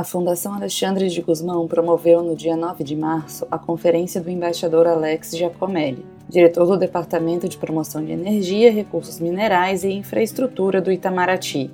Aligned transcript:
A 0.00 0.02
Fundação 0.02 0.54
Alexandre 0.54 1.10
de 1.10 1.20
Guzmão 1.20 1.68
promoveu 1.68 2.22
no 2.22 2.34
dia 2.34 2.56
9 2.56 2.82
de 2.82 2.96
março 2.96 3.46
a 3.50 3.58
conferência 3.58 4.18
do 4.18 4.30
embaixador 4.30 4.86
Alex 4.86 5.36
Giacomelli, 5.36 6.06
diretor 6.26 6.64
do 6.64 6.78
Departamento 6.78 7.46
de 7.46 7.58
Promoção 7.58 8.02
de 8.02 8.10
Energia, 8.10 8.72
Recursos 8.72 9.20
Minerais 9.20 9.84
e 9.84 9.92
Infraestrutura 9.92 10.80
do 10.80 10.90
Itamaraty. 10.90 11.70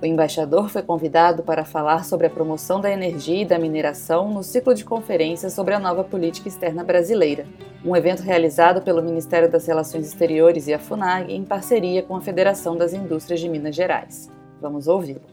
O 0.00 0.06
embaixador 0.06 0.70
foi 0.70 0.80
convidado 0.80 1.42
para 1.42 1.66
falar 1.66 2.06
sobre 2.06 2.28
a 2.28 2.30
promoção 2.30 2.80
da 2.80 2.90
energia 2.90 3.42
e 3.42 3.46
da 3.46 3.58
mineração 3.58 4.32
no 4.32 4.42
ciclo 4.42 4.74
de 4.74 4.82
conferências 4.82 5.52
sobre 5.52 5.74
a 5.74 5.78
nova 5.78 6.02
política 6.02 6.48
externa 6.48 6.82
brasileira, 6.82 7.44
um 7.84 7.94
evento 7.94 8.22
realizado 8.22 8.80
pelo 8.80 9.02
Ministério 9.02 9.52
das 9.52 9.66
Relações 9.66 10.06
Exteriores 10.06 10.66
e 10.66 10.72
a 10.72 10.78
FUNAG 10.78 11.30
em 11.30 11.44
parceria 11.44 12.02
com 12.02 12.16
a 12.16 12.22
Federação 12.22 12.74
das 12.74 12.94
Indústrias 12.94 13.38
de 13.38 13.50
Minas 13.50 13.76
Gerais. 13.76 14.30
Vamos 14.62 14.88
ouvi-lo 14.88 15.31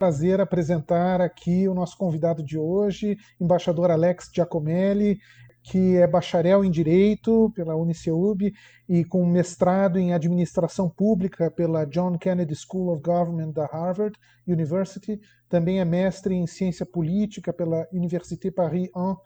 prazer 0.00 0.40
apresentar 0.40 1.20
aqui 1.20 1.68
o 1.68 1.74
nosso 1.74 1.94
convidado 1.98 2.42
de 2.42 2.56
hoje, 2.56 3.18
embaixador 3.38 3.90
Alex 3.90 4.30
Giacomelli, 4.34 5.18
que 5.62 5.98
é 5.98 6.06
bacharel 6.06 6.64
em 6.64 6.70
Direito 6.70 7.52
pela 7.54 7.76
Uniceub 7.76 8.50
e 8.88 9.04
com 9.04 9.26
mestrado 9.26 9.98
em 9.98 10.14
Administração 10.14 10.88
Pública 10.88 11.50
pela 11.50 11.84
John 11.84 12.16
Kennedy 12.16 12.54
School 12.56 12.94
of 12.94 13.02
Government 13.02 13.52
da 13.52 13.66
Harvard 13.66 14.18
University. 14.48 15.20
Também 15.50 15.80
é 15.80 15.84
mestre 15.84 16.34
em 16.34 16.46
Ciência 16.46 16.86
Política 16.86 17.52
pela 17.52 17.86
Université 17.92 18.50
Paris 18.50 18.88
1 18.96 19.16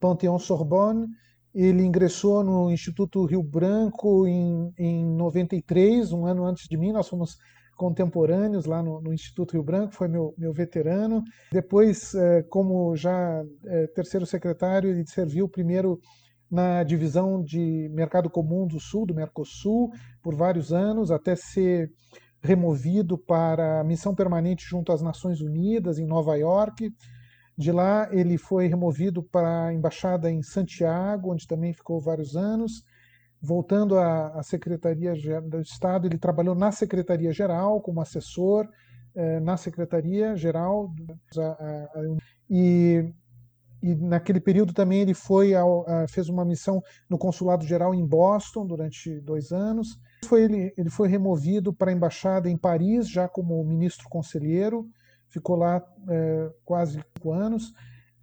Panthéon-Sorbonne. 0.00 1.06
Ele 1.54 1.84
ingressou 1.84 2.42
no 2.42 2.72
Instituto 2.72 3.24
Rio 3.24 3.44
Branco 3.44 4.26
em, 4.26 4.74
em 4.76 5.04
93, 5.14 6.10
um 6.10 6.26
ano 6.26 6.44
antes 6.44 6.66
de 6.68 6.76
mim. 6.76 6.90
Nós 6.90 7.08
fomos 7.08 7.38
contemporâneos 7.76 8.64
lá 8.66 8.82
no, 8.82 9.00
no, 9.00 9.12
Instituto 9.12 9.52
Rio 9.52 9.62
Branco, 9.62 9.94
foi 9.94 10.08
meu, 10.08 10.34
meu 10.36 10.52
veterano. 10.52 11.22
Depois, 11.52 12.14
é, 12.14 12.42
como 12.44 12.94
já 12.96 13.42
é, 13.66 13.86
terceiro 13.88 14.26
secretário, 14.26 14.90
ele 14.90 15.06
serviu 15.06 15.48
primeiro 15.48 15.98
na 16.50 16.82
divisão 16.84 17.42
de 17.42 17.88
Mercado 17.92 18.30
Comum 18.30 18.66
do 18.66 18.78
Sul, 18.78 19.06
do 19.06 19.14
Mercosul, 19.14 19.90
por 20.22 20.34
vários 20.34 20.72
anos, 20.72 21.10
até 21.10 21.34
ser 21.34 21.90
removido 22.42 23.18
para 23.18 23.80
a 23.80 23.84
missão 23.84 24.14
permanente 24.14 24.64
junto 24.68 24.92
às 24.92 25.02
Nações 25.02 25.40
Unidas, 25.40 25.98
em 25.98 26.06
Nova 26.06 26.36
York. 26.36 26.90
De 27.56 27.72
lá, 27.72 28.08
ele 28.12 28.36
foi 28.36 28.66
removido 28.66 29.22
para 29.22 29.66
a 29.66 29.74
embaixada 29.74 30.30
em 30.30 30.42
Santiago, 30.42 31.32
onde 31.32 31.46
também 31.46 31.72
ficou 31.72 32.00
vários 32.00 32.36
anos 32.36 32.82
voltando 33.44 33.98
à, 33.98 34.28
à 34.28 34.42
Secretaria 34.42 35.12
do 35.42 35.60
Estado, 35.60 36.06
ele 36.06 36.18
trabalhou 36.18 36.54
na 36.54 36.72
Secretaria 36.72 37.32
Geral 37.32 37.80
como 37.80 38.00
assessor 38.00 38.66
eh, 39.14 39.38
na 39.40 39.56
Secretaria 39.56 40.34
Geral 40.34 40.92
e, 42.50 43.12
e, 43.82 43.94
naquele 43.94 44.40
período 44.40 44.72
também 44.72 45.02
ele 45.02 45.14
foi 45.14 45.54
ao, 45.54 45.88
a, 45.88 46.08
fez 46.08 46.28
uma 46.28 46.44
missão 46.44 46.82
no 47.08 47.18
Consulado 47.18 47.64
Geral 47.64 47.94
em 47.94 48.04
Boston 48.04 48.66
durante 48.66 49.20
dois 49.20 49.52
anos. 49.52 50.00
Foi, 50.24 50.42
ele, 50.44 50.72
ele 50.76 50.90
foi 50.90 51.06
removido 51.06 51.72
para 51.72 51.90
a 51.90 51.94
embaixada 51.94 52.48
em 52.48 52.56
Paris 52.56 53.08
já 53.08 53.28
como 53.28 53.62
ministro 53.62 54.08
conselheiro, 54.08 54.88
ficou 55.28 55.56
lá 55.56 55.80
eh, 56.08 56.50
quase 56.64 57.00
cinco 57.14 57.32
anos 57.32 57.72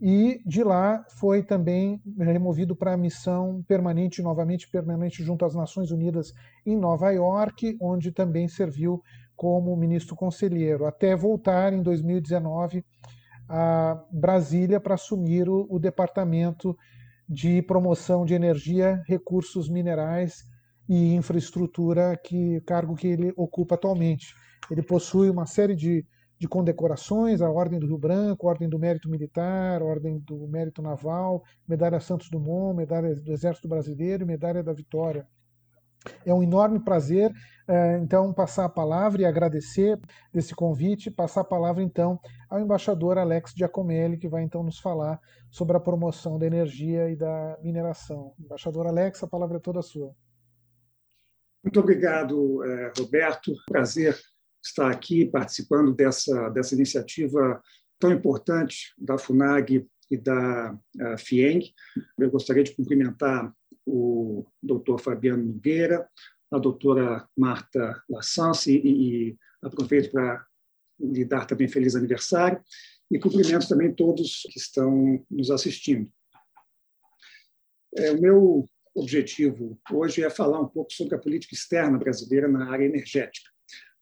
e 0.02 0.42
de 0.44 0.64
lá 0.64 1.06
foi 1.10 1.44
também 1.44 2.02
removido 2.18 2.76
para 2.76 2.94
a 2.94 2.98
missão 2.98 3.64
permanente, 3.68 4.20
novamente 4.20 4.68
permanente, 4.68 5.24
junto 5.24 5.46
às 5.46 5.54
Nações 5.54 5.92
Unidas 5.92 6.34
em 6.66 6.76
Nova 6.76 7.12
York, 7.12 7.78
onde 7.80 8.12
também 8.12 8.48
serviu 8.48 9.00
como 9.36 9.78
ministro 9.78 10.16
conselheiro, 10.16 10.88
até 10.88 11.16
voltar 11.16 11.72
em 11.72 11.84
2019 11.84 12.84
a 13.48 14.04
Brasília 14.12 14.80
para 14.80 14.96
assumir 14.96 15.48
o, 15.48 15.68
o 15.70 15.78
Departamento 15.78 16.76
de 17.30 17.62
Promoção 17.62 18.26
de 18.26 18.34
Energia, 18.34 19.04
Recursos 19.06 19.70
Minerais 19.70 20.44
e 20.90 21.14
Infraestrutura, 21.14 22.18
que 22.18 22.60
cargo 22.62 22.96
que 22.96 23.08
ele 23.08 23.32
ocupa 23.38 23.76
atualmente. 23.76 24.34
Ele 24.70 24.82
possui 24.82 25.30
uma 25.30 25.46
série 25.46 25.76
de 25.76 26.04
de 26.42 26.48
condecorações, 26.48 27.40
a 27.40 27.52
Ordem 27.52 27.78
do 27.78 27.86
Rio 27.86 28.00
Branco, 28.00 28.48
Ordem 28.48 28.68
do 28.68 28.80
Mérito 28.80 29.08
Militar, 29.08 29.84
Ordem 29.84 30.18
do 30.18 30.48
Mérito 30.48 30.82
Naval, 30.82 31.44
Medalha 31.68 32.00
Santos 32.00 32.32
Dumont, 32.32 32.76
Medalha 32.76 33.14
do 33.14 33.32
Exército 33.32 33.68
Brasileiro 33.68 34.24
e 34.24 34.26
Medalha 34.26 34.64
da 34.64 34.74
Vitória. 34.74 35.28
É 36.26 36.34
um 36.34 36.42
enorme 36.42 36.80
prazer, 36.80 37.32
eh, 37.68 38.00
então, 38.02 38.34
passar 38.34 38.66
a 38.66 38.70
palavra 38.70 39.22
e 39.22 39.26
agradecer 39.26 40.00
desse 40.34 40.56
convite, 40.56 41.12
passar 41.12 41.42
a 41.42 41.44
palavra, 41.44 41.84
então, 41.84 42.20
ao 42.50 42.60
embaixador 42.60 43.20
Alex 43.20 43.54
Giacomelli, 43.56 44.18
que 44.18 44.28
vai, 44.28 44.42
então, 44.42 44.64
nos 44.64 44.80
falar 44.80 45.20
sobre 45.52 45.78
a 45.78 45.80
promoção 45.80 46.40
da 46.40 46.48
energia 46.48 47.08
e 47.12 47.16
da 47.16 47.56
mineração. 47.62 48.34
Embaixador 48.40 48.88
Alex, 48.88 49.22
a 49.22 49.28
palavra 49.28 49.58
é 49.58 49.60
toda 49.60 49.84
sua. 49.84 50.12
Muito 51.64 51.80
obrigado, 51.80 52.66
eh, 52.66 52.92
Roberto. 52.98 53.54
Prazer 53.68 54.20
estar 54.64 54.90
aqui 54.90 55.26
participando 55.26 55.94
dessa, 55.94 56.50
dessa 56.50 56.76
iniciativa 56.76 57.62
tão 58.00 58.12
importante 58.12 58.94
da 58.98 59.18
FUNAG 59.18 59.88
e 60.10 60.18
da 60.18 60.78
FIENG. 61.18 61.74
Eu 62.20 62.30
gostaria 62.30 62.64
de 62.64 62.76
cumprimentar 62.76 63.54
o 63.86 64.46
doutor 64.62 65.00
Fabiano 65.00 65.44
Nogueira, 65.44 66.08
a 66.52 66.58
doutora 66.58 67.28
Marta 67.38 68.04
Lassance 68.10 68.72
e, 68.72 69.30
e 69.30 69.38
aproveito 69.62 70.12
para 70.12 70.46
lhe 71.00 71.26
dar 71.26 71.46
também 71.46 71.68
feliz 71.68 71.96
aniversário 71.96 72.62
e 73.10 73.20
cumprimento 73.20 73.68
também 73.68 73.94
todos 73.94 74.44
que 74.52 74.58
estão 74.58 75.24
nos 75.30 75.52
assistindo. 75.52 76.12
É, 77.96 78.12
o 78.12 78.22
meu 78.22 78.66
objetivo 78.96 79.80
hoje 79.92 80.24
é 80.24 80.30
falar 80.30 80.62
um 80.62 80.68
pouco 80.68 80.94
sobre 80.94 81.16
a 81.16 81.20
política 81.20 81.54
externa 81.54 81.98
brasileira 81.98 82.48
na 82.48 82.72
área 82.72 82.86
energética. 82.86 83.51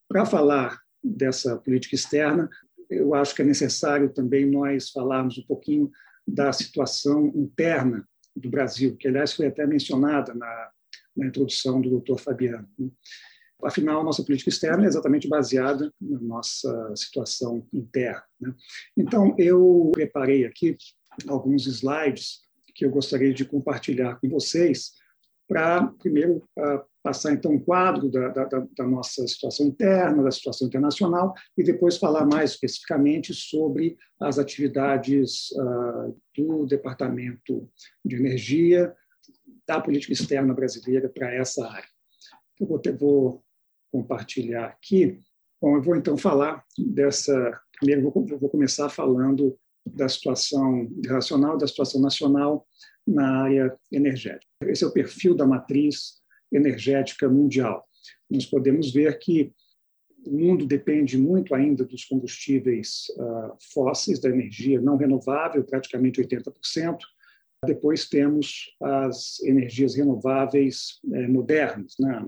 Para 0.10 0.26
falar 0.26 0.82
dessa 1.04 1.56
política 1.58 1.94
externa, 1.94 2.50
eu 2.90 3.14
acho 3.14 3.36
que 3.36 3.44
é 3.44 3.46
necessário 3.46 4.12
também 4.12 4.50
nós 4.50 4.90
falarmos 4.90 5.38
um 5.38 5.44
pouquinho 5.44 5.92
da 6.28 6.52
situação 6.52 7.28
interna 7.36 8.04
do 8.36 8.50
Brasil, 8.50 8.98
que, 8.98 9.08
aliás, 9.08 9.34
foi 9.34 9.46
até 9.46 9.68
mencionada 9.68 10.34
na, 10.34 10.72
na 11.16 11.28
introdução 11.28 11.80
do 11.80 11.92
doutor 11.92 12.20
Fabiano. 12.20 12.68
Né? 12.78 12.90
Afinal, 13.64 14.04
nossa 14.04 14.24
política 14.24 14.50
externa 14.50 14.86
é 14.86 14.88
exatamente 14.88 15.28
baseada 15.28 15.94
na 16.02 16.20
nossa 16.20 16.96
situação 16.96 17.68
interna. 17.72 18.24
Né? 18.42 18.56
Então, 18.98 19.36
eu 19.38 19.92
preparei 19.94 20.44
aqui 20.44 20.76
alguns 21.28 21.68
slides 21.68 22.42
que 22.74 22.84
eu 22.84 22.90
gostaria 22.90 23.34
de 23.34 23.46
compartilhar 23.46 24.16
com 24.16 24.30
vocês 24.30 24.94
para, 25.50 25.88
primeiro, 25.98 26.44
passar 27.02 27.34
então 27.34 27.52
um 27.52 27.60
quadro 27.60 28.08
da, 28.10 28.30
da, 28.30 28.46
da, 28.46 28.88
nossa 28.88 29.28
situação 29.28 29.66
interna, 29.66 30.22
da 30.22 30.30
situação 30.30 30.68
internacional, 30.68 31.34
e 31.58 31.64
depois 31.64 31.98
falar 31.98 32.24
mais 32.26 32.52
especificamente 32.52 33.34
sobre 33.34 33.98
as 34.22 34.38
atividades 34.38 35.50
uh, 35.54 36.16
do 36.38 36.68
Departamento 36.68 37.68
de 38.06 38.16
Energia, 38.16 38.94
da 39.68 39.82
política 39.82 40.14
externa 40.14 40.54
brasileira 40.54 41.10
para 41.10 41.34
essa 41.34 41.68
área. 41.68 41.90
Eu 42.60 42.68
vou, 42.68 42.78
ter, 42.78 42.96
vou 42.96 43.44
compartilhar 43.92 44.66
aqui. 44.66 45.20
Bom, 45.60 45.78
eu 45.78 45.82
vou 45.82 45.96
então 45.96 46.16
falar 46.16 46.64
dessa. 46.78 47.60
Primeiro, 47.80 48.12
vou, 48.12 48.26
vou 48.38 48.50
começar 48.50 48.88
falando 48.90 49.58
da 49.86 50.08
situação 50.08 50.82
internacional, 50.84 51.58
da 51.58 51.66
situação 51.66 52.02
nacional 52.02 52.68
na 53.08 53.44
área 53.44 53.76
energética. 53.92 54.49
Esse 54.62 54.84
é 54.84 54.88
o 54.88 54.92
perfil 54.92 55.36
da 55.36 55.46
matriz 55.46 56.20
energética 56.52 57.30
mundial. 57.30 57.88
Nós 58.30 58.46
podemos 58.46 58.92
ver 58.92 59.18
que 59.20 59.54
o 60.26 60.32
mundo 60.32 60.66
depende 60.66 61.18
muito 61.18 61.56
ainda 61.56 61.86
dos 61.86 62.04
combustíveis 62.04 63.06
uh, 63.18 63.56
fósseis, 63.74 64.20
da 64.20 64.30
energia 64.30 64.82
não 64.82 64.98
renovável, 64.98 65.64
praticamente 65.64 66.22
80%. 66.22 66.98
Depois 67.66 68.08
temos 68.08 68.76
as 68.82 69.42
energias 69.44 69.96
renováveis 69.96 71.00
eh, 71.12 71.28
modernas, 71.28 71.96
né? 72.00 72.26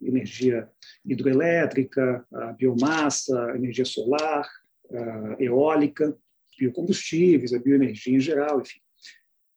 energia 0.00 0.68
hidroelétrica, 1.04 2.24
a 2.32 2.52
biomassa, 2.52 3.46
a 3.46 3.56
energia 3.56 3.84
solar, 3.84 4.48
a 4.88 5.42
eólica, 5.42 6.16
biocombustíveis, 6.56 7.52
a 7.52 7.58
bioenergia 7.58 8.14
em 8.14 8.20
geral, 8.20 8.60
enfim. 8.60 8.81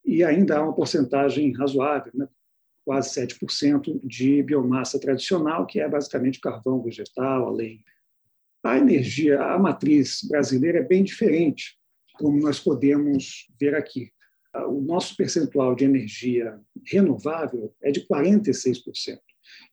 E 0.06 0.24
ainda 0.24 0.58
há 0.58 0.64
uma 0.64 0.76
porcentagem 0.76 1.52
razoável, 1.54 2.12
né? 2.14 2.28
quase 2.86 3.20
7% 3.20 4.00
de 4.04 4.44
biomassa 4.44 5.00
tradicional, 5.00 5.66
que 5.66 5.80
é 5.80 5.90
basicamente 5.90 6.40
carvão 6.40 6.82
vegetal, 6.84 7.48
a 7.48 7.52
lenha. 7.52 7.84
A 8.64 8.78
energia, 8.78 9.42
a 9.42 9.58
matriz 9.58 10.20
brasileira 10.28 10.80
é 10.80 10.84
bem 10.84 11.04
diferente, 11.04 11.78
como 12.18 12.40
nós 12.40 12.60
podemos 12.60 13.48
ver 13.60 13.76
aqui. 13.76 14.12
O 14.68 14.80
nosso 14.80 15.18
percentual 15.18 15.76
de 15.76 15.84
energia 15.84 16.60
renovável 16.86 17.76
é 17.82 17.92
de 17.92 18.08
46%, 18.08 19.20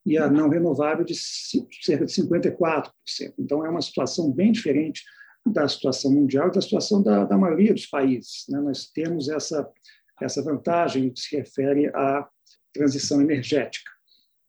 e 0.05 0.19
a 0.19 0.29
não 0.29 0.49
renovável 0.49 1.05
de 1.05 1.15
cerca 1.15 2.05
de 2.05 2.13
54%. 2.13 2.91
Então, 3.39 3.65
é 3.65 3.71
uma 3.71 3.83
situação 3.83 4.33
bem 4.33 4.51
diferente 4.51 5.03
da 5.47 5.69
situação 5.69 6.13
mundial 6.13 6.49
e 6.49 6.53
da 6.53 6.61
situação 6.61 7.03
da, 7.03 7.25
da 7.25 7.39
maioria 7.39 7.73
dos 7.73 7.87
países. 7.87 8.45
Né? 8.49 8.61
Nós 8.61 8.87
temos 8.87 9.29
essa, 9.29 9.69
essa 10.21 10.43
vantagem 10.43 11.13
se 11.17 11.37
refere 11.37 11.89
à 11.89 12.29
transição 12.73 13.21
energética. 13.21 13.91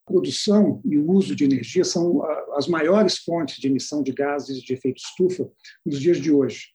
A 0.05 0.11
produção 0.11 0.81
e 0.85 0.97
o 0.97 1.09
uso 1.09 1.35
de 1.35 1.45
energia 1.45 1.83
são 1.83 2.23
as 2.55 2.67
maiores 2.67 3.17
fontes 3.19 3.57
de 3.57 3.67
emissão 3.67 4.03
de 4.03 4.11
gases 4.11 4.61
de 4.61 4.73
efeito 4.73 4.97
estufa 4.97 5.49
nos 5.85 5.99
dias 5.99 6.17
de 6.17 6.31
hoje. 6.31 6.67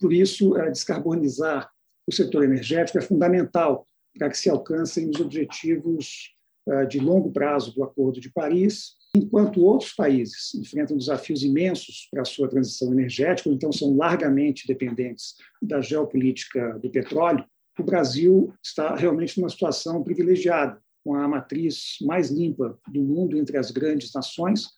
Por 0.00 0.12
isso, 0.12 0.56
é, 0.56 0.70
descarbonizar 0.70 1.70
o 2.06 2.12
setor 2.12 2.44
energético 2.44 2.98
é 2.98 3.02
fundamental 3.02 3.86
para 4.18 4.28
que 4.28 4.38
se 4.38 4.50
alcancem 4.50 5.08
os 5.08 5.20
objetivos 5.20 6.34
é, 6.68 6.86
de 6.86 6.98
longo 6.98 7.30
prazo 7.30 7.72
do 7.74 7.84
Acordo 7.84 8.20
de 8.20 8.30
Paris 8.30 8.98
Enquanto 9.14 9.64
outros 9.64 9.92
países 9.92 10.54
enfrentam 10.54 10.96
desafios 10.96 11.42
imensos 11.42 12.06
para 12.10 12.22
a 12.22 12.24
sua 12.24 12.48
transição 12.48 12.92
energética, 12.92 13.50
então 13.50 13.72
são 13.72 13.96
largamente 13.96 14.68
dependentes 14.68 15.34
da 15.60 15.80
geopolítica 15.80 16.78
do 16.78 16.88
petróleo, 16.90 17.44
o 17.78 17.84
Brasil 17.84 18.52
está 18.62 18.94
realmente 18.94 19.38
numa 19.38 19.48
situação 19.48 20.02
privilegiada, 20.02 20.80
com 21.04 21.14
a 21.14 21.26
matriz 21.26 21.96
mais 22.02 22.30
limpa 22.30 22.78
do 22.88 23.00
mundo 23.00 23.38
entre 23.38 23.56
as 23.56 23.70
grandes 23.70 24.12
nações 24.12 24.68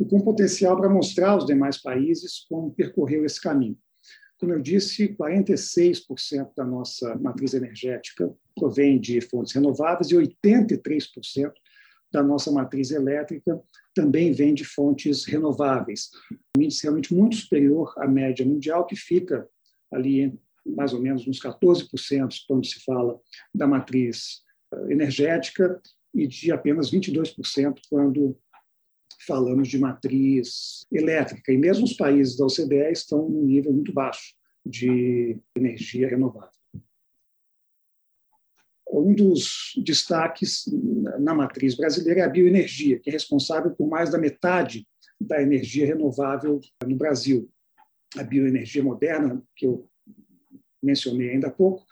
e 0.00 0.04
com 0.04 0.20
potencial 0.20 0.76
para 0.76 0.88
mostrar 0.88 1.30
aos 1.30 1.46
demais 1.46 1.80
países 1.80 2.46
como 2.48 2.72
percorreu 2.72 3.24
esse 3.24 3.40
caminho. 3.40 3.78
Como 4.38 4.52
eu 4.52 4.60
disse, 4.60 5.16
46% 5.16 6.50
da 6.56 6.64
nossa 6.64 7.16
matriz 7.16 7.54
energética 7.54 8.32
provém 8.54 9.00
de 9.00 9.20
fontes 9.20 9.52
renováveis 9.52 10.10
e 10.10 10.14
83% 10.14 11.52
da 12.10 12.22
nossa 12.22 12.50
matriz 12.50 12.90
elétrica 12.90 13.60
também 13.94 14.32
vem 14.32 14.54
de 14.54 14.64
fontes 14.64 15.24
renováveis. 15.24 16.10
Um 16.56 16.62
índice 16.62 16.84
realmente 16.84 17.12
muito 17.12 17.36
superior 17.36 17.92
à 17.98 18.06
média 18.06 18.46
mundial, 18.46 18.86
que 18.86 18.96
fica 18.96 19.46
ali 19.92 20.38
mais 20.68 20.92
ou 20.92 21.00
menos 21.00 21.26
uns 21.26 21.40
14% 21.40 22.34
quando 22.46 22.66
se 22.66 22.80
fala 22.84 23.18
da 23.54 23.66
matriz 23.66 24.42
eh, 24.72 24.92
energética 24.92 25.80
e 26.14 26.26
de 26.26 26.52
apenas 26.52 26.90
22% 26.90 27.80
quando 27.88 28.38
falamos 29.26 29.68
de 29.68 29.78
matriz 29.78 30.86
elétrica. 30.90 31.52
E 31.52 31.58
mesmo 31.58 31.84
os 31.84 31.94
países 31.94 32.36
da 32.36 32.46
OCDE 32.46 32.92
estão 32.92 33.28
num 33.28 33.44
nível 33.44 33.72
muito 33.72 33.92
baixo 33.92 34.34
de 34.64 35.38
energia 35.56 36.08
renovável 36.08 36.58
um 38.90 39.14
dos 39.14 39.72
destaques 39.84 40.64
na 41.20 41.34
matriz 41.34 41.74
brasileira 41.74 42.20
é 42.20 42.24
a 42.24 42.28
bioenergia, 42.28 42.98
que 42.98 43.10
é 43.10 43.12
responsável 43.12 43.70
por 43.70 43.88
mais 43.88 44.10
da 44.10 44.18
metade 44.18 44.86
da 45.20 45.42
energia 45.42 45.86
renovável 45.86 46.60
no 46.86 46.96
Brasil. 46.96 47.50
A 48.16 48.22
bioenergia 48.22 48.82
moderna, 48.82 49.42
que 49.54 49.66
eu 49.66 49.87
mencionei 50.82 51.30
ainda 51.30 51.48
há 51.48 51.50
pouco, 51.50 51.84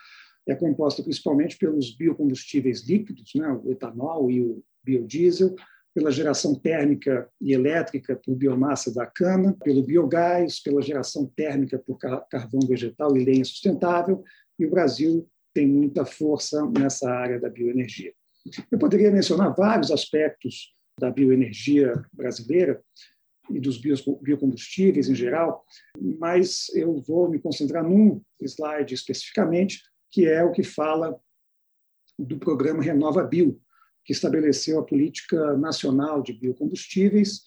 é 0.46 0.54
composta 0.54 1.02
principalmente 1.02 1.58
pelos 1.58 1.94
biocombustíveis 1.96 2.86
líquidos, 2.86 3.32
né, 3.34 3.48
o 3.64 3.72
etanol 3.72 4.30
e 4.30 4.40
o 4.40 4.62
biodiesel, 4.84 5.56
pela 5.92 6.12
geração 6.12 6.54
térmica 6.54 7.28
e 7.40 7.54
elétrica 7.54 8.14
por 8.16 8.36
biomassa 8.36 8.92
da 8.92 9.06
cana, 9.06 9.56
pelo 9.64 9.82
biogás, 9.82 10.60
pela 10.60 10.82
geração 10.82 11.26
térmica 11.34 11.78
por 11.78 11.98
carvão 11.98 12.60
vegetal 12.68 13.16
e 13.16 13.24
lenha 13.24 13.44
sustentável, 13.44 14.22
e 14.58 14.66
o 14.66 14.70
Brasil 14.70 15.26
tem 15.54 15.66
muita 15.66 16.04
força 16.04 16.64
nessa 16.70 17.10
área 17.10 17.40
da 17.40 17.48
bioenergia. 17.48 18.12
Eu 18.70 18.78
poderia 18.78 19.10
mencionar 19.10 19.54
vários 19.54 19.90
aspectos 19.90 20.70
da 21.00 21.10
bioenergia 21.10 21.94
brasileira 22.12 22.80
e 23.50 23.60
dos 23.60 23.78
biocombustíveis 23.78 25.08
em 25.08 25.14
geral, 25.14 25.64
mas 26.18 26.68
eu 26.74 27.00
vou 27.00 27.28
me 27.30 27.38
concentrar 27.38 27.84
num 27.84 28.20
slide 28.40 28.94
especificamente, 28.94 29.82
que 30.10 30.26
é 30.26 30.42
o 30.44 30.52
que 30.52 30.62
fala 30.62 31.18
do 32.18 32.38
programa 32.38 32.82
Renova 32.82 33.22
Bio, 33.22 33.60
que 34.04 34.12
estabeleceu 34.12 34.78
a 34.78 34.84
política 34.84 35.56
nacional 35.56 36.22
de 36.22 36.32
biocombustíveis 36.32 37.42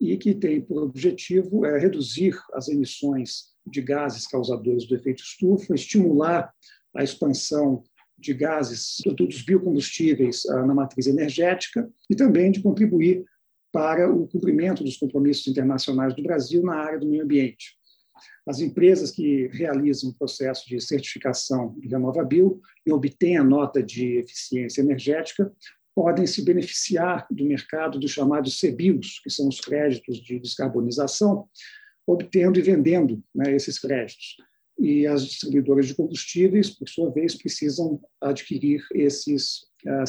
e 0.00 0.16
que 0.16 0.34
tem 0.34 0.60
por 0.60 0.82
objetivo 0.82 1.64
é, 1.64 1.78
reduzir 1.78 2.34
as 2.54 2.68
emissões 2.68 3.50
de 3.66 3.80
gases 3.80 4.26
causadores 4.26 4.86
do 4.86 4.94
efeito 4.94 5.22
estufa, 5.22 5.74
estimular 5.74 6.52
a 6.96 7.04
expansão 7.04 7.82
de 8.18 8.34
gases, 8.34 8.96
dos 9.16 9.42
biocombustíveis 9.42 10.46
ah, 10.46 10.66
na 10.66 10.74
matriz 10.74 11.06
energética 11.06 11.88
e 12.08 12.14
também 12.14 12.50
de 12.50 12.62
contribuir 12.62 13.24
para 13.72 14.10
o 14.10 14.26
cumprimento 14.26 14.82
dos 14.82 14.96
compromissos 14.96 15.46
internacionais 15.46 16.14
do 16.14 16.22
Brasil 16.22 16.62
na 16.62 16.74
área 16.74 16.98
do 16.98 17.08
meio 17.08 17.22
ambiente. 17.22 17.78
As 18.46 18.60
empresas 18.60 19.10
que 19.10 19.46
realizam 19.48 20.10
o 20.10 20.14
processo 20.14 20.68
de 20.68 20.80
certificação 20.80 21.74
de 21.78 21.88
renovável 21.88 22.60
e 22.84 22.92
obtêm 22.92 23.36
a 23.36 23.44
nota 23.44 23.82
de 23.82 24.18
eficiência 24.18 24.80
energética 24.80 25.52
podem 25.94 26.26
se 26.26 26.42
beneficiar 26.42 27.26
do 27.30 27.44
mercado 27.44 27.98
dos 27.98 28.10
chamados 28.10 28.58
CBIOS, 28.60 29.20
que 29.22 29.30
são 29.30 29.48
os 29.48 29.60
créditos 29.60 30.18
de 30.18 30.38
descarbonização, 30.38 31.48
obtendo 32.06 32.58
e 32.58 32.62
vendendo 32.62 33.22
né, 33.34 33.54
esses 33.54 33.78
créditos 33.78 34.36
e 34.80 35.06
as 35.06 35.26
distribuidoras 35.26 35.86
de 35.86 35.94
combustíveis, 35.94 36.70
por 36.70 36.88
sua 36.88 37.10
vez, 37.10 37.34
precisam 37.34 38.00
adquirir 38.20 38.82
esses 38.94 39.64
uh. 39.84 40.06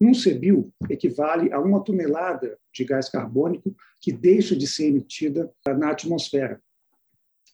Um 0.00 0.12
CBIO 0.12 0.72
equivale 0.90 1.52
a 1.52 1.60
uma 1.60 1.82
tonelada 1.82 2.58
de 2.72 2.84
gás 2.84 3.08
carbônico 3.08 3.74
que 4.00 4.12
deixa 4.12 4.56
de 4.56 4.66
ser 4.66 4.86
emitida 4.86 5.52
na 5.66 5.90
atmosfera. 5.90 6.60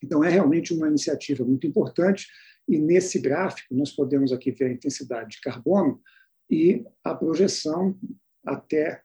Então, 0.03 0.25
é 0.25 0.31
realmente 0.31 0.73
uma 0.73 0.89
iniciativa 0.89 1.45
muito 1.45 1.67
importante, 1.67 2.27
e 2.67 2.79
nesse 2.79 3.19
gráfico 3.19 3.75
nós 3.75 3.91
podemos 3.91 4.33
aqui 4.33 4.51
ver 4.51 4.67
a 4.67 4.73
intensidade 4.73 5.37
de 5.37 5.41
carbono 5.41 6.01
e 6.49 6.85
a 7.05 7.15
projeção 7.15 7.99
até 8.45 9.03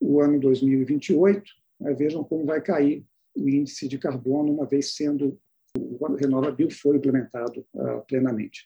o 0.00 0.20
ano 0.20 0.38
2028. 0.38 1.42
Né? 1.80 1.94
Vejam 1.94 2.22
como 2.22 2.44
vai 2.44 2.60
cair 2.60 3.04
o 3.34 3.48
índice 3.48 3.88
de 3.88 3.98
carbono, 3.98 4.52
uma 4.52 4.66
vez 4.66 4.94
sendo 4.94 5.38
o 5.78 6.14
Renova 6.14 6.50
Bio 6.50 6.70
foi 6.70 6.96
implementado 6.96 7.66
uh, 7.74 8.00
plenamente. 8.06 8.64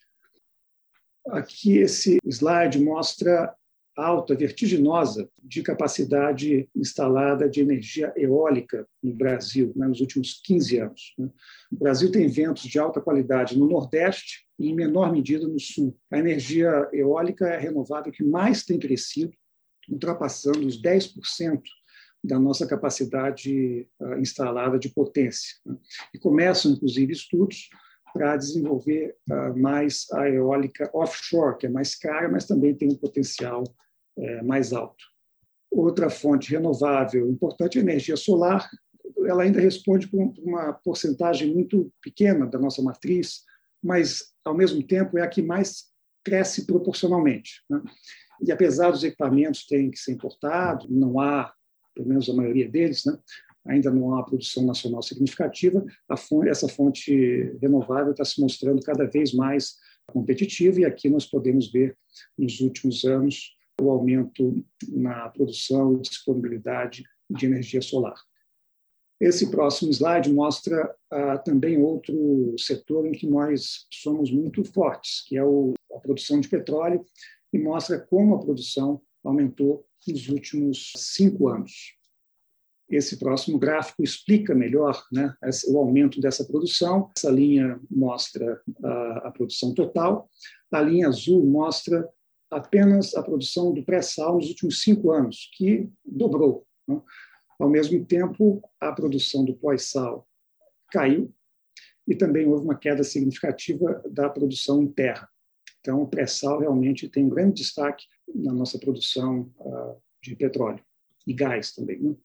Aqui 1.29 1.79
esse 1.79 2.19
slide 2.25 2.79
mostra 2.83 3.55
alta 3.97 4.35
vertiginosa 4.35 5.29
de 5.43 5.63
capacidade 5.63 6.69
instalada 6.75 7.49
de 7.49 7.61
energia 7.61 8.13
eólica 8.17 8.87
no 9.03 9.15
Brasil 9.15 9.73
né, 9.77 9.87
nos 9.87 10.01
últimos 10.01 10.41
15 10.45 10.79
anos. 10.79 11.15
Né. 11.19 11.29
O 11.73 11.77
Brasil 11.77 12.11
tem 12.11 12.29
ventos 12.29 12.63
de 12.65 12.79
alta 12.79 13.01
qualidade 13.01 13.59
no 13.59 13.69
Nordeste 13.69 14.47
e, 14.59 14.69
em 14.69 14.75
menor 14.75 15.13
medida, 15.13 15.47
no 15.47 15.59
Sul. 15.59 15.97
A 16.11 16.19
energia 16.19 16.89
eólica 16.93 17.47
é 17.49 17.57
a 17.57 17.61
renovável 17.61 18.13
que 18.13 18.25
mais 18.25 18.65
tem 18.65 18.79
crescido, 18.79 19.33
ultrapassando 19.89 20.67
os 20.67 20.81
10% 20.81 21.61
da 22.23 22.39
nossa 22.39 22.67
capacidade 22.67 23.89
uh, 23.99 24.19
instalada 24.19 24.79
de 24.79 24.91
potência. 24.91 25.57
Né? 25.65 25.77
E 26.15 26.19
começam, 26.19 26.73
inclusive, 26.73 27.13
estudos 27.13 27.71
para 28.13 28.37
desenvolver 28.37 29.17
uh, 29.31 29.59
mais 29.59 30.07
a 30.13 30.29
eólica 30.29 30.91
offshore, 30.93 31.57
que 31.57 31.67
é 31.67 31.71
mais 31.71 31.95
cara, 31.95 32.29
mas 32.29 32.47
também 32.47 32.75
tem 32.75 32.91
um 32.91 32.97
potencial 32.97 33.65
uh, 34.21 34.45
mais 34.45 34.73
alto. 34.73 35.05
Outra 35.71 36.11
fonte 36.11 36.51
renovável 36.51 37.29
importante 37.29 37.79
é 37.79 37.81
a 37.81 37.85
energia 37.85 38.17
solar. 38.17 38.69
Ela 39.27 39.45
ainda 39.45 39.61
responde 39.61 40.09
com 40.09 40.35
uma 40.39 40.73
porcentagem 40.73 41.53
muito 41.53 41.93
pequena 42.03 42.47
da 42.47 42.59
nossa 42.59 42.83
matriz, 42.83 43.43
mas, 43.83 44.33
ao 44.45 44.55
mesmo 44.55 44.83
tempo, 44.83 45.17
é 45.19 45.23
a 45.23 45.29
que 45.29 45.43
mais 45.43 45.91
cresce 46.25 46.67
proporcionalmente. 46.67 47.63
Né? 47.69 47.83
E 48.43 48.53
apesar 48.53 48.91
dos 48.91 49.05
equipamentos 49.05 49.67
terem 49.67 49.91
que 49.91 49.99
ser 49.99 50.13
importados, 50.13 50.89
não 50.89 51.21
há 51.21 51.53
pelo 51.95 52.09
menos 52.09 52.29
a 52.29 52.35
maioria 52.35 52.69
deles, 52.69 53.05
né? 53.05 53.19
ainda 53.67 53.91
não 53.91 54.15
há 54.15 54.23
produção 54.23 54.65
nacional 54.65 55.03
significativa, 55.03 55.85
fonte, 56.17 56.49
essa 56.49 56.69
fonte 56.69 57.57
renovável 57.61 58.13
está 58.13 58.25
se 58.25 58.41
mostrando 58.41 58.83
cada 58.83 59.05
vez 59.05 59.35
mais 59.35 59.77
competitiva, 60.07 60.81
e 60.81 60.85
aqui 60.85 61.09
nós 61.09 61.27
podemos 61.27 61.71
ver, 61.71 61.97
nos 62.37 62.61
últimos 62.61 63.05
anos, 63.05 63.55
o 63.81 63.91
aumento 63.91 64.65
na 64.89 65.29
produção 65.29 65.95
e 65.95 66.01
disponibilidade 66.03 67.05
de 67.29 67.47
energia 67.47 67.81
solar. 67.81 68.17
Esse 69.21 69.51
próximo 69.51 69.91
slide 69.93 70.33
mostra 70.33 70.95
ah, 71.11 71.37
também 71.39 71.81
outro 71.81 72.55
setor 72.59 73.07
em 73.07 73.13
que 73.13 73.27
nós 73.27 73.87
somos 73.93 74.31
muito 74.31 74.65
fortes, 74.65 75.23
que 75.27 75.37
é 75.37 75.45
o, 75.45 75.75
a 75.95 75.99
produção 75.99 76.41
de 76.41 76.49
petróleo, 76.49 77.05
e 77.53 77.59
mostra 77.59 78.01
como 78.01 78.35
a 78.35 78.41
produção 78.41 79.03
aumentou 79.23 79.85
nos 80.09 80.29
últimos 80.29 80.93
cinco 80.97 81.49
anos. 81.49 81.95
Esse 82.89 83.19
próximo 83.19 83.59
gráfico 83.59 84.03
explica 84.03 84.55
melhor 84.55 85.05
né, 85.13 85.33
o 85.69 85.79
aumento 85.79 86.21
dessa 86.21 86.45
produção. 86.45 87.11
Essa 87.17 87.31
linha 87.31 87.79
mostra 87.91 88.61
a, 88.83 89.29
a 89.29 89.31
produção 89.31 89.75
total, 89.75 90.29
a 90.73 90.81
linha 90.81 91.09
azul 91.09 91.45
mostra 91.45 92.09
apenas 92.51 93.15
a 93.15 93.23
produção 93.23 93.73
do 93.73 93.85
pré-sal 93.85 94.37
nos 94.37 94.49
últimos 94.49 94.83
cinco 94.83 95.13
anos, 95.13 95.51
que 95.57 95.89
dobrou. 96.05 96.67
Né? 96.87 97.01
Ao 97.59 97.69
mesmo 97.69 98.05
tempo, 98.05 98.63
a 98.81 98.91
produção 98.93 99.45
do 99.45 99.55
pós-sal 99.55 100.27
caiu 100.91 101.33
e 102.09 102.15
também 102.15 102.47
houve 102.47 102.65
uma 102.65 102.77
queda 102.77 103.05
significativa 103.05 104.03
da 104.11 104.29
produção 104.29 104.83
em 104.83 104.89
terra. 104.89 105.29
Então, 105.81 106.03
o 106.03 106.09
pré-sal 106.09 106.59
realmente 106.59 107.09
tem 107.09 107.25
um 107.25 107.29
grande 107.29 107.63
destaque 107.63 108.05
na 108.35 108.53
nossa 108.53 108.79
produção 108.79 109.53
uh, 109.61 109.97
de 110.23 110.35
petróleo 110.35 110.83
e 111.27 111.33
gás 111.33 111.73
também. 111.73 112.01
Né? 112.01 112.17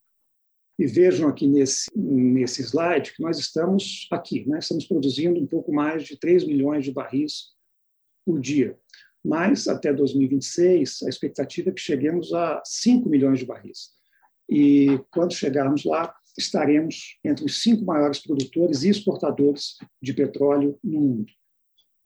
E 0.78 0.86
vejam 0.86 1.30
aqui 1.30 1.48
nesse, 1.48 1.90
nesse 1.96 2.62
slide 2.62 3.14
que 3.14 3.22
nós 3.22 3.38
estamos 3.38 4.08
aqui, 4.12 4.48
né? 4.48 4.60
estamos 4.60 4.86
produzindo 4.86 5.40
um 5.40 5.48
pouco 5.48 5.72
mais 5.72 6.04
de 6.04 6.18
3 6.18 6.46
milhões 6.46 6.84
de 6.84 6.92
barris 6.92 7.54
por 8.26 8.40
dia. 8.40 8.78
Mas 9.26 9.68
até 9.68 9.92
2026, 9.92 11.02
a 11.04 11.10
expectativa 11.10 11.70
é 11.70 11.74
que 11.74 11.82
cheguemos 11.82 12.32
a 12.32 12.62
5 12.64 13.10
milhões 13.10 13.40
de 13.40 13.46
barris. 13.46 13.90
E 14.48 15.00
quando 15.10 15.34
chegarmos 15.34 15.84
lá, 15.84 16.14
estaremos 16.38 17.18
entre 17.24 17.44
os 17.46 17.62
cinco 17.64 17.84
maiores 17.84 18.20
produtores 18.20 18.84
e 18.84 18.90
exportadores 18.90 19.78
de 20.00 20.14
petróleo 20.14 20.78
no 20.84 21.02
mundo. 21.02 21.32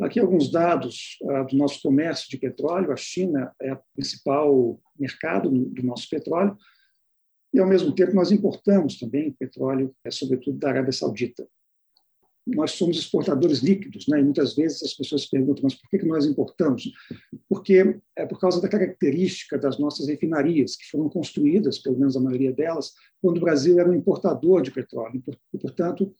Aqui 0.01 0.19
alguns 0.19 0.49
dados 0.49 1.17
uh, 1.23 1.45
do 1.45 1.57
nosso 1.57 1.81
comércio 1.81 2.29
de 2.29 2.37
petróleo. 2.37 2.93
A 2.93 2.95
China 2.95 3.51
é 3.61 3.73
o 3.73 3.81
principal 3.93 4.79
mercado 4.97 5.49
do 5.49 5.83
nosso 5.83 6.07
petróleo, 6.09 6.57
e, 7.53 7.59
ao 7.59 7.67
mesmo 7.67 7.93
tempo, 7.93 8.13
nós 8.13 8.31
importamos 8.31 8.99
também 8.99 9.31
petróleo, 9.33 9.95
é, 10.05 10.11
sobretudo 10.11 10.57
da 10.57 10.69
Arábia 10.69 10.91
Saudita. 10.91 11.47
Nós 12.55 12.71
somos 12.71 12.97
exportadores 12.97 13.59
líquidos, 13.59 14.07
né? 14.07 14.19
e 14.19 14.23
muitas 14.23 14.55
vezes 14.55 14.83
as 14.83 14.93
pessoas 14.93 15.25
perguntam, 15.25 15.63
mas 15.63 15.75
por 15.75 15.89
que 15.89 16.05
nós 16.05 16.25
importamos? 16.25 16.91
Porque 17.47 17.99
é 18.15 18.25
por 18.25 18.39
causa 18.39 18.61
da 18.61 18.67
característica 18.67 19.57
das 19.57 19.77
nossas 19.79 20.07
refinarias, 20.07 20.75
que 20.75 20.89
foram 20.89 21.09
construídas, 21.09 21.79
pelo 21.79 21.97
menos 21.97 22.15
a 22.15 22.21
maioria 22.21 22.51
delas, 22.51 22.93
quando 23.21 23.37
o 23.37 23.41
Brasil 23.41 23.79
era 23.79 23.89
um 23.89 23.93
importador 23.93 24.61
de 24.61 24.71
petróleo. 24.71 25.23
E, 25.53 25.57
portanto, 25.57 26.13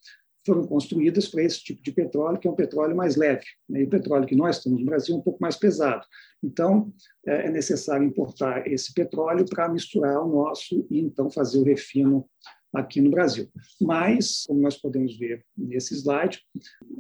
foram 0.45 0.65
construídas 0.65 1.27
para 1.27 1.43
esse 1.43 1.63
tipo 1.63 1.83
de 1.83 1.91
petróleo, 1.91 2.39
que 2.39 2.47
é 2.47 2.51
um 2.51 2.55
petróleo 2.55 2.95
mais 2.95 3.15
leve. 3.15 3.45
Né? 3.67 3.81
E 3.81 3.83
o 3.83 3.89
petróleo 3.89 4.25
que 4.25 4.35
nós 4.35 4.63
temos 4.63 4.79
no 4.79 4.85
Brasil 4.85 5.15
é 5.15 5.17
um 5.17 5.21
pouco 5.21 5.39
mais 5.41 5.55
pesado. 5.55 6.05
Então, 6.43 6.91
é, 7.25 7.47
é 7.47 7.51
necessário 7.51 8.05
importar 8.05 8.65
esse 8.67 8.93
petróleo 8.93 9.45
para 9.45 9.69
misturar 9.69 10.23
o 10.23 10.27
nosso 10.27 10.87
e 10.89 10.99
então 10.99 11.29
fazer 11.29 11.59
o 11.59 11.63
refino 11.63 12.27
aqui 12.73 13.01
no 13.01 13.09
Brasil. 13.09 13.49
Mas, 13.81 14.43
como 14.45 14.61
nós 14.61 14.77
podemos 14.77 15.17
ver 15.17 15.45
nesse 15.57 15.95
slide, 15.95 16.41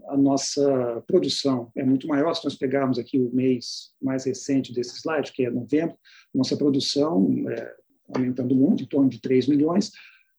a 0.07 0.17
nossa 0.17 1.03
produção 1.07 1.71
é 1.75 1.83
muito 1.83 2.07
maior. 2.07 2.33
Se 2.33 2.43
nós 2.43 2.55
pegarmos 2.55 2.97
aqui 2.97 3.19
o 3.19 3.33
mês 3.33 3.91
mais 4.01 4.25
recente 4.25 4.73
desse 4.73 4.97
slide, 4.99 5.31
que 5.31 5.45
é 5.45 5.49
novembro, 5.49 5.97
nossa 6.33 6.57
produção 6.57 7.29
é, 7.49 7.75
aumentando 8.15 8.55
muito, 8.55 8.83
em 8.83 8.87
torno 8.87 9.09
de 9.09 9.21
3 9.21 9.47
milhões. 9.47 9.91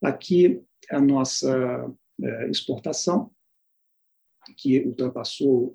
Aqui, 0.03 0.61
a 0.91 1.01
nossa 1.01 1.93
é, 2.23 2.51
exportação, 2.51 3.31
que 4.57 4.81
ultrapassou 4.81 5.75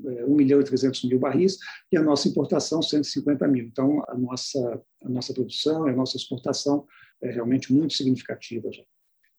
1 0.00 0.10
é, 0.10 0.26
milhão 0.26 0.60
e 0.60 0.64
300 0.64 1.04
mil 1.04 1.18
barris, 1.18 1.58
e 1.90 1.96
a 1.96 2.02
nossa 2.02 2.28
importação, 2.28 2.80
150 2.80 3.48
mil. 3.48 3.64
Então, 3.64 4.02
a 4.08 4.16
nossa, 4.16 4.82
a 5.04 5.08
nossa 5.08 5.32
produção, 5.32 5.86
a 5.86 5.92
nossa 5.92 6.16
exportação 6.16 6.86
é 7.22 7.30
realmente 7.30 7.72
muito 7.72 7.94
significativa 7.94 8.70
já. 8.72 8.82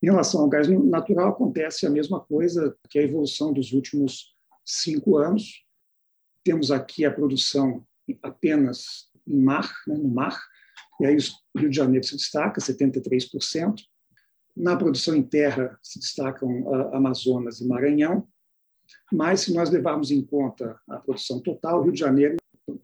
Em 0.04 0.08
relação 0.08 0.42
ao 0.42 0.50
gás 0.50 0.68
natural, 0.68 1.30
acontece 1.30 1.88
a 1.88 1.90
mesma 1.90 2.20
coisa 2.20 2.76
que 2.90 3.00
a 3.00 3.04
evolução 3.04 3.54
dos 3.54 3.72
últimos 3.72 4.36
cinco 4.66 5.16
anos. 5.16 5.64
Temos 6.44 6.72
aqui 6.72 7.06
a 7.06 7.12
produção 7.12 7.88
apenas 8.22 9.10
em 9.26 9.40
mar, 9.40 9.72
né, 9.88 9.96
no 9.96 10.10
mar, 10.10 10.38
e 11.00 11.06
aí 11.06 11.16
o 11.56 11.60
Rio 11.60 11.70
de 11.70 11.76
Janeiro 11.78 12.06
se 12.06 12.18
destaca, 12.18 12.60
73%. 12.60 13.76
Na 14.54 14.76
produção 14.76 15.16
em 15.16 15.24
terra 15.24 15.80
se 15.82 16.00
destacam 16.00 16.68
Amazonas 16.94 17.62
e 17.62 17.66
Maranhão, 17.66 18.28
mas 19.10 19.40
se 19.40 19.54
nós 19.54 19.70
levarmos 19.70 20.12
em 20.12 20.22
conta 20.22 20.78
a 20.90 20.98
produção 20.98 21.40
total, 21.40 21.80
o 21.80 21.84
Rio 21.84 21.94
de 21.94 22.00
Janeiro, 22.02 22.36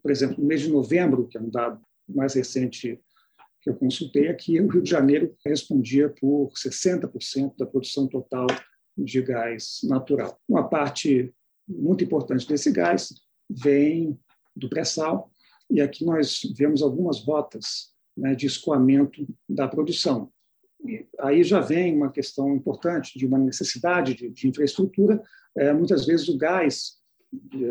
por 0.01 0.09
exemplo, 0.09 0.39
no 0.39 0.47
mês 0.47 0.61
de 0.61 0.69
novembro, 0.69 1.27
que 1.27 1.38
é 1.38 1.41
um 1.41 1.49
dado 1.49 1.81
mais 2.07 2.33
recente 2.33 2.97
que 3.69 3.71
eu 3.71 3.75
consultei 3.75 4.27
aqui, 4.27 4.59
o 4.59 4.67
Rio 4.67 4.81
de 4.81 4.89
Janeiro 4.89 5.35
respondia 5.45 6.09
por 6.09 6.51
60% 6.53 7.55
da 7.57 7.65
produção 7.65 8.07
total 8.07 8.47
de 8.97 9.21
gás 9.21 9.79
natural. 9.83 10.39
Uma 10.47 10.67
parte 10.67 11.33
muito 11.67 12.03
importante 12.03 12.47
desse 12.47 12.71
gás 12.71 13.13
vem 13.49 14.19
do 14.55 14.69
pré-sal, 14.69 15.31
e 15.69 15.79
aqui 15.79 16.03
nós 16.03 16.41
vemos 16.57 16.81
algumas 16.81 17.23
rotas 17.23 17.93
né, 18.17 18.33
de 18.33 18.47
escoamento 18.47 19.25
da 19.47 19.67
produção 19.67 20.31
aí 21.19 21.43
já 21.43 21.59
vem 21.59 21.95
uma 21.95 22.11
questão 22.11 22.55
importante 22.55 23.17
de 23.17 23.25
uma 23.25 23.38
necessidade 23.38 24.13
de, 24.13 24.29
de 24.29 24.47
infraestrutura. 24.47 25.21
É, 25.57 25.73
muitas 25.73 26.05
vezes 26.05 26.27
o 26.29 26.38
gás 26.38 26.98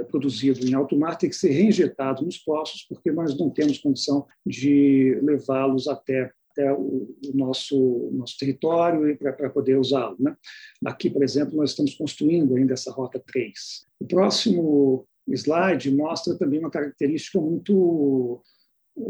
produzido 0.09 0.67
em 0.67 0.75
alto 0.75 0.97
mar 0.97 1.17
tem 1.17 1.29
que 1.29 1.37
ser 1.37 1.50
reinjetado 1.50 2.25
nos 2.25 2.38
poços, 2.38 2.85
porque 2.88 3.11
nós 3.11 3.37
não 3.37 3.50
temos 3.50 3.79
condição 3.79 4.27
de 4.47 5.19
levá-los 5.23 5.88
até, 5.88 6.31
até 6.53 6.73
o, 6.73 7.09
nosso, 7.35 8.11
nosso 8.12 8.37
território 8.38 9.17
para 9.19 9.50
poder 9.50 9.79
usá-lo. 9.79 10.17
Né? 10.19 10.37
Aqui, 10.87 11.11
por 11.11 11.23
exemplo, 11.23 11.57
nós 11.57 11.71
estamos 11.71 11.95
construindo 11.95 12.55
ainda 12.57 12.75
essa 12.75 12.93
Rota 12.93 13.23
3. 13.27 13.55
O 14.00 14.07
próximo 14.07 15.07
slide 15.29 15.91
mostra 15.91 16.37
também 16.38 16.61
uma 16.61 16.71
característica 16.71 17.41
muito 17.41 18.43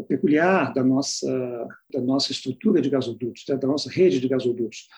peculiar 0.06 0.72
da 0.72 0.84
nossa, 0.84 1.68
da 1.92 2.00
nossa 2.00 2.32
estrutura 2.32 2.80
de 2.80 2.90
gasodutos, 2.90 3.44
né, 3.48 3.56
da 3.56 3.66
nossa 3.66 3.90
rede 3.90 4.20
de 4.20 4.28
gasodutos. 4.28 4.88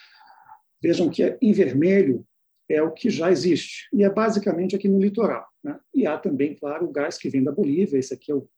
Vejam 0.83 1.11
que 1.11 1.37
em 1.41 1.53
vermelho 1.53 2.27
é 2.71 2.81
o 2.83 2.93
que 2.93 3.11
já 3.11 3.31
existe, 3.33 3.89
e 3.93 4.05
é 4.05 4.09
basicamente 4.09 4.77
aqui 4.77 4.89
no 4.89 5.01
litoral. 5.01 5.45
Né? 5.63 5.79
E 5.93 6.07
há 6.07 6.17
também, 6.17 6.55
claro, 6.55 6.87
o 6.87 6.93
gás 6.93 7.19
que 7.19 7.29
vem 7.29 7.43
da 7.43 7.51
Bolívia, 7.51 7.99
esse 7.99 8.15
aqui 8.15 8.31
é 8.31 8.35
o, 8.35 8.49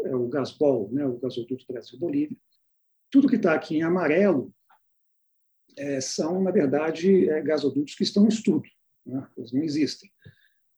é 0.00 0.14
o 0.14 0.26
Gasbol, 0.28 0.90
né? 0.92 1.06
o 1.06 1.18
gasoduto 1.18 1.64
Brasil-Bolívia. 1.68 2.36
Tudo 3.10 3.28
que 3.28 3.36
está 3.36 3.54
aqui 3.54 3.76
em 3.76 3.82
amarelo 3.82 4.52
é, 5.76 6.00
são, 6.00 6.42
na 6.42 6.50
verdade, 6.50 7.30
é, 7.30 7.40
gasodutos 7.40 7.94
que 7.94 8.02
estão 8.02 8.24
em 8.24 8.28
estudo, 8.28 8.68
né? 9.06 9.24
eles 9.36 9.52
não 9.52 9.62
existem. 9.62 10.10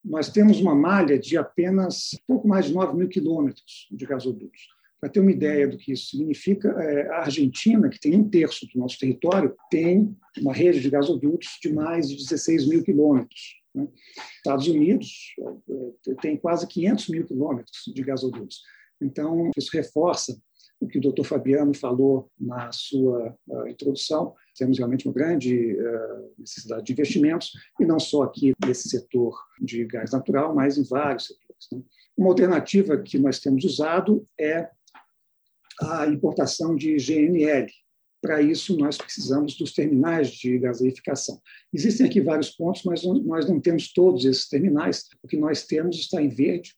Nós 0.05 0.29
temos 0.29 0.61
uma 0.61 0.75
malha 0.75 1.19
de 1.19 1.39
apenas 1.39 2.11
pouco 2.27 2.47
mais 2.47 2.67
de 2.67 2.75
9 2.75 2.97
mil 2.97 3.09
quilômetros 3.09 3.89
de 3.91 4.05
gasodutos. 4.05 4.69
Para 5.03 5.11
ter 5.11 5.19
uma 5.19 5.33
ideia 5.33 5.67
do 5.67 5.77
que 5.77 5.91
isso 5.91 6.11
significa, 6.11 6.69
é, 6.81 7.09
a 7.09 7.23
Argentina, 7.23 7.89
que 7.89 7.99
tem 7.99 8.15
um 8.15 8.31
terço 8.31 8.69
do 8.73 8.79
nosso 8.79 8.97
território, 9.01 9.53
tem 9.69 10.17
uma 10.39 10.53
rede 10.53 10.81
de 10.81 10.89
gasodutos 10.89 11.59
de 11.61 11.73
mais 11.73 12.09
de 12.09 12.15
16 12.15 12.69
mil 12.69 12.85
quilômetros. 12.85 13.61
Né? 13.75 13.89
Estados 14.37 14.69
Unidos 14.69 15.35
é, 16.09 16.15
tem 16.21 16.37
quase 16.37 16.69
500 16.69 17.09
mil 17.09 17.27
quilômetros 17.27 17.83
de 17.93 18.01
gasodutos. 18.01 18.63
Então, 19.01 19.51
isso 19.57 19.71
reforça 19.73 20.41
o 20.81 20.87
que 20.87 20.99
o 20.99 21.01
doutor 21.01 21.25
Fabiano 21.25 21.75
falou 21.75 22.31
na 22.39 22.71
sua 22.71 23.37
uh, 23.49 23.67
introdução. 23.67 24.37
Temos 24.57 24.79
realmente 24.79 25.07
uma 25.07 25.15
grande 25.15 25.75
uh, 25.75 26.33
necessidade 26.39 26.85
de 26.85 26.93
investimentos, 26.93 27.51
e 27.81 27.85
não 27.85 27.99
só 27.99 28.23
aqui 28.23 28.53
nesse 28.65 28.89
setor 28.89 29.37
de 29.61 29.85
gás 29.85 30.13
natural, 30.13 30.55
mas 30.55 30.79
em 30.79 30.85
vários 30.85 31.27
setores. 31.27 31.69
Né? 31.73 31.83
Uma 32.17 32.29
alternativa 32.29 32.99
que 32.99 33.19
nós 33.19 33.41
temos 33.41 33.65
usado 33.65 34.25
é 34.39 34.69
a 35.81 36.07
importação 36.07 36.75
de 36.77 36.97
GNL. 36.97 37.67
Para 38.21 38.41
isso, 38.41 38.77
nós 38.77 38.97
precisamos 38.97 39.57
dos 39.57 39.73
terminais 39.73 40.31
de 40.31 40.57
gaseificação. 40.59 41.41
Existem 41.73 42.07
aqui 42.07 42.21
vários 42.21 42.51
pontos, 42.51 42.85
mas 42.85 43.03
nós 43.03 43.49
não 43.49 43.61
temos 43.61 43.93
todos 43.93 44.25
esses 44.25 44.49
terminais. 44.49 45.09
O 45.23 45.27
que 45.27 45.37
nós 45.37 45.67
temos 45.67 45.97
está 45.97 46.23
em 46.23 46.29
verde 46.29 46.75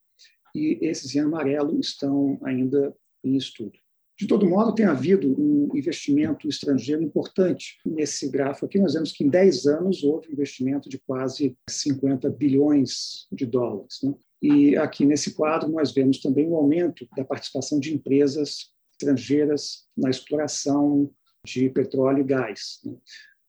e 0.54 0.78
esses 0.80 1.14
em 1.14 1.20
amarelo 1.20 1.78
estão 1.78 2.38
ainda 2.42 2.96
em 3.22 3.36
estudo. 3.36 3.72
De 4.16 4.28
todo 4.28 4.48
modo, 4.48 4.74
tem 4.74 4.86
havido 4.86 5.28
um 5.28 5.76
investimento 5.76 6.48
estrangeiro 6.48 7.02
importante 7.02 7.78
nesse 7.84 8.28
gráfico 8.28 8.66
aqui. 8.66 8.78
Nós 8.78 8.94
vemos 8.94 9.10
que 9.10 9.24
em 9.24 9.28
10 9.28 9.66
anos 9.66 10.04
houve 10.04 10.32
investimento 10.32 10.88
de 10.88 11.00
quase 11.00 11.56
50 11.68 12.30
bilhões 12.30 13.26
de 13.32 13.44
dólares. 13.44 13.98
Né? 14.04 14.14
E 14.40 14.76
aqui 14.76 15.04
nesse 15.04 15.34
quadro 15.34 15.68
nós 15.68 15.92
vemos 15.92 16.20
também 16.20 16.48
o 16.48 16.54
aumento 16.54 17.08
da 17.16 17.24
participação 17.24 17.80
de 17.80 17.92
empresas 17.92 18.72
estrangeiras 19.04 19.84
na 19.96 20.10
exploração 20.10 21.10
de 21.44 21.68
petróleo 21.68 22.20
e 22.20 22.24
gás. 22.24 22.80
Né? 22.84 22.94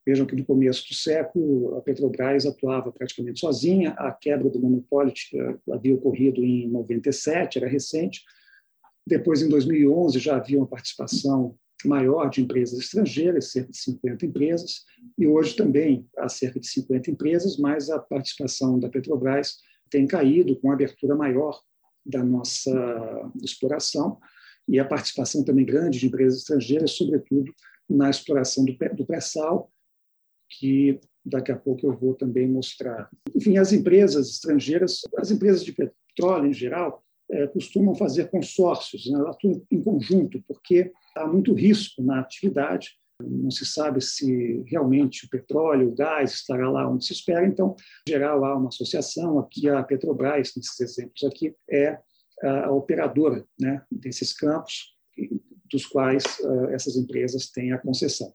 Vejam 0.06 0.26
que 0.26 0.36
no 0.36 0.44
começo 0.44 0.86
do 0.88 0.94
século 0.94 1.76
a 1.76 1.80
Petrobras 1.80 2.46
atuava 2.46 2.92
praticamente 2.92 3.40
sozinha, 3.40 3.90
a 3.92 4.12
quebra 4.12 4.48
do 4.48 4.60
monopólio 4.60 5.12
havia 5.72 5.94
ocorrido 5.94 6.44
em 6.44 6.68
97, 6.68 7.58
era 7.58 7.66
recente. 7.66 8.22
Depois, 9.04 9.42
em 9.42 9.48
2011, 9.48 10.18
já 10.18 10.36
havia 10.36 10.58
uma 10.58 10.66
participação 10.66 11.56
maior 11.84 12.30
de 12.30 12.40
empresas 12.40 12.78
estrangeiras, 12.78 13.52
cerca 13.52 13.70
de 13.70 13.78
50 13.78 14.26
empresas, 14.26 14.84
e 15.18 15.26
hoje 15.26 15.56
também 15.56 16.08
há 16.16 16.28
cerca 16.28 16.58
de 16.58 16.66
50 16.68 17.10
empresas, 17.10 17.56
mas 17.58 17.90
a 17.90 17.98
participação 17.98 18.78
da 18.78 18.88
Petrobras 18.88 19.56
tem 19.90 20.06
caído 20.06 20.56
com 20.56 20.70
a 20.70 20.74
abertura 20.74 21.14
maior 21.14 21.60
da 22.04 22.22
nossa 22.22 22.72
exploração 23.42 24.18
e 24.68 24.78
a 24.78 24.84
participação 24.84 25.44
também 25.44 25.64
grande 25.64 25.98
de 25.98 26.06
empresas 26.06 26.40
estrangeiras, 26.40 26.92
sobretudo 26.92 27.52
na 27.88 28.10
exploração 28.10 28.64
do 28.64 29.06
pré-sal, 29.06 29.70
que 30.48 31.00
daqui 31.24 31.52
a 31.52 31.56
pouco 31.56 31.86
eu 31.86 31.96
vou 31.96 32.14
também 32.14 32.48
mostrar. 32.48 33.08
Enfim, 33.34 33.58
as 33.58 33.72
empresas 33.72 34.28
estrangeiras, 34.28 35.02
as 35.16 35.30
empresas 35.30 35.64
de 35.64 35.72
petróleo 35.72 36.48
em 36.48 36.52
geral, 36.52 37.04
é, 37.30 37.46
costumam 37.48 37.94
fazer 37.94 38.30
consórcios, 38.30 39.10
né? 39.10 39.18
atuam 39.28 39.62
em 39.70 39.82
conjunto, 39.82 40.42
porque 40.46 40.92
há 41.16 41.26
muito 41.26 41.52
risco 41.52 42.02
na 42.02 42.20
atividade, 42.20 42.90
não 43.20 43.50
se 43.50 43.64
sabe 43.64 44.00
se 44.00 44.62
realmente 44.66 45.24
o 45.24 45.30
petróleo, 45.30 45.88
o 45.88 45.94
gás 45.94 46.34
estará 46.34 46.70
lá 46.70 46.88
onde 46.88 47.04
se 47.04 47.12
espera, 47.12 47.46
então, 47.46 47.74
em 48.06 48.12
geral, 48.12 48.44
há 48.44 48.56
uma 48.56 48.68
associação, 48.68 49.38
aqui 49.38 49.68
a 49.68 49.82
Petrobras, 49.82 50.52
nesses 50.54 50.78
exemplos 50.80 51.24
aqui, 51.24 51.54
é 51.68 51.98
a 52.42 52.70
operadora 52.70 53.44
né, 53.58 53.82
desses 53.90 54.32
campos, 54.32 54.94
dos 55.70 55.86
quais 55.86 56.24
uh, 56.40 56.66
essas 56.70 56.96
empresas 56.96 57.50
têm 57.50 57.72
a 57.72 57.78
concessão. 57.78 58.32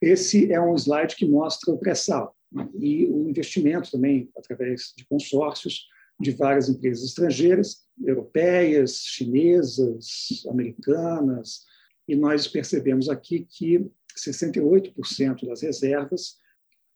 Esse 0.00 0.52
é 0.52 0.60
um 0.60 0.74
slide 0.76 1.16
que 1.16 1.26
mostra 1.26 1.72
o 1.72 1.78
pré-sal 1.78 2.34
né, 2.50 2.68
e 2.78 3.06
o 3.06 3.28
investimento 3.28 3.90
também 3.90 4.30
através 4.36 4.94
de 4.96 5.04
consórcios 5.06 5.86
de 6.20 6.32
várias 6.32 6.68
empresas 6.68 7.04
estrangeiras, 7.04 7.84
europeias, 8.02 8.98
chinesas, 8.98 10.44
americanas, 10.48 11.64
e 12.06 12.14
nós 12.14 12.46
percebemos 12.46 13.08
aqui 13.08 13.46
que 13.48 13.90
68% 14.18 15.46
das 15.46 15.62
reservas 15.62 16.36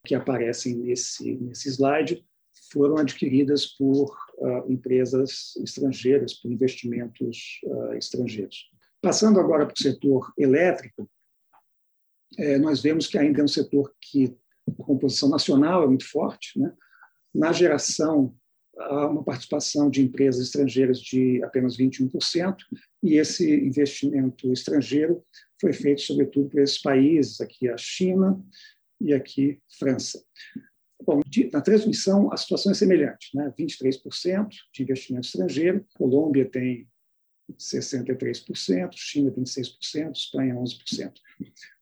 que 0.04 0.14
aparecem 0.14 0.76
nesse, 0.76 1.36
nesse 1.36 1.70
slide 1.70 2.24
foram 2.74 2.98
adquiridas 2.98 3.66
por 3.66 4.14
uh, 4.38 4.70
empresas 4.70 5.56
estrangeiras, 5.62 6.34
por 6.34 6.50
investimentos 6.50 7.60
uh, 7.64 7.94
estrangeiros. 7.94 8.68
Passando 9.00 9.38
agora 9.38 9.64
para 9.64 9.74
o 9.74 9.82
setor 9.82 10.32
elétrico, 10.36 11.08
é, 12.36 12.58
nós 12.58 12.82
vemos 12.82 13.06
que 13.06 13.16
ainda 13.16 13.40
é 13.40 13.44
um 13.44 13.48
setor 13.48 13.94
que 14.00 14.36
a 14.68 14.82
composição 14.82 15.28
nacional 15.28 15.84
é 15.84 15.86
muito 15.86 16.08
forte. 16.08 16.58
Né? 16.58 16.72
Na 17.32 17.52
geração, 17.52 18.34
há 18.76 19.06
uma 19.06 19.22
participação 19.22 19.88
de 19.88 20.02
empresas 20.02 20.46
estrangeiras 20.46 20.98
de 21.00 21.42
apenas 21.44 21.76
21%, 21.76 22.56
e 23.02 23.14
esse 23.14 23.48
investimento 23.54 24.52
estrangeiro 24.52 25.24
foi 25.60 25.72
feito, 25.72 26.00
sobretudo, 26.00 26.48
por 26.48 26.60
esses 26.60 26.80
países, 26.80 27.40
aqui 27.40 27.68
a 27.68 27.76
China 27.76 28.42
e 29.00 29.12
aqui 29.12 29.60
França. 29.78 30.24
Bom, 31.06 31.20
na 31.52 31.60
transmissão, 31.60 32.32
a 32.32 32.36
situação 32.36 32.72
é 32.72 32.74
semelhante, 32.74 33.36
né? 33.36 33.52
23% 33.58 34.48
de 34.72 34.82
investimento 34.82 35.26
estrangeiro, 35.26 35.86
Colômbia 35.96 36.48
tem 36.48 36.88
63%, 37.58 38.90
China 38.94 39.30
26%, 39.30 40.12
Espanha 40.16 40.54
11%. 40.54 41.12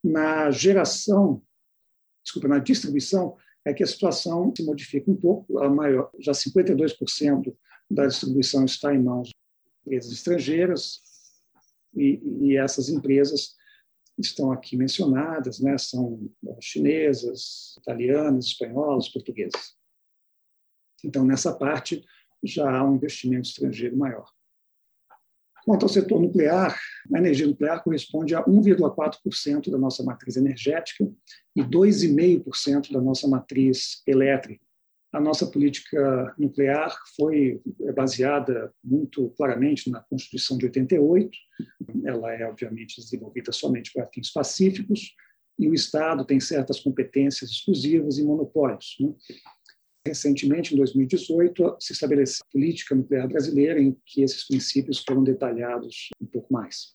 Na 0.03 0.51
geração, 0.51 1.41
desculpa, 2.25 2.49
na 2.49 2.59
distribuição, 2.59 3.37
é 3.65 3.73
que 3.73 3.85
a 3.85 3.87
situação 3.87 4.53
se 4.57 4.65
modifica 4.65 5.09
um 5.11 5.17
pouco, 5.17 5.61
a 5.61 5.71
maior, 5.71 6.11
já 6.19 6.33
52% 6.33 7.55
da 7.89 8.07
distribuição 8.07 8.65
está 8.65 8.93
em 8.93 9.03
mãos 9.03 9.29
de 9.29 9.35
empresas 9.87 10.13
estrangeiras, 10.13 11.01
e, 11.95 12.21
e 12.41 12.57
essas 12.57 12.89
empresas 12.89 13.55
estão 14.19 14.53
aqui 14.53 14.77
mencionadas, 14.77 15.61
né, 15.61 15.77
são 15.79 16.31
chinesas, 16.61 17.75
italianas, 17.79 18.47
espanholas, 18.47 19.09
portuguesas. 19.09 19.75
Então, 21.05 21.25
nessa 21.25 21.53
parte, 21.53 22.05
já 22.43 22.71
há 22.71 22.85
um 22.85 22.95
investimento 22.95 23.49
estrangeiro 23.49 23.97
maior. 23.97 24.31
Quanto 25.65 25.85
ao 25.85 25.89
setor 25.89 26.21
nuclear, 26.21 26.77
a 27.13 27.19
energia 27.19 27.47
nuclear 27.47 27.83
corresponde 27.83 28.35
a 28.35 28.45
1,4% 28.45 29.71
da 29.71 29.79
nossa 29.79 30.03
matriz 30.03 30.37
energética 30.37 31.09
e 31.55 31.63
2,5% 31.63 32.93
da 32.93 33.01
nossa 33.01 33.29
matriz 33.29 34.03
elétrica. 34.07 34.65
A 35.13 35.21
nossa 35.21 35.47
política 35.47 36.35
nuclear 36.39 36.97
foi 37.17 37.61
baseada 37.95 38.73
muito 38.83 39.29
claramente 39.37 39.91
na 39.91 40.01
Constituição 40.01 40.57
de 40.57 40.65
88. 40.65 41.31
Ela 42.05 42.33
é, 42.33 42.47
obviamente, 42.47 43.01
desenvolvida 43.01 43.53
somente 43.53 43.93
para 43.93 44.09
fins 44.09 44.33
pacíficos 44.33 45.15
e 45.59 45.69
o 45.69 45.75
Estado 45.75 46.25
tem 46.25 46.41
certas 46.41 46.81
competências 46.81 47.51
exclusivas 47.51 48.17
e 48.17 48.25
monopólios. 48.25 48.97
Né? 48.99 49.13
Recentemente, 50.07 50.75
em 50.75 50.79
2018, 50.79 51.77
se 51.79 51.93
estabeleceu 51.93 52.45
a 52.45 52.53
política 52.53 52.95
nuclear 52.95 53.29
brasileira, 53.29 53.81
em 53.81 53.97
que 54.07 54.23
esses 54.23 54.47
princípios 54.49 55.05
foram 55.07 55.23
detalhados 55.23 56.09
um 56.21 56.27
pouco 56.27 56.53
mais. 56.53 56.95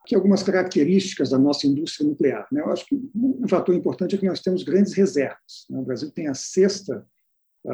Aqui 0.00 0.14
algumas 0.14 0.42
características 0.42 1.30
da 1.30 1.38
nossa 1.38 1.66
indústria 1.66 2.08
nuclear. 2.08 2.48
Né? 2.50 2.62
Eu 2.62 2.72
acho 2.72 2.86
que 2.86 2.98
um 3.14 3.46
fator 3.46 3.74
importante 3.74 4.14
é 4.14 4.18
que 4.18 4.26
nós 4.26 4.40
temos 4.40 4.62
grandes 4.62 4.94
reservas. 4.94 5.66
Né? 5.68 5.78
O 5.78 5.84
Brasil 5.84 6.10
tem 6.10 6.28
a 6.28 6.34
sexta 6.34 7.06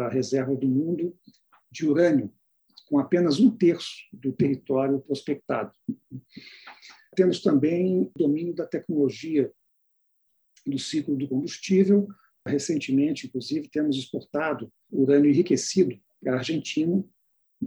reserva 0.08 0.54
do 0.54 0.66
mundo 0.66 1.16
de 1.70 1.86
urânio, 1.86 2.32
com 2.88 2.98
apenas 2.98 3.40
um 3.40 3.50
terço 3.50 3.94
do 4.12 4.32
território 4.32 5.00
prospectado. 5.00 5.72
Temos 7.16 7.40
também 7.40 8.10
domínio 8.16 8.54
da 8.54 8.66
tecnologia 8.66 9.50
do 10.66 10.78
ciclo 10.78 11.16
do 11.16 11.28
combustível, 11.28 12.08
Recentemente, 12.46 13.26
inclusive, 13.26 13.68
temos 13.68 13.96
exportado 13.96 14.70
urânio 14.90 15.30
enriquecido 15.30 15.98
para 16.22 16.34
a 16.34 16.38
Argentina. 16.38 17.02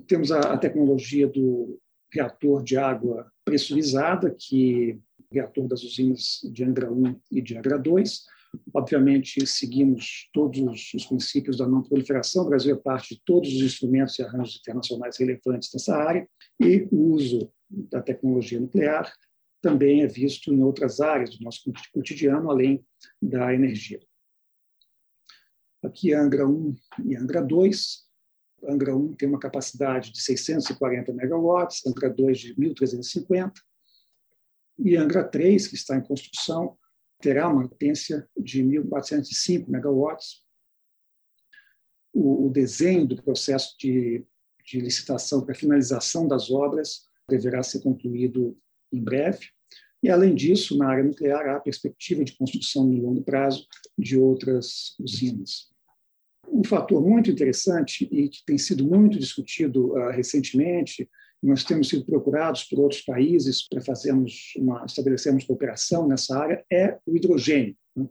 Temos 0.06 0.32
a, 0.32 0.56
tecnologia 0.58 1.28
do 1.28 1.80
reator 2.14 2.64
de 2.64 2.78
água 2.78 3.32
pressurizada, 3.44 4.36
que 4.38 4.92
é 4.92 4.96
o 4.96 5.34
reator 5.34 5.68
das 5.68 5.84
usinas 5.84 6.40
de 6.44 6.64
Angra 6.64 6.92
1 6.92 7.20
e 7.32 7.42
de 7.42 7.58
Angra 7.58 7.80
2. 7.80 8.26
Obviamente, 8.74 9.46
seguimos 9.46 10.30
todos 10.34 10.94
os 10.94 11.06
princípios 11.06 11.58
da 11.58 11.68
não 11.68 11.84
proliferação. 11.84 12.46
O 12.46 12.50
Brasil 12.50 12.76
é 12.76 12.80
parte 12.80 13.16
de 13.16 13.22
todos 13.26 13.50
os 13.50 13.62
instrumentos 13.62 14.18
e 14.18 14.24
arranjos 14.24 14.58
internacionais 14.60 15.18
relevantes 15.18 15.70
nessa 15.74 15.96
área. 15.96 16.28
E 16.60 16.88
o 16.92 17.14
uso 17.14 17.52
da 17.70 18.02
tecnologia 18.02 18.60
nuclear 18.60 19.12
também 19.62 20.02
é 20.02 20.08
visto 20.08 20.54
em 20.54 20.64
outras 20.64 21.00
áreas 21.00 21.38
do 21.38 21.44
nosso 21.44 21.72
cotidiano, 21.94 22.50
além 22.50 22.86
da 23.22 23.54
energia. 23.54 24.00
Aqui 25.84 26.14
é 26.14 26.18
Angra 26.18 26.48
1 26.48 26.76
e 27.06 27.16
Angra 27.16 27.42
2. 27.42 28.06
Angra 28.64 28.96
1 28.96 29.14
tem 29.14 29.30
uma 29.30 29.40
capacidade 29.40 30.12
de 30.12 30.22
640 30.22 31.14
megawatts, 31.14 31.86
Angra 31.86 32.10
2 32.10 32.40
de 32.40 32.56
1.350, 32.56 33.54
e 34.80 34.96
Angra 34.96 35.24
3, 35.24 35.68
que 35.68 35.76
está 35.76 35.96
em 35.96 36.04
construção, 36.04 36.78
terá 37.20 37.48
uma 37.50 37.68
potência 37.68 38.28
de 38.38 38.64
1.405 38.64 39.68
megawatts. 39.68 40.44
O, 42.14 42.48
o, 42.48 42.50
desenho 42.50 43.06
do 43.06 43.22
processo 43.22 43.76
de, 43.78 44.26
de 44.66 44.80
licitação 44.80 45.46
para 45.46 45.54
finalização 45.54 46.28
das 46.28 46.50
obras 46.50 47.06
deverá 47.30 47.62
ser 47.62 47.82
concluído 47.82 48.58
em 48.92 49.04
breve. 49.04 49.50
E, 50.02 50.10
além 50.10 50.36
disso, 50.36 50.78
na 50.78 50.90
área 50.90 51.04
nuclear, 51.04 51.48
há 51.48 51.58
a 51.58 51.62
perspectiva 51.62 52.24
de 52.24 52.36
construção 52.36 52.86
no 52.86 53.02
longo 53.02 53.24
prazo 53.24 53.68
de 53.98 54.18
outras 54.18 54.96
usinas. 55.00 55.72
Um 56.48 56.64
fator 56.64 57.02
muito 57.02 57.30
interessante 57.30 58.08
e 58.12 58.30
que 58.30 58.46
tem 58.46 58.58
sido 58.58 58.86
muito 58.86 59.20
discutido 59.20 59.94
uh, 59.94 60.12
recentemente, 60.12 61.10
nós 61.42 61.64
temos 61.64 61.90
sido 61.90 62.06
procurados 62.06 62.64
por 62.64 62.80
outros 62.80 63.02
países 63.02 63.68
para 63.68 63.82
fazermos 63.82 64.54
uma, 64.58 64.84
estabelecermos 64.86 65.46
cooperação 65.46 66.08
nessa 66.08 66.38
área, 66.38 66.66
é 66.72 66.98
o 67.06 67.16
hidrogênio. 67.16 67.76
Né? 67.96 68.08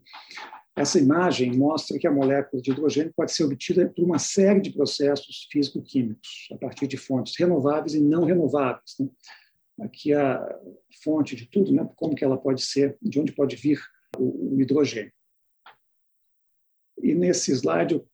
Essa 0.77 0.99
imagem 0.99 1.57
mostra 1.57 1.99
que 1.99 2.07
a 2.07 2.13
molécula 2.13 2.61
de 2.61 2.71
hidrogênio 2.71 3.13
pode 3.17 3.33
ser 3.33 3.45
obtida 3.45 3.89
por 3.89 4.05
uma 4.05 4.19
série 4.19 4.61
de 4.61 4.71
processos 4.71 5.49
físico-químicos, 5.51 6.49
a 6.53 6.57
partir 6.57 6.87
de 6.87 6.97
fontes 6.97 7.35
renováveis 7.39 7.95
e 7.95 8.01
não 8.01 8.25
renováveis. 8.25 8.95
Né? 9.01 9.09
aqui 9.81 10.13
a 10.15 10.43
fonte 11.03 11.37
de 11.37 11.47
tudo, 11.47 11.73
né? 11.73 11.89
como 11.97 12.15
que 12.15 12.25
ela 12.25 12.39
pode 12.39 12.63
ser, 12.63 12.97
de 13.03 13.21
onde 13.21 13.33
pode 13.33 13.57
vir 13.57 13.81
o, 14.17 14.55
o 14.55 14.61
hidrogênio. 14.61 15.13
E 17.03 17.15
nesse 17.15 17.53
slide 17.53 17.95
eu 17.95 18.09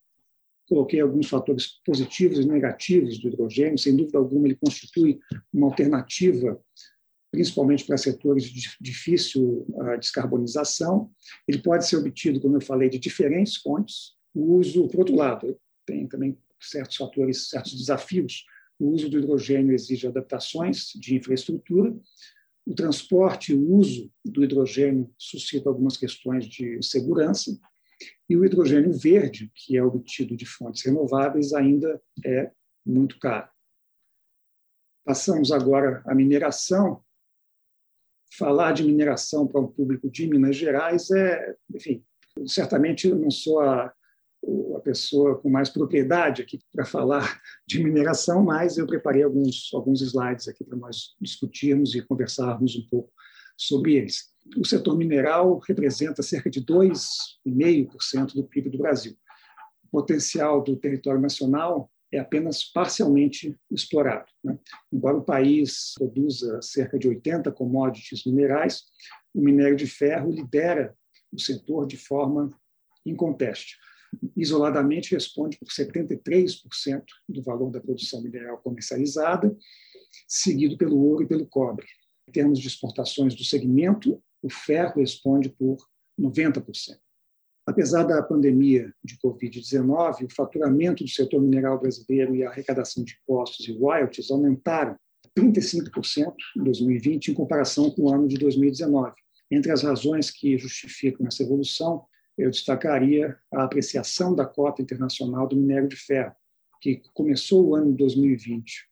coloquei 0.74 1.00
alguns 1.00 1.28
fatores 1.28 1.80
positivos 1.84 2.38
e 2.38 2.46
negativos 2.46 3.18
do 3.18 3.28
hidrogênio. 3.28 3.78
Sem 3.78 3.96
dúvida 3.96 4.18
alguma, 4.18 4.46
ele 4.46 4.56
constitui 4.56 5.20
uma 5.52 5.66
alternativa, 5.66 6.60
principalmente 7.30 7.84
para 7.84 7.96
setores 7.96 8.44
de 8.44 8.70
difícil 8.80 9.66
uh, 9.68 9.98
descarbonização. 9.98 11.10
Ele 11.46 11.58
pode 11.58 11.86
ser 11.86 11.96
obtido, 11.96 12.40
como 12.40 12.56
eu 12.56 12.60
falei, 12.60 12.88
de 12.88 12.98
diferentes 12.98 13.56
fontes. 13.56 14.12
O 14.34 14.54
uso, 14.54 14.88
por 14.88 15.00
outro 15.00 15.16
lado, 15.16 15.58
tem 15.86 16.06
também 16.06 16.38
certos 16.60 16.96
fatores, 16.96 17.48
certos 17.48 17.74
desafios 17.74 18.44
o 18.82 18.90
uso 18.90 19.08
do 19.08 19.16
hidrogênio 19.16 19.72
exige 19.72 20.08
adaptações 20.08 20.88
de 20.96 21.14
infraestrutura. 21.14 21.96
O 22.66 22.74
transporte 22.74 23.52
e 23.52 23.54
o 23.54 23.74
uso 23.74 24.10
do 24.24 24.42
hidrogênio 24.42 25.08
suscita 25.16 25.68
algumas 25.68 25.96
questões 25.96 26.46
de 26.46 26.82
segurança. 26.82 27.56
E 28.28 28.36
o 28.36 28.44
hidrogênio 28.44 28.92
verde, 28.92 29.50
que 29.54 29.76
é 29.76 29.82
obtido 29.82 30.36
de 30.36 30.46
fontes 30.46 30.84
renováveis, 30.84 31.52
ainda 31.52 32.00
é 32.24 32.50
muito 32.84 33.18
caro. 33.18 33.48
Passamos 35.04 35.50
agora 35.50 36.02
à 36.06 36.14
mineração. 36.14 37.02
Falar 38.38 38.72
de 38.72 38.84
mineração 38.84 39.46
para 39.46 39.60
o 39.60 39.68
público 39.68 40.10
de 40.10 40.26
Minas 40.26 40.56
Gerais 40.56 41.10
é, 41.10 41.54
enfim, 41.74 42.02
certamente 42.46 43.08
eu 43.08 43.16
não 43.16 43.30
sou 43.30 43.60
a, 43.60 43.92
a 44.76 44.80
pessoa 44.80 45.38
com 45.38 45.50
mais 45.50 45.68
propriedade 45.68 46.40
aqui 46.42 46.58
para 46.72 46.84
falar 46.84 47.40
de 47.66 47.82
mineração, 47.82 48.42
mas 48.42 48.78
eu 48.78 48.86
preparei 48.86 49.22
alguns, 49.22 49.70
alguns 49.74 50.00
slides 50.00 50.48
aqui 50.48 50.64
para 50.64 50.78
nós 50.78 51.14
discutirmos 51.20 51.94
e 51.94 52.02
conversarmos 52.02 52.74
um 52.76 52.86
pouco 52.88 53.12
sobre 53.66 53.94
eles. 53.94 54.30
O 54.56 54.66
setor 54.66 54.96
mineral 54.96 55.58
representa 55.60 56.22
cerca 56.22 56.50
de 56.50 56.64
2,5% 56.64 58.34
do 58.34 58.44
PIB 58.44 58.70
do 58.70 58.78
Brasil. 58.78 59.16
O 59.84 59.88
potencial 60.00 60.62
do 60.62 60.76
território 60.76 61.20
nacional 61.20 61.90
é 62.12 62.18
apenas 62.18 62.64
parcialmente 62.64 63.58
explorado. 63.70 64.26
Né? 64.44 64.58
Embora 64.92 65.16
o 65.16 65.24
país 65.24 65.94
produza 65.96 66.60
cerca 66.60 66.98
de 66.98 67.08
80 67.08 67.50
commodities 67.52 68.24
minerais, 68.26 68.82
o 69.34 69.40
minério 69.40 69.76
de 69.76 69.86
ferro 69.86 70.30
lidera 70.30 70.94
o 71.32 71.40
setor 71.40 71.86
de 71.86 71.96
forma 71.96 72.50
inconteste. 73.06 73.76
Isoladamente, 74.36 75.14
responde 75.14 75.56
por 75.58 75.68
73% 75.68 77.02
do 77.26 77.42
valor 77.42 77.70
da 77.70 77.80
produção 77.80 78.20
mineral 78.20 78.58
comercializada, 78.58 79.56
seguido 80.28 80.76
pelo 80.76 80.98
ouro 80.98 81.22
e 81.22 81.26
pelo 81.26 81.46
cobre. 81.46 81.86
Em 82.32 82.40
termos 82.40 82.60
de 82.60 82.66
exportações 82.66 83.34
do 83.34 83.44
segmento, 83.44 84.18
o 84.42 84.48
ferro 84.48 85.00
responde 85.00 85.50
por 85.50 85.76
90%. 86.18 86.96
Apesar 87.66 88.04
da 88.04 88.22
pandemia 88.22 88.90
de 89.04 89.18
Covid-19, 89.18 90.24
o 90.24 90.34
faturamento 90.34 91.04
do 91.04 91.10
setor 91.10 91.42
mineral 91.42 91.78
brasileiro 91.78 92.34
e 92.34 92.42
a 92.42 92.48
arrecadação 92.48 93.04
de 93.04 93.18
impostos 93.22 93.68
e 93.68 93.78
royalties 93.78 94.30
aumentaram 94.30 94.96
35% 95.38 96.34
em 96.56 96.64
2020 96.64 97.32
em 97.32 97.34
comparação 97.34 97.90
com 97.90 98.04
o 98.04 98.14
ano 98.14 98.26
de 98.26 98.38
2019. 98.38 99.12
Entre 99.50 99.70
as 99.70 99.82
razões 99.82 100.30
que 100.30 100.56
justificam 100.56 101.26
essa 101.26 101.42
evolução, 101.42 102.06
eu 102.38 102.50
destacaria 102.50 103.36
a 103.52 103.64
apreciação 103.64 104.34
da 104.34 104.46
cota 104.46 104.80
internacional 104.80 105.46
do 105.46 105.54
minério 105.54 105.86
de 105.86 105.96
ferro, 105.96 106.34
que 106.80 107.02
começou 107.12 107.62
o 107.68 107.74
ano 107.74 107.90
de 107.90 107.98
2020 107.98 108.90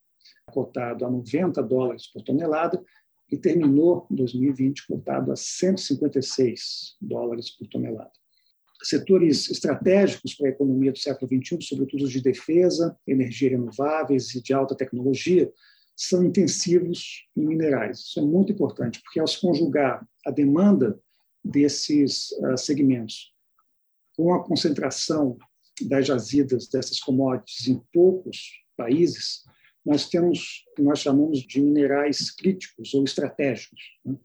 cotado 0.50 1.06
a 1.06 1.10
90 1.10 1.62
dólares 1.62 2.06
por 2.08 2.22
tonelada 2.22 2.82
e 3.30 3.36
terminou 3.36 4.06
2020 4.10 4.86
cotado 4.86 5.32
a 5.32 5.36
156 5.36 6.96
dólares 7.00 7.50
por 7.50 7.66
tonelada 7.68 8.10
setores 8.82 9.50
estratégicos 9.50 10.34
para 10.34 10.48
a 10.48 10.50
economia 10.50 10.92
do 10.92 10.98
século 10.98 11.28
XXI, 11.28 11.58
sobretudo 11.60 12.04
os 12.04 12.12
de 12.12 12.20
defesa, 12.20 12.96
energia 13.06 13.50
renováveis 13.50 14.34
e 14.34 14.42
de 14.42 14.52
alta 14.52 14.74
tecnologia, 14.74 15.52
são 15.96 16.24
intensivos 16.24 17.26
em 17.36 17.46
minerais. 17.46 18.00
Isso 18.00 18.20
é 18.20 18.22
muito 18.22 18.52
importante, 18.52 19.00
porque 19.02 19.20
ao 19.20 19.26
se 19.26 19.40
conjugar 19.40 20.06
a 20.26 20.30
demanda 20.30 20.98
desses 21.44 22.30
uh, 22.32 22.56
segmentos 22.56 23.34
com 24.16 24.32
a 24.32 24.42
concentração 24.42 25.36
das 25.82 26.06
jazidas 26.06 26.68
dessas 26.68 27.00
commodities 27.00 27.68
em 27.68 27.82
poucos 27.92 28.62
países, 28.76 29.44
nós 29.84 30.08
temos 30.08 30.64
o 30.72 30.74
que 30.76 30.82
nós 30.82 30.98
chamamos 30.98 31.40
de 31.40 31.60
minerais 31.60 32.30
críticos 32.30 32.94
ou 32.94 33.04
estratégicos. 33.04 33.80
Né? 34.04 34.16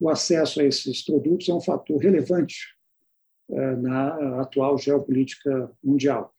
O 0.00 0.08
acesso 0.08 0.60
a 0.60 0.64
esses 0.64 1.04
produtos 1.04 1.48
é 1.48 1.54
um 1.54 1.60
fator 1.60 1.98
relevante 1.98 2.56
eh, 3.50 3.76
na 3.76 4.40
atual 4.40 4.78
geopolítica 4.78 5.70
mundial. 5.82 6.34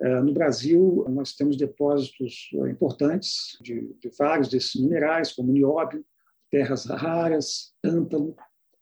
Eh, 0.00 0.20
no 0.22 0.32
Brasil, 0.32 1.04
nós 1.08 1.34
temos 1.34 1.56
depósitos 1.56 2.50
importantes 2.70 3.58
de, 3.60 3.94
de 4.00 4.10
vários 4.18 4.48
desses 4.48 4.74
minerais, 4.80 5.32
como 5.32 5.52
nióbio, 5.52 6.04
terras 6.50 6.86
raras, 6.86 7.72
tântalo, 7.80 8.36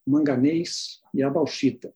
manganês 0.07 1.01
e 1.13 1.23
a 1.23 1.29
bauxita. 1.29 1.93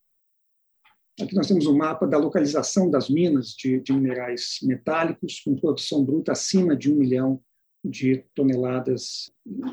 Aqui 1.21 1.35
nós 1.35 1.47
temos 1.47 1.67
um 1.67 1.77
mapa 1.77 2.07
da 2.07 2.17
localização 2.17 2.91
das 2.91 3.11
minas 3.11 3.49
de, 3.49 3.81
de, 3.81 3.93
minerais 3.93 4.59
metálicos, 4.63 5.41
com 5.41 5.55
produção 5.55 6.05
bruta 6.05 6.33
acima 6.33 6.75
de 6.75 6.91
um 6.91 6.97
milhão 6.97 7.43
de 7.85 8.25
toneladas. 8.35 9.31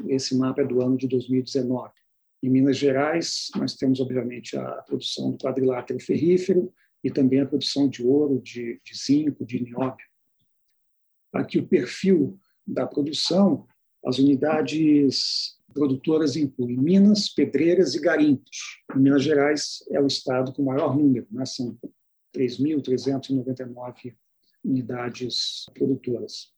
Esse 0.07 0.35
mapa 0.37 0.61
é 0.61 0.65
do 0.65 0.81
ano 0.81 0.97
de 0.97 1.07
2019. 1.07 1.91
Em 2.43 2.49
Minas 2.49 2.77
Gerais, 2.77 3.49
nós 3.55 3.75
temos, 3.75 3.99
obviamente, 3.99 4.57
a 4.57 4.81
produção 4.83 5.31
do 5.31 5.37
quadrilátero 5.37 5.99
ferrífero 5.99 6.73
e 7.03 7.09
também 7.09 7.39
a 7.39 7.45
produção 7.45 7.87
de 7.87 8.03
ouro, 8.03 8.41
de, 8.41 8.81
de 8.83 8.97
zinco, 8.97 9.45
de 9.45 9.63
nióbio. 9.63 10.05
Aqui 11.33 11.59
o 11.59 11.67
perfil 11.67 12.37
da 12.65 12.85
produção, 12.85 13.65
as 14.05 14.19
unidades 14.19 15.58
produtoras 15.73 16.35
incluem 16.35 16.77
minas, 16.77 17.29
pedreiras 17.29 17.95
e 17.95 18.01
garimpos. 18.01 18.81
Em 18.95 18.99
Minas 18.99 19.23
Gerais 19.23 19.83
é 19.91 19.99
o 20.01 20.07
estado 20.07 20.53
com 20.53 20.63
maior 20.63 20.97
número, 20.97 21.27
né? 21.31 21.45
são 21.45 21.77
3.399 22.35 24.15
unidades 24.63 25.65
produtoras. 25.73 26.53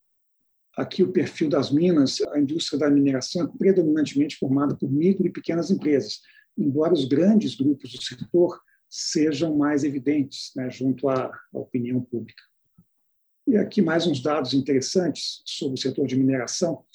Aqui 0.77 1.03
o 1.03 1.11
perfil 1.11 1.49
das 1.49 1.71
minas, 1.71 2.21
a 2.21 2.39
indústria 2.39 2.79
da 2.79 2.89
mineração 2.89 3.43
é 3.43 3.57
predominantemente 3.57 4.37
formada 4.37 4.75
por 4.75 4.89
micro 4.89 5.27
e 5.27 5.31
pequenas 5.31 5.69
empresas, 5.69 6.21
embora 6.57 6.93
os 6.93 7.05
grandes 7.05 7.55
grupos 7.55 7.91
do 7.91 8.01
setor 8.01 8.59
sejam 8.89 9.55
mais 9.57 9.83
evidentes 9.83 10.51
né, 10.55 10.69
junto 10.69 11.09
à, 11.09 11.25
à 11.25 11.59
opinião 11.59 12.01
pública. 12.01 12.43
E 13.51 13.57
aqui 13.57 13.81
mais 13.81 14.07
uns 14.07 14.23
dados 14.23 14.53
interessantes 14.53 15.41
sobre 15.45 15.77
o 15.77 15.77
setor 15.77 16.07
de 16.07 16.15
mineração. 16.15 16.85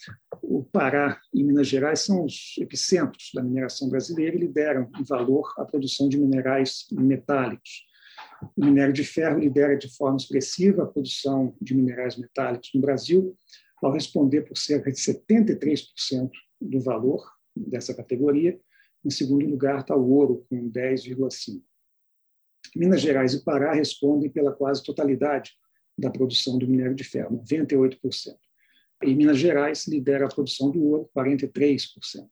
O 0.40 0.64
Pará 0.64 1.20
e 1.30 1.44
Minas 1.44 1.68
Gerais 1.68 2.00
são 2.00 2.24
os 2.24 2.54
epicentros 2.58 3.30
da 3.34 3.42
mineração 3.42 3.90
brasileira 3.90 4.34
e 4.34 4.38
lideram 4.38 4.90
em 4.98 5.04
valor 5.04 5.52
a 5.58 5.66
produção 5.66 6.08
de 6.08 6.16
minerais 6.16 6.86
metálicos. 6.90 7.84
O 8.56 8.64
minério 8.64 8.94
de 8.94 9.04
ferro 9.04 9.38
lidera 9.38 9.76
de 9.76 9.94
forma 9.98 10.16
expressiva 10.16 10.84
a 10.84 10.86
produção 10.86 11.54
de 11.60 11.74
minerais 11.74 12.16
metálicos 12.16 12.70
no 12.74 12.80
Brasil, 12.80 13.36
ao 13.82 13.92
responder 13.92 14.40
por 14.40 14.56
cerca 14.56 14.90
de 14.90 14.96
73% 14.96 16.30
do 16.58 16.80
valor 16.80 17.22
dessa 17.54 17.92
categoria. 17.92 18.58
Em 19.04 19.10
segundo 19.10 19.44
lugar 19.44 19.80
está 19.80 19.94
o 19.94 20.10
ouro, 20.10 20.46
com 20.48 20.70
10,5%. 20.70 21.60
Minas 22.74 23.02
Gerais 23.02 23.34
e 23.34 23.44
Pará 23.44 23.74
respondem 23.74 24.30
pela 24.30 24.52
quase 24.52 24.82
totalidade 24.82 25.52
da 25.96 26.10
produção 26.10 26.58
do 26.58 26.68
minério 26.68 26.94
de 26.94 27.04
ferro, 27.04 27.42
98%. 27.42 28.36
E 29.02 29.14
Minas 29.14 29.38
Gerais 29.38 29.86
lidera 29.86 30.26
a 30.26 30.28
produção 30.28 30.70
do 30.70 30.82
ouro, 30.82 31.10
43%. 31.16 32.28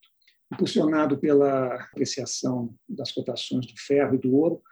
Impulsionado 0.52 1.18
pela 1.18 1.74
apreciação 1.74 2.74
das 2.88 3.12
cotações 3.12 3.66
do 3.66 3.74
ferro 3.76 4.14
e 4.14 4.18
do 4.18 4.34
ouro, 4.34 4.62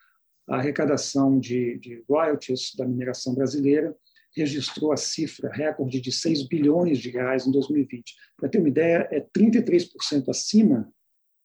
a 0.49 0.57
arrecadação 0.57 1.39
de, 1.39 1.79
de 1.79 2.03
royalties 2.09 2.75
da 2.77 2.87
mineração 2.87 3.35
brasileira 3.35 3.97
registrou 4.35 4.93
a 4.93 4.97
cifra 4.97 5.51
recorde 5.51 6.01
de 6.01 6.11
6 6.11 6.49
bilhões 6.49 6.99
de 6.99 7.11
reais 7.11 7.47
em 7.47 7.53
2020. 7.53 8.15
Para 8.37 8.49
ter 8.49 8.59
uma 8.59 8.69
ideia, 8.69 9.09
é 9.11 9.21
33% 9.21 10.29
acima 10.29 10.93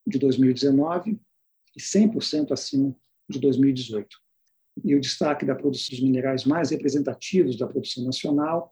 de 0.06 0.18
2019 0.18 1.20
e 1.76 1.82
100% 1.82 2.52
acima 2.52 2.96
de 3.30 3.40
2018. 3.40 4.08
E 4.84 4.96
o 4.96 5.00
destaque 5.00 5.46
da 5.46 5.56
produção 5.56 5.90
dos 5.92 6.04
minerais 6.04 6.46
mais 6.46 6.72
representativos 6.72 7.58
da 7.58 7.68
produção 7.68 8.04
nacional, 8.04 8.70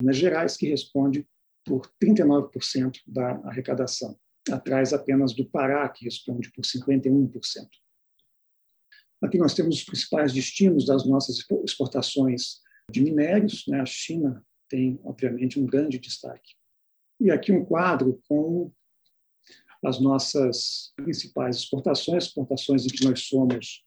Minas 0.00 0.16
Gerais, 0.16 0.56
que 0.56 0.68
responde 0.68 1.26
por 1.64 1.90
39% 2.02 2.98
da 3.06 3.32
arrecadação, 3.44 4.18
atrás 4.50 4.92
apenas 4.92 5.34
do 5.34 5.48
Pará, 5.48 5.88
que 5.88 6.04
responde 6.04 6.52
por 6.52 6.64
51%. 6.64 7.30
Aqui 9.22 9.38
nós 9.38 9.54
temos 9.54 9.76
os 9.76 9.84
principais 9.84 10.32
destinos 10.32 10.84
das 10.84 11.06
nossas 11.06 11.38
exportações 11.64 12.60
de 12.90 13.02
minérios. 13.02 13.64
Né? 13.66 13.80
A 13.80 13.86
China 13.86 14.44
tem, 14.68 15.00
obviamente, 15.02 15.58
um 15.58 15.64
grande 15.64 15.98
destaque. 15.98 16.54
E 17.20 17.30
aqui 17.30 17.52
um 17.52 17.64
quadro 17.64 18.20
com 18.28 18.70
as 19.82 20.00
nossas 20.00 20.92
principais 20.96 21.56
exportações, 21.56 22.24
exportações 22.24 22.84
em 22.84 22.88
que 22.88 23.04
nós 23.04 23.20
somos 23.20 23.84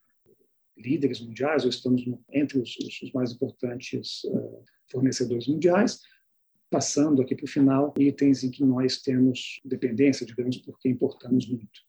líderes 0.78 1.20
mundiais, 1.20 1.64
ou 1.64 1.70
estamos 1.70 2.04
entre 2.32 2.60
os, 2.60 2.78
os 3.02 3.12
mais 3.12 3.32
importantes 3.32 4.24
uh, 4.26 4.64
fornecedores 4.90 5.48
mundiais, 5.48 6.02
passando 6.70 7.22
aqui 7.22 7.36
para 7.36 7.46
o 7.46 7.50
final, 7.50 7.94
itens 7.98 8.44
em 8.44 8.52
que 8.52 8.64
nós 8.64 9.02
temos 9.02 9.62
dependência, 9.64 10.26
digamos, 10.26 10.58
porque 10.58 10.90
importamos 10.90 11.48
muito. 11.48 11.82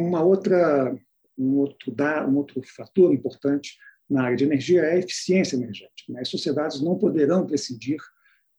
Uma 0.00 0.22
outra, 0.22 0.98
um, 1.38 1.56
outro, 1.58 1.94
um 2.28 2.36
outro 2.36 2.62
fator 2.62 3.12
importante 3.12 3.78
na 4.08 4.24
área 4.24 4.36
de 4.36 4.44
energia 4.44 4.82
é 4.82 4.92
a 4.94 4.98
eficiência 4.98 5.56
energética. 5.56 6.12
Né? 6.12 6.20
As 6.20 6.28
sociedades 6.28 6.80
não 6.80 6.98
poderão 6.98 7.46
prescindir 7.46 7.98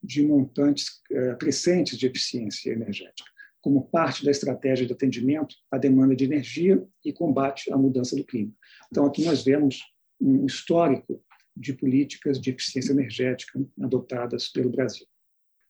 de 0.02 0.26
montantes 0.26 1.02
uh, 1.12 1.38
crescentes 1.38 1.98
de 1.98 2.06
eficiência 2.06 2.72
energética, 2.72 3.30
como 3.66 3.90
parte 3.90 4.24
da 4.24 4.30
estratégia 4.30 4.86
de 4.86 4.94
atendimento 4.94 5.56
à 5.72 5.80
demanda 5.80 6.16
de 6.16 6.24
energia 6.24 6.88
e 7.04 7.12
combate 7.12 7.74
à 7.74 7.76
mudança 7.76 8.16
do 8.16 8.24
clima. 8.24 8.54
Então, 8.92 9.08
aqui 9.08 9.26
nós 9.26 9.44
vemos 9.44 9.82
um 10.22 10.46
histórico 10.46 11.20
de 11.58 11.74
políticas 11.74 12.40
de 12.40 12.52
eficiência 12.52 12.92
energética 12.92 13.60
adotadas 13.82 14.50
pelo 14.50 14.70
Brasil. 14.70 15.08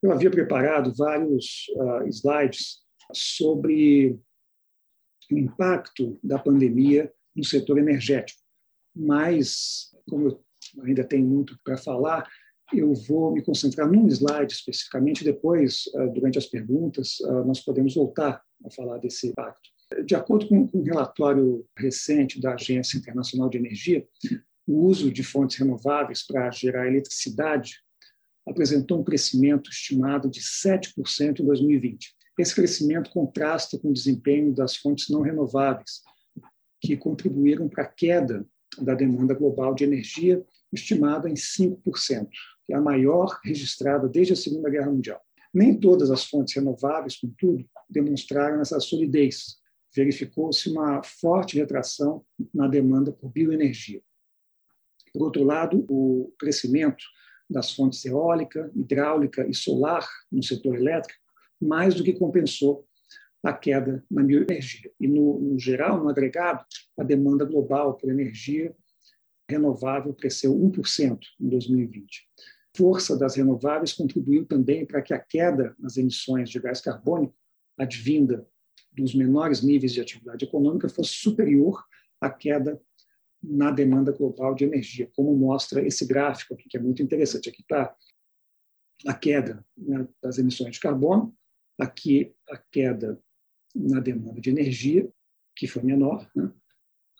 Eu 0.03 0.11
havia 0.11 0.29
preparado 0.29 0.93
vários 0.93 1.67
uh, 1.77 2.05
slides 2.09 2.79
sobre 3.13 4.19
o 5.31 5.37
impacto 5.37 6.19
da 6.21 6.37
pandemia 6.37 7.09
no 7.33 7.45
setor 7.45 7.77
energético 7.77 8.43
mas, 8.95 9.93
como 10.09 10.29
eu 10.29 10.43
ainda 10.83 11.03
tem 11.03 11.21
muito 11.21 11.59
para 11.63 11.77
falar, 11.77 12.25
eu 12.73 12.93
vou 12.93 13.31
me 13.31 13.43
concentrar 13.43 13.91
num 13.91 14.07
slide 14.07 14.53
especificamente, 14.53 15.23
depois, 15.23 15.83
ah, 15.95 16.05
durante 16.07 16.37
as 16.37 16.45
perguntas, 16.45 17.17
ah, 17.23 17.43
nós 17.43 17.59
podemos 17.59 17.93
voltar 17.95 18.41
a 18.65 18.69
falar 18.69 18.97
desse 18.97 19.27
impacto. 19.27 19.69
De 20.05 20.15
acordo 20.15 20.47
com 20.47 20.69
um 20.73 20.81
relatório 20.81 21.65
recente 21.77 22.41
da 22.41 22.55
Agência 22.55 22.97
Internacional 22.97 23.49
de 23.49 23.57
Energia, 23.57 24.05
o 24.67 24.85
uso 24.85 25.11
de 25.11 25.23
fontes 25.23 25.57
renováveis 25.57 26.25
para 26.25 26.49
gerar 26.49 26.87
eletricidade 26.87 27.75
apresentou 28.47 28.99
um 28.99 29.03
crescimento 29.03 29.69
estimado 29.69 30.29
de 30.29 30.41
7% 30.41 31.39
em 31.39 31.45
2020. 31.45 32.15
Esse 32.37 32.53
crescimento 32.53 33.11
contrasta 33.11 33.77
com 33.79 33.89
o 33.89 33.93
desempenho 33.93 34.53
das 34.53 34.75
fontes 34.75 35.09
não 35.09 35.21
renováveis, 35.21 36.01
que 36.81 36.97
contribuíram 36.97 37.69
para 37.69 37.83
a 37.83 37.87
queda 37.87 38.45
da 38.79 38.93
demanda 38.93 39.33
global 39.33 39.73
de 39.73 39.83
energia, 39.83 40.43
estimada 40.73 41.29
em 41.29 41.33
5%, 41.33 42.27
que 42.65 42.73
é 42.73 42.75
a 42.75 42.81
maior 42.81 43.39
registrada 43.43 44.07
desde 44.07 44.33
a 44.33 44.35
Segunda 44.35 44.69
Guerra 44.69 44.91
Mundial. 44.91 45.21
Nem 45.53 45.79
todas 45.79 46.11
as 46.11 46.25
fontes 46.25 46.55
renováveis, 46.55 47.17
contudo, 47.17 47.65
demonstraram 47.89 48.59
essa 48.61 48.79
solidez. 48.79 49.57
Verificou-se 49.95 50.69
uma 50.69 51.01
forte 51.03 51.57
retração 51.57 52.25
na 52.53 52.67
demanda 52.67 53.11
por 53.11 53.31
bioenergia. 53.31 54.01
Por 55.13 55.23
outro 55.23 55.43
lado, 55.45 55.85
o 55.89 56.33
crescimento 56.37 57.05
das 57.49 57.71
fontes 57.71 58.03
eólica, 58.03 58.69
hidráulica 58.75 59.47
e 59.47 59.53
solar 59.53 60.05
no 60.29 60.43
setor 60.43 60.75
elétrico 60.75 61.25
mais 61.61 61.95
do 61.95 62.03
que 62.03 62.13
compensou 62.13 62.85
a 63.43 63.53
queda 63.53 64.03
na 64.09 64.23
bioenergia. 64.23 64.91
E, 64.99 65.07
no, 65.07 65.39
no 65.39 65.59
geral, 65.59 66.03
no 66.03 66.09
agregado, 66.09 66.65
a 66.97 67.03
demanda 67.03 67.45
global 67.45 67.95
por 67.95 68.09
energia 68.09 68.75
renovável 69.49 70.13
cresceu 70.13 70.53
1% 70.53 71.19
em 71.39 71.47
2020. 71.47 72.27
Força 72.75 73.17
das 73.17 73.35
renováveis 73.35 73.93
contribuiu 73.93 74.45
também 74.45 74.85
para 74.85 75.01
que 75.01 75.13
a 75.13 75.19
queda 75.19 75.75
nas 75.79 75.97
emissões 75.97 76.49
de 76.49 76.59
gás 76.59 76.81
carbônico, 76.81 77.35
advinda 77.77 78.47
dos 78.91 79.13
menores 79.13 79.61
níveis 79.61 79.93
de 79.93 80.01
atividade 80.01 80.45
econômica, 80.45 80.89
fosse 80.89 81.11
superior 81.11 81.83
à 82.19 82.29
queda 82.29 82.81
na 83.43 83.71
demanda 83.71 84.11
global 84.11 84.55
de 84.55 84.63
energia, 84.63 85.09
como 85.15 85.35
mostra 85.35 85.85
esse 85.85 86.05
gráfico 86.05 86.53
aqui, 86.53 86.67
que 86.67 86.77
é 86.77 86.79
muito 86.79 87.03
interessante. 87.03 87.49
Aqui 87.49 87.61
está 87.61 87.95
a 89.05 89.13
queda 89.13 89.63
né, 89.77 90.07
das 90.21 90.37
emissões 90.37 90.75
de 90.75 90.79
carbono, 90.79 91.35
aqui 91.79 92.33
a 92.49 92.57
queda 92.57 93.21
na 93.75 93.99
demanda 93.99 94.39
de 94.39 94.49
energia, 94.49 95.09
que 95.55 95.67
foi 95.67 95.83
menor, 95.83 96.29
né? 96.35 96.51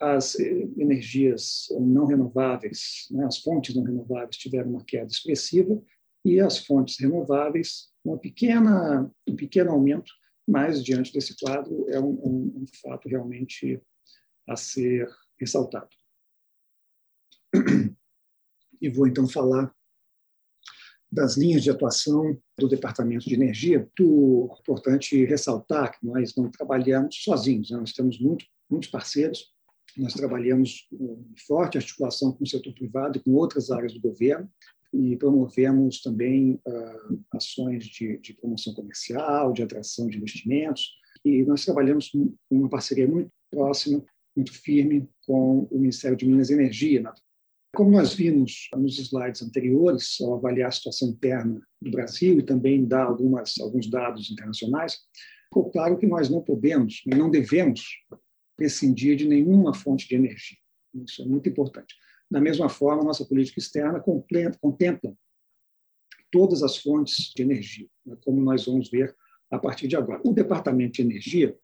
As 0.00 0.38
energias 0.38 1.66
não 1.80 2.06
renováveis, 2.06 3.06
né? 3.10 3.24
as 3.24 3.38
fontes 3.38 3.74
não 3.74 3.82
renováveis 3.82 4.36
tiveram 4.36 4.70
uma 4.70 4.84
queda 4.84 5.06
expressiva 5.06 5.80
e 6.24 6.40
as 6.40 6.58
fontes 6.58 6.98
renováveis 6.98 7.88
uma 8.04 8.18
pequena 8.18 9.10
um 9.26 9.34
pequeno 9.36 9.70
aumento, 9.70 10.12
mas 10.46 10.84
diante 10.84 11.12
desse 11.12 11.36
quadro 11.36 11.86
é 11.88 11.98
um, 11.98 12.10
um, 12.10 12.62
um 12.62 12.64
fato 12.82 13.08
realmente 13.08 13.80
a 14.46 14.54
ser 14.54 15.08
ressaltado. 15.38 15.88
E 18.80 18.90
vou 18.90 19.06
então 19.06 19.26
falar 19.26 19.74
das 21.10 21.36
linhas 21.36 21.62
de 21.62 21.70
atuação 21.70 22.36
do 22.58 22.68
Departamento 22.68 23.24
de 23.24 23.34
Energia. 23.34 23.78
Muito 23.78 24.58
importante 24.60 25.24
ressaltar 25.24 25.98
que 25.98 26.06
nós 26.06 26.34
não 26.36 26.50
trabalhamos 26.50 27.16
sozinhos, 27.22 27.70
né? 27.70 27.78
nós 27.78 27.92
temos 27.92 28.20
muito, 28.20 28.44
muitos 28.68 28.90
parceiros, 28.90 29.55
nós 29.98 30.14
trabalhamos 30.14 30.88
em 30.92 31.34
forte 31.46 31.78
articulação 31.78 32.32
com 32.32 32.44
o 32.44 32.46
setor 32.46 32.72
privado 32.74 33.18
e 33.18 33.22
com 33.22 33.32
outras 33.32 33.70
áreas 33.70 33.92
do 33.94 34.00
governo 34.00 34.48
e 34.92 35.16
promovemos 35.16 36.00
também 36.00 36.60
uh, 36.66 37.24
ações 37.34 37.84
de, 37.84 38.18
de, 38.18 38.34
promoção 38.34 38.72
comercial, 38.74 39.52
de 39.52 39.62
atração 39.62 40.08
de 40.08 40.16
investimentos 40.18 40.90
e 41.24 41.44
nós 41.44 41.64
trabalhamos 41.64 42.10
com 42.10 42.34
uma 42.50 42.68
parceria 42.68 43.08
muito 43.08 43.30
próxima, 43.50 44.04
muito 44.34 44.52
firme 44.52 45.08
com 45.26 45.66
o 45.70 45.78
Ministério 45.78 46.16
de 46.16 46.26
Minas 46.26 46.50
e 46.50 46.54
Energia, 46.54 47.02
como 47.74 47.90
nós 47.90 48.14
vimos 48.14 48.70
nos 48.74 48.98
slides 48.98 49.42
anteriores, 49.42 50.16
ao 50.22 50.34
avaliar 50.34 50.68
a 50.68 50.72
situação 50.72 51.10
interna 51.10 51.60
do 51.82 51.90
Brasil 51.90 52.38
e 52.38 52.42
também 52.42 52.86
dar 52.86 53.04
algumas, 53.04 53.58
alguns 53.60 53.90
dados 53.90 54.30
internacionais, 54.30 54.96
ficou 55.44 55.70
claro 55.70 55.98
que 55.98 56.06
nós 56.06 56.30
não 56.30 56.40
podemos 56.40 57.02
não 57.06 57.30
devemos 57.30 57.82
prescindir 58.56 59.16
de 59.16 59.26
nenhuma 59.26 59.74
fonte 59.74 60.08
de 60.08 60.14
energia. 60.14 60.58
Isso 60.94 61.22
é 61.22 61.26
muito 61.26 61.48
importante. 61.48 61.94
Da 62.30 62.40
mesma 62.40 62.68
forma, 62.68 63.04
nossa 63.04 63.24
política 63.24 63.60
externa 63.60 64.02
contempla 64.60 65.16
todas 66.30 66.62
as 66.62 66.76
fontes 66.78 67.32
de 67.34 67.42
energia, 67.42 67.88
né, 68.04 68.16
como 68.22 68.40
nós 68.40 68.66
vamos 68.66 68.90
ver 68.90 69.14
a 69.50 69.58
partir 69.58 69.86
de 69.86 69.96
agora. 69.96 70.20
O 70.24 70.32
Departamento 70.32 70.94
de 70.94 71.02
Energia, 71.02 71.56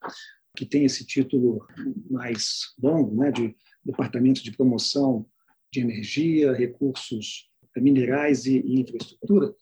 que 0.55 0.65
tem 0.65 0.85
esse 0.85 1.05
título 1.05 1.67
mais 2.09 2.73
longo, 2.81 3.15
né, 3.15 3.31
de 3.31 3.55
Departamento 3.83 4.41
de 4.41 4.51
Promoção 4.51 5.29
de 5.71 5.81
energia, 5.81 6.53
recursos 6.53 7.51
minerais 7.81 8.45
e, 8.45 8.59
e 8.59 8.79
infraestrutura, 8.79 9.53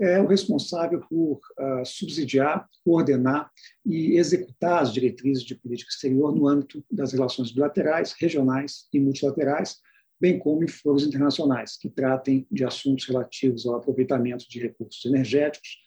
é 0.00 0.20
o 0.20 0.26
responsável 0.26 1.00
por 1.08 1.40
uh, 1.58 1.84
subsidiar, 1.84 2.68
coordenar 2.84 3.50
e 3.84 4.18
executar 4.18 4.82
as 4.82 4.92
diretrizes 4.92 5.42
de 5.42 5.54
política 5.54 5.90
exterior 5.90 6.34
no 6.34 6.46
âmbito 6.48 6.84
das 6.90 7.12
relações 7.12 7.50
bilaterais, 7.50 8.14
regionais 8.18 8.86
e 8.92 9.00
multilaterais, 9.00 9.78
bem 10.20 10.38
como 10.38 10.62
em 10.64 10.68
foros 10.68 11.06
internacionais, 11.06 11.76
que 11.76 11.88
tratem 11.88 12.46
de 12.50 12.64
assuntos 12.64 13.06
relativos 13.06 13.66
ao 13.66 13.76
aproveitamento 13.76 14.48
de 14.48 14.60
recursos 14.60 15.04
energéticos, 15.04 15.78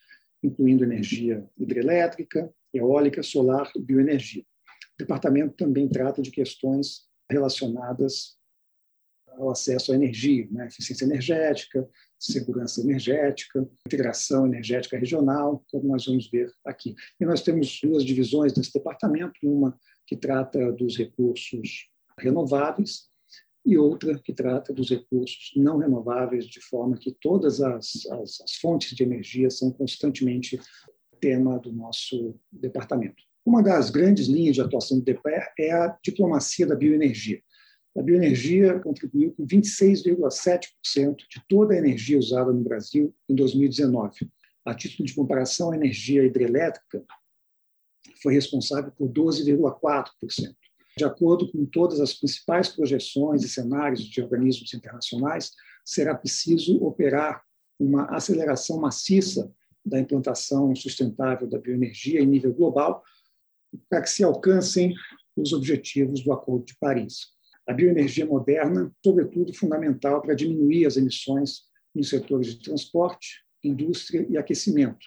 incluindo 0.43 0.83
energia 0.83 1.45
hidrelétrica, 1.57 2.51
eólica, 2.73 3.23
solar 3.23 3.71
e 3.75 3.81
bioenergia. 3.81 4.43
O 4.43 4.97
departamento 4.99 5.55
também 5.55 5.87
trata 5.87 6.21
de 6.21 6.31
questões 6.31 7.07
relacionadas 7.29 8.36
ao 9.37 9.51
acesso 9.51 9.91
à 9.91 9.95
energia, 9.95 10.47
né? 10.51 10.67
eficiência 10.67 11.05
energética, 11.05 11.87
segurança 12.19 12.81
energética, 12.81 13.67
integração 13.85 14.45
energética 14.45 14.97
regional, 14.97 15.63
como 15.69 15.87
nós 15.87 16.05
vamos 16.05 16.29
ver 16.29 16.51
aqui. 16.65 16.95
E 17.19 17.25
nós 17.25 17.41
temos 17.41 17.79
duas 17.81 18.03
divisões 18.03 18.51
desse 18.53 18.73
departamento, 18.73 19.39
uma 19.43 19.77
que 20.05 20.15
trata 20.15 20.71
dos 20.71 20.97
recursos 20.97 21.89
renováveis 22.19 23.07
e 23.65 23.77
outra 23.77 24.17
que 24.17 24.33
trata 24.33 24.73
dos 24.73 24.89
recursos 24.89 25.51
não 25.55 25.77
renováveis, 25.77 26.45
de 26.45 26.61
forma 26.61 26.97
que 26.97 27.11
todas 27.21 27.59
as, 27.61 28.05
as, 28.11 28.41
as 28.41 28.55
fontes 28.61 28.95
de 28.95 29.03
energia 29.03 29.49
são 29.49 29.71
constantemente 29.71 30.59
tema 31.19 31.59
do 31.59 31.71
nosso 31.71 32.39
departamento. 32.51 33.21
Uma 33.45 33.61
das 33.61 33.89
grandes 33.89 34.27
linhas 34.27 34.55
de 34.55 34.61
atuação 34.61 34.99
do 34.99 35.05
DPER 35.05 35.51
é 35.59 35.71
a 35.71 35.97
diplomacia 36.03 36.65
da 36.65 36.75
bioenergia. 36.75 37.41
A 37.97 38.01
bioenergia 38.03 38.79
contribuiu 38.79 39.33
com 39.33 39.43
26,7% 39.47 41.15
de 41.17 41.41
toda 41.49 41.73
a 41.73 41.77
energia 41.77 42.19
usada 42.19 42.53
no 42.53 42.63
Brasil 42.63 43.11
em 43.27 43.33
2019. 43.33 44.29
A 44.63 44.75
título 44.75 45.07
de 45.07 45.15
comparação, 45.15 45.71
a 45.71 45.75
energia 45.75 46.23
hidrelétrica 46.23 47.03
foi 48.21 48.35
responsável 48.35 48.91
por 48.91 49.09
12,4%. 49.09 50.55
De 50.95 51.05
acordo 51.05 51.51
com 51.51 51.65
todas 51.65 51.99
as 51.99 52.13
principais 52.13 52.69
projeções 52.69 53.43
e 53.43 53.49
cenários 53.49 54.01
de 54.01 54.21
organismos 54.21 54.71
internacionais, 54.75 55.53
será 55.83 56.13
preciso 56.13 56.77
operar 56.83 57.41
uma 57.79 58.05
aceleração 58.15 58.79
maciça 58.79 59.51
da 59.83 59.99
implantação 59.99 60.75
sustentável 60.75 61.47
da 61.47 61.57
bioenergia 61.57 62.21
em 62.21 62.27
nível 62.27 62.53
global 62.53 63.03
para 63.89 64.03
que 64.03 64.09
se 64.09 64.23
alcancem 64.23 64.93
os 65.35 65.51
objetivos 65.51 66.23
do 66.23 66.31
Acordo 66.31 66.65
de 66.65 66.75
Paris 66.77 67.36
a 67.67 67.73
bioenergia 67.73 68.25
moderna, 68.25 68.91
sobretudo 69.03 69.53
fundamental 69.53 70.21
para 70.21 70.33
diminuir 70.33 70.85
as 70.85 70.95
emissões 70.95 71.63
nos 71.93 72.09
setores 72.09 72.55
de 72.55 72.63
transporte, 72.63 73.43
indústria 73.63 74.25
e 74.29 74.37
aquecimento, 74.37 75.05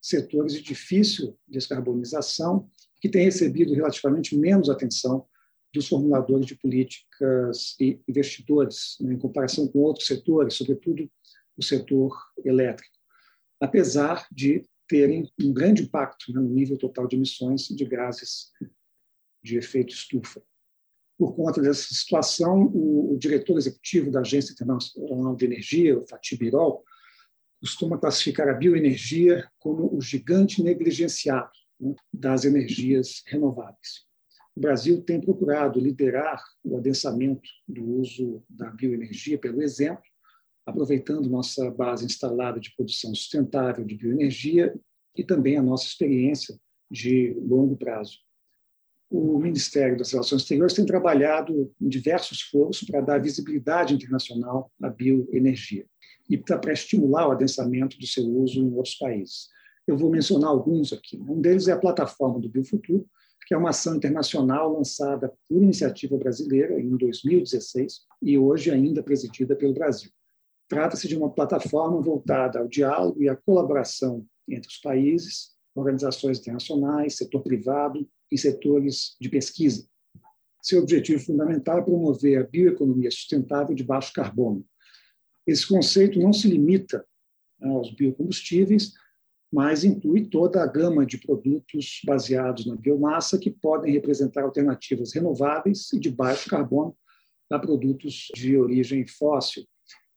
setores 0.00 0.54
de 0.54 0.62
difícil 0.62 1.38
descarbonização 1.46 2.68
que 3.00 3.08
têm 3.08 3.24
recebido 3.24 3.74
relativamente 3.74 4.36
menos 4.36 4.70
atenção 4.70 5.26
dos 5.72 5.88
formuladores 5.88 6.46
de 6.46 6.56
políticas 6.56 7.76
e 7.78 8.00
investidores, 8.08 8.96
né, 9.00 9.14
em 9.14 9.18
comparação 9.18 9.68
com 9.68 9.80
outros 9.80 10.06
setores, 10.06 10.54
sobretudo 10.54 11.08
o 11.56 11.62
setor 11.62 12.16
elétrico, 12.44 12.96
apesar 13.60 14.26
de 14.32 14.64
terem 14.88 15.30
um 15.40 15.52
grande 15.52 15.82
impacto 15.82 16.32
né, 16.32 16.40
no 16.40 16.48
nível 16.48 16.76
total 16.76 17.06
de 17.06 17.16
emissões 17.16 17.68
de 17.68 17.84
gases 17.84 18.50
de 19.42 19.56
efeito 19.56 19.92
estufa. 19.92 20.42
Por 21.20 21.36
conta 21.36 21.60
dessa 21.60 21.92
situação, 21.92 22.62
o, 22.72 23.12
o 23.12 23.18
diretor 23.18 23.58
executivo 23.58 24.10
da 24.10 24.20
Agência 24.20 24.54
Internacional 24.54 25.36
de 25.36 25.44
Energia, 25.44 25.98
o 25.98 26.06
Fatih 26.08 26.38
Birol, 26.38 26.82
costuma 27.60 27.98
classificar 27.98 28.48
a 28.48 28.54
bioenergia 28.54 29.46
como 29.58 29.94
o 29.94 30.00
gigante 30.00 30.62
negligenciado 30.62 31.50
né, 31.78 31.94
das 32.10 32.46
energias 32.46 33.22
renováveis. 33.26 34.06
O 34.56 34.60
Brasil 34.60 35.02
tem 35.02 35.20
procurado 35.20 35.78
liderar 35.78 36.42
o 36.64 36.78
adensamento 36.78 37.50
do 37.68 37.84
uso 38.00 38.42
da 38.48 38.70
bioenergia 38.70 39.36
pelo 39.36 39.60
exemplo, 39.60 40.02
aproveitando 40.64 41.28
nossa 41.28 41.70
base 41.70 42.06
instalada 42.06 42.58
de 42.58 42.74
produção 42.74 43.14
sustentável 43.14 43.84
de 43.84 43.94
bioenergia 43.94 44.74
e 45.14 45.22
também 45.22 45.58
a 45.58 45.62
nossa 45.62 45.84
experiência 45.84 46.58
de 46.90 47.34
longo 47.38 47.76
prazo. 47.76 48.20
O 49.10 49.40
Ministério 49.40 49.98
das 49.98 50.12
Relações 50.12 50.42
Exteriores 50.42 50.72
tem 50.72 50.86
trabalhado 50.86 51.74
em 51.80 51.88
diversos 51.88 52.42
foros 52.42 52.80
para 52.84 53.00
dar 53.00 53.18
visibilidade 53.18 53.92
internacional 53.92 54.70
à 54.80 54.88
bioenergia 54.88 55.84
e 56.28 56.38
para 56.38 56.72
estimular 56.72 57.26
o 57.26 57.32
adensamento 57.32 57.98
do 57.98 58.06
seu 58.06 58.24
uso 58.24 58.60
em 58.60 58.72
outros 58.72 58.94
países. 58.94 59.48
Eu 59.84 59.98
vou 59.98 60.10
mencionar 60.10 60.50
alguns 60.50 60.92
aqui. 60.92 61.20
Um 61.28 61.40
deles 61.40 61.66
é 61.66 61.72
a 61.72 61.78
plataforma 61.78 62.38
do 62.38 62.48
Biofuturo, 62.48 63.04
que 63.48 63.52
é 63.52 63.56
uma 63.56 63.70
ação 63.70 63.96
internacional 63.96 64.74
lançada 64.74 65.32
por 65.48 65.60
iniciativa 65.60 66.16
brasileira 66.16 66.80
em 66.80 66.96
2016 66.96 68.02
e 68.22 68.38
hoje 68.38 68.70
ainda 68.70 69.02
presidida 69.02 69.56
pelo 69.56 69.74
Brasil. 69.74 70.12
Trata-se 70.68 71.08
de 71.08 71.16
uma 71.16 71.30
plataforma 71.30 72.00
voltada 72.00 72.60
ao 72.60 72.68
diálogo 72.68 73.20
e 73.20 73.28
à 73.28 73.34
colaboração 73.34 74.24
entre 74.48 74.68
os 74.68 74.78
países, 74.78 75.56
organizações 75.74 76.38
internacionais, 76.38 77.16
setor 77.16 77.42
privado 77.42 78.08
e 78.30 78.38
setores 78.38 79.16
de 79.20 79.28
pesquisa. 79.28 79.86
Seu 80.62 80.82
objetivo 80.82 81.22
fundamental 81.24 81.78
é 81.78 81.82
promover 81.82 82.38
a 82.38 82.46
bioeconomia 82.46 83.10
sustentável 83.10 83.74
de 83.74 83.82
baixo 83.82 84.12
carbono. 84.12 84.64
Esse 85.46 85.66
conceito 85.66 86.18
não 86.20 86.32
se 86.32 86.48
limita 86.48 87.04
aos 87.62 87.90
biocombustíveis, 87.94 88.92
mas 89.52 89.84
inclui 89.84 90.26
toda 90.26 90.62
a 90.62 90.66
gama 90.66 91.04
de 91.04 91.18
produtos 91.18 92.00
baseados 92.04 92.66
na 92.66 92.76
biomassa 92.76 93.38
que 93.38 93.50
podem 93.50 93.92
representar 93.92 94.42
alternativas 94.42 95.12
renováveis 95.12 95.92
e 95.92 95.98
de 95.98 96.10
baixo 96.10 96.48
carbono 96.48 96.96
a 97.50 97.58
produtos 97.58 98.28
de 98.34 98.56
origem 98.56 99.04
fóssil, 99.06 99.66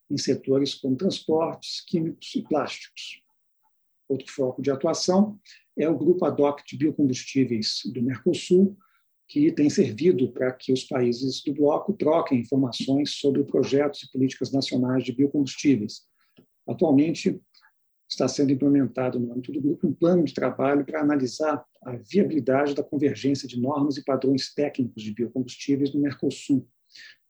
em 0.08 0.16
setores 0.16 0.74
como 0.74 0.96
transportes, 0.96 1.82
químicos 1.84 2.32
e 2.36 2.42
plásticos. 2.42 3.22
Outro 4.08 4.30
foco 4.32 4.62
de 4.62 4.70
atuação 4.70 5.40
é 5.76 5.88
o 5.88 5.98
Grupo 5.98 6.24
Ad 6.24 6.40
hoc 6.40 6.62
de 6.66 6.76
Biocombustíveis 6.76 7.82
do 7.92 8.02
Mercosul, 8.02 8.76
que 9.28 9.50
tem 9.52 9.70
servido 9.70 10.30
para 10.32 10.52
que 10.52 10.72
os 10.72 10.84
países 10.84 11.42
do 11.42 11.52
bloco 11.54 11.92
troquem 11.94 12.40
informações 12.40 13.10
sobre 13.10 13.42
projetos 13.44 14.02
e 14.02 14.12
políticas 14.12 14.52
nacionais 14.52 15.02
de 15.04 15.12
biocombustíveis. 15.12 16.02
Atualmente, 16.68 17.40
está 18.08 18.28
sendo 18.28 18.52
implementado 18.52 19.18
no 19.18 19.32
âmbito 19.32 19.50
do 19.50 19.60
grupo 19.60 19.88
um 19.88 19.92
plano 19.92 20.24
de 20.24 20.34
trabalho 20.34 20.84
para 20.84 21.00
analisar 21.00 21.64
a 21.82 21.96
viabilidade 21.96 22.74
da 22.74 22.82
convergência 22.82 23.48
de 23.48 23.58
normas 23.60 23.96
e 23.96 24.04
padrões 24.04 24.52
técnicos 24.52 25.02
de 25.02 25.12
biocombustíveis 25.12 25.92
no 25.92 26.00
Mercosul, 26.00 26.68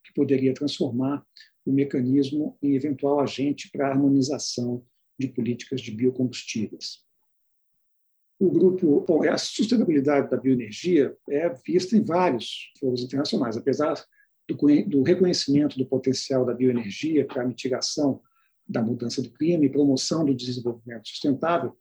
que 0.05 0.13
poderia 0.13 0.53
transformar 0.53 1.25
o 1.65 1.73
mecanismo 1.73 2.59
em 2.63 2.75
eventual 2.75 3.21
agente 3.21 3.71
para 3.71 3.89
a 3.89 3.91
harmonização 3.93 4.85
de 5.19 5.29
políticas 5.29 5.81
de 5.81 5.91
biocombustíveis. 5.91 7.05
O 8.39 8.51
grupo, 8.51 9.05
bom, 9.07 9.23
a 9.29 9.39
sustentabilidade 9.39 10.29
da 10.29 10.37
bioenergia 10.37 11.17
é 11.29 11.49
vista 11.49 11.97
em 11.97 12.03
vários 12.03 12.73
foros 12.79 13.03
internacionais, 13.03 13.57
apesar 13.57 13.95
do, 14.49 14.57
do 14.87 15.03
reconhecimento 15.03 15.79
do 15.79 15.87
potencial 15.87 16.45
da 16.45 16.53
bioenergia 16.53 17.27
para 17.27 17.43
a 17.43 17.47
mitigação 17.47 18.21
da 18.67 18.83
mudança 18.83 19.23
do 19.23 19.31
clima 19.31 19.65
e 19.65 19.71
promoção 19.71 20.25
do 20.25 20.35
desenvolvimento 20.35 21.09
sustentável, 21.09 21.77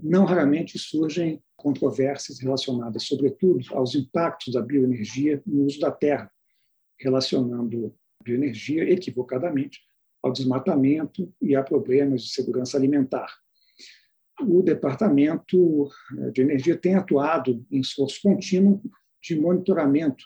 não 0.00 0.24
raramente 0.24 0.78
surgem 0.78 1.42
controvérsias 1.56 2.38
relacionadas, 2.38 3.02
sobretudo, 3.04 3.64
aos 3.74 3.94
impactos 3.94 4.54
da 4.54 4.62
bioenergia 4.62 5.42
no 5.44 5.64
uso 5.64 5.80
da 5.80 5.90
terra, 5.90 6.30
relacionando 6.98 7.94
bioenergia, 8.22 8.88
equivocadamente, 8.88 9.80
ao 10.22 10.32
desmatamento 10.32 11.32
e 11.40 11.56
a 11.56 11.62
problemas 11.62 12.22
de 12.22 12.30
segurança 12.30 12.76
alimentar. 12.76 13.28
O 14.40 14.62
Departamento 14.62 15.88
de 16.32 16.42
Energia 16.42 16.76
tem 16.76 16.94
atuado 16.94 17.64
em 17.70 17.80
esforço 17.80 18.20
contínuo 18.22 18.80
de 19.22 19.38
monitoramento 19.38 20.24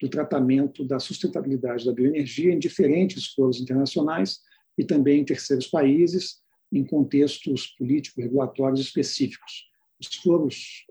do 0.00 0.08
tratamento 0.08 0.82
da 0.84 0.98
sustentabilidade 0.98 1.84
da 1.84 1.92
bioenergia 1.92 2.52
em 2.52 2.58
diferentes 2.58 3.26
foros 3.34 3.60
internacionais 3.60 4.40
e 4.78 4.84
também 4.84 5.20
em 5.20 5.24
terceiros 5.24 5.66
países, 5.66 6.40
em 6.72 6.84
contextos 6.84 7.66
políticos 7.66 8.24
regulatórios 8.24 8.80
específicos. 8.80 9.68
Os 10.00 10.14
foros 10.16 10.86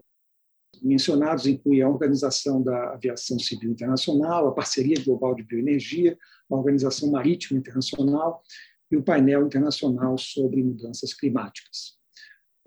mencionados 0.81 1.47
incluem 1.47 1.81
a 1.81 1.89
Organização 1.89 2.61
da 2.61 2.93
Aviação 2.93 3.39
Civil 3.39 3.71
Internacional, 3.71 4.47
a 4.47 4.53
Parceria 4.53 5.03
Global 5.03 5.33
de 5.33 5.43
Bioenergia, 5.43 6.17
a 6.49 6.55
Organização 6.55 7.09
Marítima 7.09 7.59
Internacional 7.59 8.43
e 8.91 8.95
o 8.95 9.03
Painel 9.03 9.45
Internacional 9.45 10.17
sobre 10.17 10.63
Mudanças 10.63 11.13
Climáticas. 11.13 11.98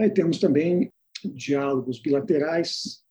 Aí 0.01 0.11
temos 0.11 0.39
também 0.39 0.93
diálogos 1.25 2.01
bilaterais 2.01 3.03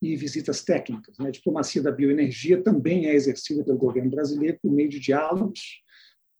e 0.00 0.16
visitas 0.16 0.64
técnicas. 0.64 1.16
Né? 1.18 1.28
A 1.28 1.30
diplomacia 1.30 1.82
da 1.82 1.92
bioenergia 1.92 2.62
também 2.62 3.06
é 3.06 3.14
exercida 3.14 3.62
pelo 3.64 3.78
governo 3.78 4.10
brasileiro 4.10 4.58
por 4.60 4.72
meio 4.72 4.88
de 4.88 4.98
diálogos 4.98 5.82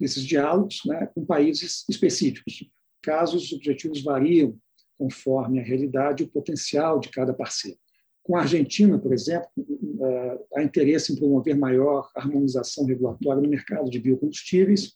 nesses 0.00 0.24
diálogos 0.24 0.80
né, 0.84 1.06
com 1.14 1.24
países 1.24 1.84
específicos. 1.88 2.68
Caso 3.00 3.36
os 3.36 3.52
objetivos 3.52 4.02
variam 4.02 4.58
conforme 4.98 5.60
a 5.60 5.62
realidade 5.62 6.22
e 6.22 6.26
o 6.26 6.30
potencial 6.30 6.98
de 6.98 7.08
cada 7.08 7.32
parceiro. 7.32 7.78
Com 8.22 8.36
a 8.36 8.42
Argentina, 8.42 8.98
por 8.98 9.12
exemplo, 9.12 9.48
eh, 9.58 10.38
há 10.54 10.62
interesse 10.62 11.12
em 11.12 11.16
promover 11.16 11.56
maior 11.56 12.08
harmonização 12.14 12.84
regulatória 12.84 13.42
no 13.42 13.48
mercado 13.48 13.90
de 13.90 13.98
biocombustíveis, 13.98 14.92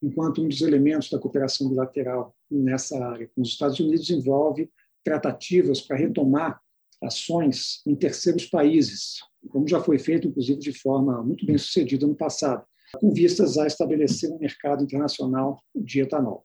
enquanto 0.00 0.42
um 0.42 0.48
dos 0.48 0.60
elementos 0.60 1.10
da 1.10 1.18
cooperação 1.18 1.68
bilateral 1.68 2.34
nessa 2.52 3.02
área 3.04 3.28
com 3.34 3.42
os 3.42 3.48
Estados 3.48 3.78
Unidos 3.80 4.10
envolve 4.10 4.70
tratativas 5.04 5.80
para 5.80 5.96
retomar 5.96 6.60
ações 7.02 7.82
em 7.86 7.94
terceiros 7.94 8.46
países, 8.46 9.16
como 9.48 9.66
já 9.66 9.80
foi 9.80 9.98
feito, 9.98 10.28
inclusive, 10.28 10.58
de 10.60 10.72
forma 10.72 11.22
muito 11.22 11.44
bem 11.44 11.58
sucedida 11.58 12.06
no 12.06 12.14
passado 12.14 12.64
com 12.98 13.12
vistas 13.12 13.56
a 13.58 13.66
estabelecer 13.66 14.30
um 14.30 14.38
mercado 14.38 14.84
internacional 14.84 15.62
de 15.74 16.00
etanol. 16.00 16.44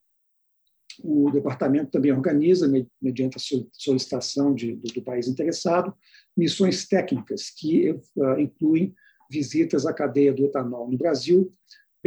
O 1.04 1.30
departamento 1.30 1.92
também 1.92 2.12
organiza, 2.12 2.72
mediante 3.02 3.38
a 3.38 3.70
solicitação 3.74 4.56
de, 4.56 4.76
do, 4.76 4.94
do, 4.94 5.02
país 5.02 5.28
interessado, 5.28 5.94
missões 6.36 6.88
técnicas 6.88 7.50
que 7.50 7.92
uh, 7.92 8.40
incluem 8.40 8.96
visitas 9.30 9.86
à 9.86 9.94
cadeia 9.94 10.34
do 10.34 10.46
etanol 10.46 10.90
no 10.90 10.98
Brasil, 10.98 11.52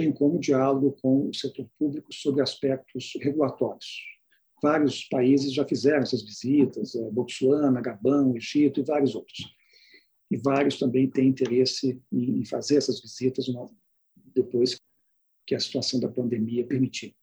bem 0.01 0.13
como 0.13 0.41
diálogo 0.41 0.97
com 1.03 1.29
o 1.29 1.35
setor 1.35 1.69
público 1.79 2.13
sobre 2.13 2.41
aspectos 2.41 3.13
regulatórios. 3.21 4.01
Vários 4.63 5.05
países 5.05 5.53
já 5.53 5.67
fizeram 5.67 6.01
essas 6.01 6.23
visitas, 6.23 6.95
uh, 6.95 7.11
Botsuana, 7.11 7.81
Gabão, 7.81 8.35
Egito 8.37 8.81
e 8.81 8.85
vários 8.85 9.15
outros. 9.15 9.39
E 10.31 10.37
vários 10.37 10.79
também 10.79 11.11
têm 11.11 11.29
interesse 11.29 12.01
em 12.13 12.45
fazer 12.45 12.77
essas 12.77 13.01
visitas 13.01 13.47
depois 14.35 14.79
que 15.47 15.55
a 15.55 15.61
situação 15.61 15.99
da 16.01 16.09
pandemia 16.09 16.67
permitir. 16.67 17.15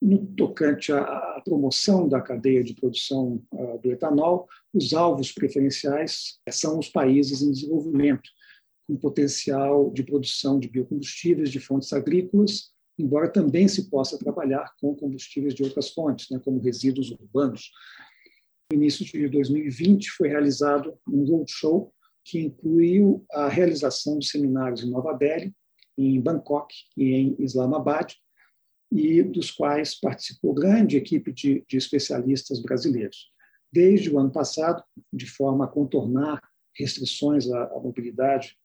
No 0.00 0.26
tocante 0.34 0.92
à 0.92 1.40
promoção 1.44 2.08
da 2.08 2.20
cadeia 2.20 2.62
de 2.64 2.74
produção 2.74 3.42
uh, 3.52 3.78
do 3.78 3.92
etanol, 3.92 4.48
os 4.74 4.92
alvos 4.92 5.32
preferenciais 5.32 6.40
são 6.50 6.78
os 6.78 6.88
países 6.88 7.40
em 7.40 7.52
desenvolvimento, 7.52 8.28
com 8.92 8.96
potencial 8.96 9.90
de 9.90 10.02
produção 10.02 10.58
de 10.58 10.68
biocombustíveis 10.68 11.50
de 11.50 11.58
fontes 11.58 11.92
agrícolas, 11.92 12.72
embora 12.98 13.28
também 13.28 13.66
se 13.66 13.88
possa 13.88 14.18
trabalhar 14.18 14.74
com 14.80 14.94
combustíveis 14.94 15.54
de 15.54 15.62
outras 15.62 15.90
fontes, 15.90 16.28
né, 16.30 16.38
como 16.44 16.60
resíduos 16.60 17.10
urbanos. 17.10 17.70
No 18.70 18.76
início 18.76 19.04
de 19.04 19.28
2020 19.28 20.10
foi 20.10 20.28
realizado 20.28 20.98
um 21.08 21.24
roadshow 21.24 21.92
que 22.24 22.38
incluiu 22.40 23.24
a 23.32 23.48
realização 23.48 24.18
de 24.18 24.28
seminários 24.28 24.84
em 24.84 24.90
Nova 24.90 25.14
Delhi, 25.14 25.52
em 25.96 26.20
Bangkok 26.20 26.74
e 26.96 27.12
em 27.12 27.36
Islamabad, 27.38 28.14
e 28.90 29.22
dos 29.22 29.50
quais 29.50 29.98
participou 29.98 30.52
grande 30.52 30.98
equipe 30.98 31.32
de, 31.32 31.64
de 31.66 31.76
especialistas 31.78 32.60
brasileiros. 32.60 33.32
Desde 33.72 34.10
o 34.10 34.18
ano 34.18 34.30
passado, 34.30 34.84
de 35.10 35.26
forma 35.26 35.64
a 35.64 35.68
contornar 35.68 36.42
restrições 36.76 37.50
à, 37.50 37.64
à 37.64 37.80
mobilidade 37.80 38.56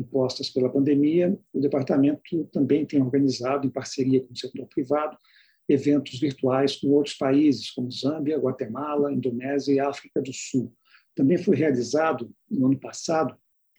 impostas 0.00 0.50
pela 0.50 0.70
pandemia, 0.70 1.38
o 1.52 1.60
departamento 1.60 2.44
também 2.52 2.86
tem 2.86 3.00
organizado, 3.00 3.66
em 3.66 3.70
parceria 3.70 4.20
com 4.20 4.32
o 4.32 4.36
setor 4.36 4.66
privado, 4.66 5.16
eventos 5.68 6.18
virtuais 6.18 6.76
com 6.76 6.88
outros 6.88 7.14
países, 7.14 7.70
como 7.70 7.90
Zâmbia, 7.90 8.38
Guatemala, 8.38 9.12
Indonésia 9.12 9.72
e 9.72 9.80
África 9.80 10.20
do 10.20 10.32
Sul. 10.32 10.74
Também 11.14 11.38
foi 11.38 11.56
realizado, 11.56 12.30
no 12.50 12.66
ano 12.66 12.78
passado, 12.78 13.36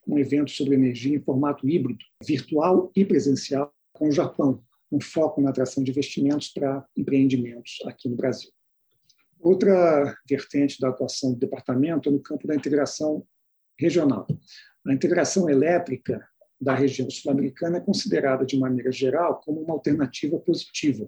um 0.08 0.18
evento 0.18 0.52
sobre 0.52 0.76
energia 0.76 1.16
em 1.16 1.22
formato 1.22 1.68
híbrido, 1.68 2.04
virtual 2.24 2.92
e 2.96 3.06
presencial, 3.06 3.74
com 3.94 4.08
o 4.08 4.12
Japão, 4.12 4.64
com 4.90 5.00
foco 5.00 5.42
na 5.42 5.50
atração 5.50 5.84
de 5.84 5.92
investimentos 5.92 6.50
para 6.50 6.86
empreendimentos 6.96 7.78
aqui 7.86 8.10
no 8.10 8.16
Brasil. 8.16 8.50
Outra 9.40 10.16
vertente 10.28 10.80
da 10.80 10.90
atuação 10.90 11.34
do 11.34 11.40
departamento 11.40 12.10
é 12.10 12.12
no 12.12 12.20
campo 12.20 12.48
da 12.48 12.56
integração 12.56 13.26
regional. 13.78 14.28
A 14.88 14.94
integração 14.94 15.50
elétrica 15.50 16.28
da 16.60 16.76
região 16.76 17.10
sul-americana 17.10 17.78
é 17.78 17.82
considerada, 17.82 18.46
de 18.46 18.58
maneira 18.58 18.92
geral, 18.92 19.40
como 19.44 19.62
uma 19.62 19.74
alternativa 19.74 20.40
positiva, 20.40 21.08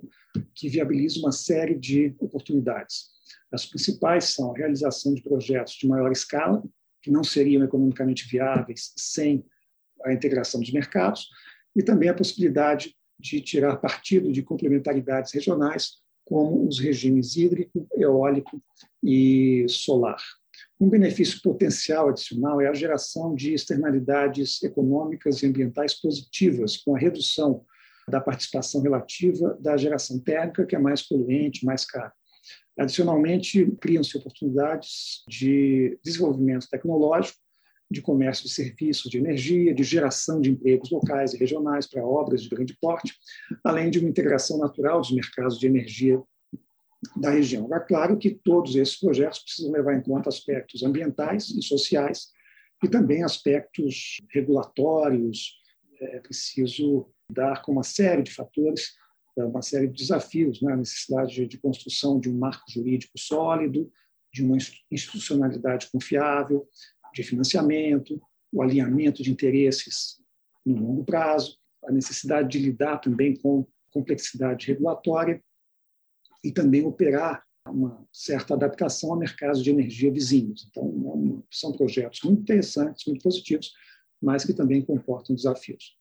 que 0.55 0.69
viabiliza 0.69 1.19
uma 1.19 1.31
série 1.31 1.77
de 1.77 2.15
oportunidades. 2.19 3.09
As 3.51 3.65
principais 3.65 4.33
são 4.33 4.51
a 4.51 4.57
realização 4.57 5.13
de 5.13 5.21
projetos 5.21 5.73
de 5.73 5.87
maior 5.87 6.11
escala, 6.11 6.63
que 7.01 7.11
não 7.11 7.23
seriam 7.23 7.63
economicamente 7.63 8.27
viáveis 8.27 8.93
sem 8.97 9.45
a 10.03 10.13
integração 10.13 10.59
dos 10.59 10.71
mercados, 10.71 11.27
e 11.75 11.83
também 11.83 12.09
a 12.09 12.13
possibilidade 12.13 12.95
de 13.19 13.41
tirar 13.41 13.77
partido 13.77 14.31
de 14.31 14.43
complementaridades 14.43 15.33
regionais, 15.33 16.01
como 16.25 16.67
os 16.67 16.79
regimes 16.79 17.35
hídrico, 17.35 17.87
eólico 17.95 18.61
e 19.03 19.65
solar. 19.67 20.21
Um 20.79 20.89
benefício 20.89 21.41
potencial 21.41 22.09
adicional 22.09 22.59
é 22.59 22.67
a 22.67 22.73
geração 22.73 23.35
de 23.35 23.53
externalidades 23.53 24.61
econômicas 24.63 25.41
e 25.41 25.45
ambientais 25.45 25.93
positivas, 25.99 26.77
com 26.77 26.95
a 26.95 26.99
redução 26.99 27.63
da 28.09 28.19
participação 28.19 28.81
relativa 28.81 29.57
da 29.61 29.77
geração 29.77 30.19
térmica, 30.19 30.65
que 30.65 30.75
é 30.75 30.79
mais 30.79 31.01
poluente, 31.01 31.65
mais 31.65 31.85
cara. 31.85 32.11
Adicionalmente, 32.77 33.71
criam-se 33.79 34.17
oportunidades 34.17 35.23
de 35.27 35.97
desenvolvimento 36.03 36.67
tecnológico, 36.69 37.37
de 37.89 38.01
comércio 38.01 38.45
de 38.45 38.51
serviços 38.51 39.09
de 39.09 39.19
energia, 39.19 39.73
de 39.73 39.83
geração 39.83 40.41
de 40.41 40.49
empregos 40.49 40.89
locais 40.89 41.33
e 41.33 41.37
regionais 41.37 41.87
para 41.87 42.05
obras 42.05 42.41
de 42.41 42.49
grande 42.49 42.75
porte, 42.81 43.13
além 43.63 43.91
de 43.91 43.99
uma 43.99 44.09
integração 44.09 44.57
natural 44.57 44.99
dos 44.99 45.11
mercados 45.11 45.59
de 45.59 45.67
energia 45.67 46.21
da 47.15 47.31
região. 47.31 47.73
É 47.73 47.79
claro 47.79 48.17
que 48.17 48.31
todos 48.31 48.75
esses 48.75 48.99
projetos 48.99 49.39
precisam 49.39 49.71
levar 49.71 49.95
em 49.95 50.01
conta 50.01 50.29
aspectos 50.29 50.83
ambientais 50.83 51.49
e 51.49 51.61
sociais 51.61 52.31
e 52.83 52.87
também 52.87 53.23
aspectos 53.23 54.17
regulatórios. 54.31 55.53
É 56.01 56.19
preciso 56.19 57.07
dar 57.29 57.61
com 57.61 57.71
uma 57.71 57.83
série 57.83 58.23
de 58.23 58.31
fatores, 58.31 58.93
uma 59.37 59.61
série 59.61 59.87
de 59.87 59.93
desafios, 59.93 60.61
né? 60.61 60.73
a 60.73 60.77
necessidade 60.77 61.47
de 61.47 61.57
construção 61.57 62.19
de 62.19 62.29
um 62.29 62.37
marco 62.37 62.69
jurídico 62.69 63.17
sólido, 63.17 63.91
de 64.31 64.43
uma 64.43 64.57
institucionalidade 64.91 65.89
confiável, 65.91 66.67
de 67.13 67.23
financiamento, 67.23 68.21
o 68.51 68.61
alinhamento 68.61 69.23
de 69.23 69.31
interesses 69.31 70.19
no 70.65 70.75
longo 70.75 71.03
prazo, 71.03 71.57
a 71.85 71.91
necessidade 71.91 72.49
de 72.49 72.59
lidar 72.59 72.99
também 72.99 73.35
com 73.35 73.67
complexidade 73.91 74.67
regulatória 74.67 75.43
e 76.43 76.51
também 76.51 76.85
operar 76.85 77.43
uma 77.67 78.05
certa 78.11 78.53
adaptação 78.53 79.13
a 79.13 79.17
mercados 79.17 79.63
de 79.63 79.69
energia 79.69 80.11
vizinhos. 80.11 80.67
Então, 80.69 81.43
são 81.49 81.71
projetos 81.71 82.21
muito 82.23 82.41
interessantes, 82.41 83.05
muito 83.05 83.23
positivos, 83.23 83.71
mas 84.21 84.43
que 84.43 84.53
também 84.53 84.81
comportam 84.81 85.35
desafios. 85.35 85.97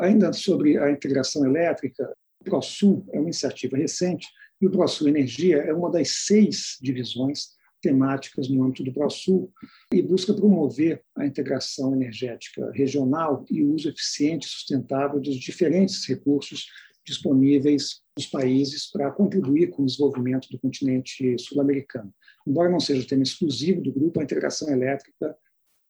Ainda 0.00 0.32
sobre 0.32 0.78
a 0.78 0.90
integração 0.90 1.44
elétrica, 1.44 2.12
o 2.40 2.44
ProSul 2.44 3.06
é 3.12 3.18
uma 3.18 3.28
iniciativa 3.28 3.76
recente 3.76 4.28
e 4.60 4.66
o 4.66 4.70
ProSul 4.70 5.08
Energia 5.08 5.58
é 5.58 5.72
uma 5.72 5.90
das 5.90 6.24
seis 6.24 6.76
divisões 6.80 7.56
temáticas 7.80 8.48
no 8.48 8.64
âmbito 8.64 8.82
do 8.82 8.92
ProSul 8.92 9.52
e 9.92 10.02
busca 10.02 10.34
promover 10.34 11.02
a 11.16 11.24
integração 11.24 11.94
energética 11.94 12.70
regional 12.72 13.44
e 13.50 13.62
o 13.62 13.72
uso 13.72 13.88
eficiente 13.88 14.46
e 14.46 14.50
sustentável 14.50 15.20
dos 15.20 15.36
diferentes 15.36 16.06
recursos 16.06 16.66
disponíveis 17.08 18.02
nos 18.16 18.26
países 18.26 18.90
para 18.90 19.10
contribuir 19.10 19.70
com 19.70 19.82
o 19.82 19.86
desenvolvimento 19.86 20.48
do 20.48 20.58
continente 20.58 21.36
sul-americano. 21.38 22.12
Embora 22.46 22.70
não 22.70 22.80
seja 22.80 23.02
o 23.02 23.06
tema 23.06 23.22
exclusivo 23.22 23.82
do 23.82 23.92
grupo, 23.92 24.20
a 24.20 24.24
integração 24.24 24.70
elétrica 24.70 25.36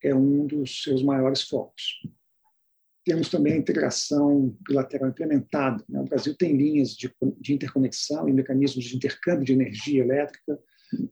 é 0.02 0.14
um 0.14 0.46
dos 0.46 0.82
seus 0.82 1.02
maiores 1.02 1.42
focos. 1.42 2.00
Temos 3.04 3.30
também 3.30 3.54
a 3.54 3.58
integração 3.58 4.56
bilateral 4.68 5.08
implementada. 5.08 5.82
Né? 5.88 6.00
O 6.00 6.04
Brasil 6.04 6.36
tem 6.36 6.56
linhas 6.56 6.90
de, 6.90 7.10
de 7.40 7.54
interconexão 7.54 8.28
e 8.28 8.32
mecanismos 8.32 8.84
de 8.84 8.96
intercâmbio 8.96 9.44
de 9.44 9.52
energia 9.52 10.02
elétrica 10.02 10.58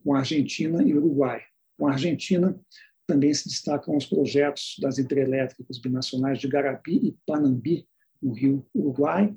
com 0.05 0.15
a 0.15 0.19
Argentina 0.19 0.83
e 0.83 0.95
Uruguai. 0.95 1.41
Com 1.79 1.87
a 1.87 1.93
Argentina, 1.93 2.59
também 3.07 3.33
se 3.33 3.49
destacam 3.49 3.97
os 3.97 4.07
projetos 4.07 4.77
das 4.81 4.99
hidrelétricas 4.99 5.79
binacionais 5.79 6.39
de 6.39 6.49
Garapi 6.49 6.97
e 6.97 7.17
Panambi, 7.27 7.87
no 8.21 8.33
Rio 8.33 8.67
Uruguai, 8.75 9.35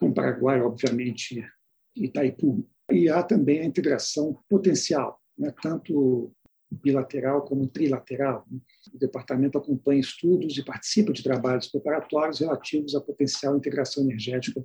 com 0.00 0.12
Paraguai, 0.12 0.62
obviamente, 0.62 1.46
Itaipu. 1.94 2.66
E 2.90 3.08
há 3.08 3.22
também 3.22 3.60
a 3.60 3.64
integração 3.64 4.42
potencial, 4.48 5.20
né, 5.38 5.54
tanto 5.62 6.32
bilateral 6.72 7.42
como 7.42 7.68
trilateral. 7.68 8.46
O 8.92 8.98
departamento 8.98 9.58
acompanha 9.58 10.00
estudos 10.00 10.56
e 10.56 10.64
participa 10.64 11.12
de 11.12 11.22
trabalhos 11.22 11.68
preparatórios 11.68 12.40
relativos 12.40 12.94
à 12.94 13.00
potencial 13.00 13.56
integração 13.56 14.02
energética 14.04 14.64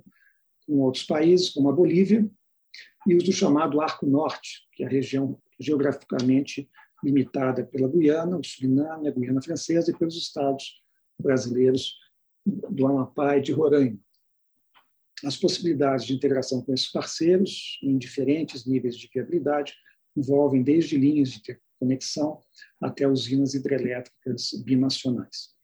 com 0.66 0.80
outros 0.80 1.04
países, 1.04 1.50
como 1.50 1.68
a 1.68 1.72
Bolívia, 1.72 2.28
e 3.06 3.14
os 3.14 3.22
do 3.22 3.32
chamado 3.32 3.80
Arco 3.80 4.06
Norte, 4.06 4.66
que 4.72 4.82
é 4.82 4.86
a 4.86 4.90
região 4.90 5.40
geograficamente 5.60 6.68
limitada 7.04 7.64
pela 7.64 7.88
Guiana, 7.88 8.36
o 8.36 8.44
Suriname, 8.44 9.08
a 9.08 9.12
Guiana 9.12 9.42
Francesa 9.42 9.90
e 9.90 9.96
pelos 9.96 10.16
estados 10.16 10.82
brasileiros 11.20 11.94
do 12.44 12.86
Amapá 12.86 13.36
e 13.36 13.42
de 13.42 13.52
Roraima 13.52 13.98
as 15.24 15.36
possibilidades 15.36 16.04
de 16.04 16.14
integração 16.14 16.60
com 16.62 16.74
esses 16.74 16.90
parceiros, 16.90 17.78
em 17.82 17.96
diferentes 17.96 18.66
níveis 18.66 18.96
de 18.96 19.08
viabilidade, 19.12 19.74
envolvem 20.16 20.62
desde 20.62 20.96
linhas 20.96 21.30
de 21.30 21.38
interconexão 21.38 22.40
até 22.80 23.06
usinas 23.06 23.54
hidrelétricas 23.54 24.50
binacionais. 24.64 25.54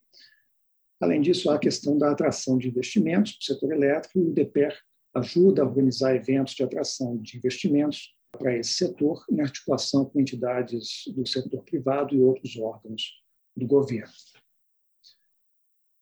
Além 1.01 1.21
disso, 1.21 1.51
há 1.51 1.57
a 1.57 1.59
questão 1.59 1.99
da 1.99 2.13
atração 2.13 2.57
de 2.57 2.69
investimentos 2.69 3.33
para 3.33 3.41
o 3.41 3.45
setor 3.45 3.73
elétrico 3.73 4.19
e 4.19 4.23
o 4.23 4.33
DEPER 4.33 4.79
ajuda 5.15 5.63
a 5.63 5.67
organizar 5.67 6.15
eventos 6.15 6.55
de 6.55 6.63
atração 6.63 7.19
de 7.19 7.37
investimentos 7.37 8.15
para 8.31 8.57
esse 8.57 8.75
setor 8.75 9.25
em 9.31 9.41
articulação 9.41 10.07
com 10.07 10.21
entidades 10.21 11.03
do 11.15 11.27
setor 11.27 11.63
privado 11.65 12.15
e 12.15 12.21
outros 12.21 12.57
órgãos 12.57 13.21
do 13.55 13.67
governo. 13.67 14.13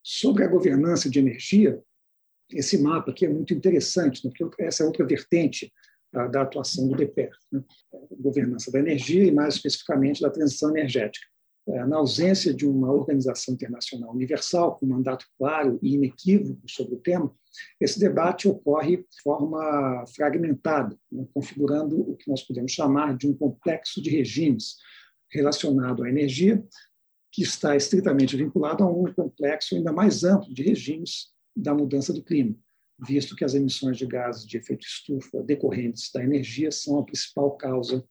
Sobre 0.02 0.44
a 0.44 0.48
governança 0.48 1.10
de 1.10 1.18
energia, 1.18 1.82
esse 2.52 2.78
mapa 2.78 3.10
aqui 3.10 3.26
é 3.26 3.28
muito 3.28 3.54
interessante, 3.54 4.26
né, 4.26 4.32
porque 4.38 4.62
essa 4.62 4.82
é 4.82 4.86
outra 4.86 5.06
vertente 5.06 5.72
da, 6.12 6.26
da 6.26 6.42
atuação 6.42 6.88
do 6.88 6.96
DPER, 6.96 7.30
né, 7.52 7.62
governança 8.20 8.70
da 8.70 8.78
energia 8.78 9.24
e, 9.24 9.32
mais 9.32 9.54
especificamente, 9.54 10.20
da 10.20 10.30
transição 10.30 10.70
energética. 10.70 11.26
É, 11.68 11.84
na 11.84 11.98
ausência 11.98 12.54
de 12.54 12.66
uma 12.66 12.90
organização 12.90 13.54
internacional 13.54 14.12
universal, 14.12 14.76
com 14.76 14.86
mandato 14.86 15.26
claro 15.38 15.78
e 15.82 15.94
inequívoco 15.94 16.62
sobre 16.66 16.94
o 16.94 16.98
tema, 16.98 17.32
esse 17.80 18.00
debate 18.00 18.48
ocorre 18.48 18.98
de 18.98 19.22
forma 19.22 20.04
fragmentada, 20.14 20.96
né, 21.12 21.26
configurando 21.32 22.00
o 22.00 22.16
que 22.16 22.28
nós 22.28 22.42
podemos 22.42 22.72
chamar 22.72 23.16
de 23.16 23.28
um 23.28 23.34
complexo 23.34 24.02
de 24.02 24.10
regimes 24.10 24.76
relacionado 25.30 26.02
à 26.02 26.08
energia, 26.08 26.64
que 27.32 27.42
está 27.42 27.76
estritamente 27.76 28.36
vinculado 28.36 28.82
a 28.82 28.90
um 28.90 29.04
complexo 29.14 29.76
ainda 29.76 29.92
mais 29.92 30.24
amplo 30.24 30.52
de 30.52 30.62
regimes 30.62 31.28
da 31.56 31.74
mudança 31.74 32.12
do 32.12 32.22
clima, 32.22 32.54
visto 33.06 33.34
que 33.34 33.44
as 33.44 33.54
emissões 33.54 33.96
de 33.96 34.06
gases 34.06 34.46
de 34.46 34.56
efeito 34.56 34.86
estufa 34.86 35.42
decorrentes 35.42 36.10
da 36.12 36.22
energia 36.22 36.70
são 36.70 36.98
a 36.98 37.04
principal 37.04 37.56
causa 37.56 38.04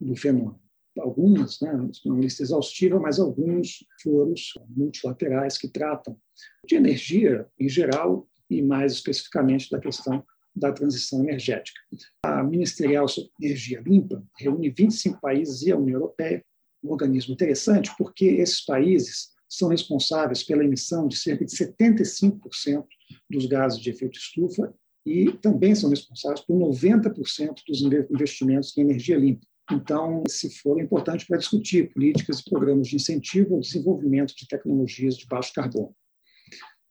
do 0.00 0.16
fenômeno. 0.16 0.60
Algumas, 0.98 1.60
né, 1.60 1.72
uma 2.04 2.20
lista 2.20 2.42
exaustiva, 2.42 2.98
mas 2.98 3.20
alguns 3.20 3.84
foros 4.02 4.52
multilaterais 4.68 5.56
que 5.56 5.68
tratam 5.68 6.18
de 6.66 6.74
energia 6.74 7.46
em 7.58 7.68
geral 7.68 8.28
e 8.50 8.62
mais 8.62 8.92
especificamente 8.92 9.70
da 9.70 9.78
questão 9.78 10.24
da 10.54 10.72
transição 10.72 11.22
energética. 11.22 11.80
A 12.24 12.42
Ministerial 12.42 13.06
sobre 13.06 13.30
Energia 13.40 13.80
Limpa 13.80 14.24
reúne 14.36 14.70
25 14.70 15.20
países 15.20 15.62
e 15.62 15.70
a 15.70 15.76
União 15.76 16.00
Europeia, 16.00 16.44
um 16.82 16.90
organismo 16.90 17.34
interessante 17.34 17.90
porque 17.96 18.24
esses 18.24 18.64
países 18.64 19.30
são 19.48 19.68
responsáveis 19.68 20.42
pela 20.42 20.64
emissão 20.64 21.08
de 21.08 21.16
cerca 21.16 21.44
de 21.44 21.52
75% 21.52 22.84
dos 23.30 23.46
gases 23.46 23.80
de 23.80 23.90
efeito 23.90 24.18
estufa 24.18 24.74
e 25.06 25.32
também 25.32 25.74
são 25.74 25.88
responsáveis 25.88 26.40
por 26.42 26.56
90% 26.56 27.62
dos 27.66 27.80
investimentos 28.10 28.76
em 28.76 28.82
energia 28.82 29.16
limpa. 29.16 29.46
Então, 29.70 30.22
esse 30.26 30.50
foro 30.58 30.80
é 30.80 30.82
importante 30.82 31.26
para 31.26 31.38
discutir 31.38 31.92
políticas 31.92 32.40
e 32.40 32.50
programas 32.50 32.88
de 32.88 32.96
incentivo 32.96 33.54
ao 33.54 33.60
desenvolvimento 33.60 34.34
de 34.34 34.46
tecnologias 34.46 35.16
de 35.16 35.26
baixo 35.26 35.52
carbono. 35.52 35.94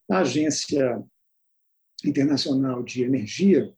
A 0.09 0.19
Agência 0.19 1.03
Internacional 2.05 2.83
de 2.83 3.03
Energia 3.03 3.73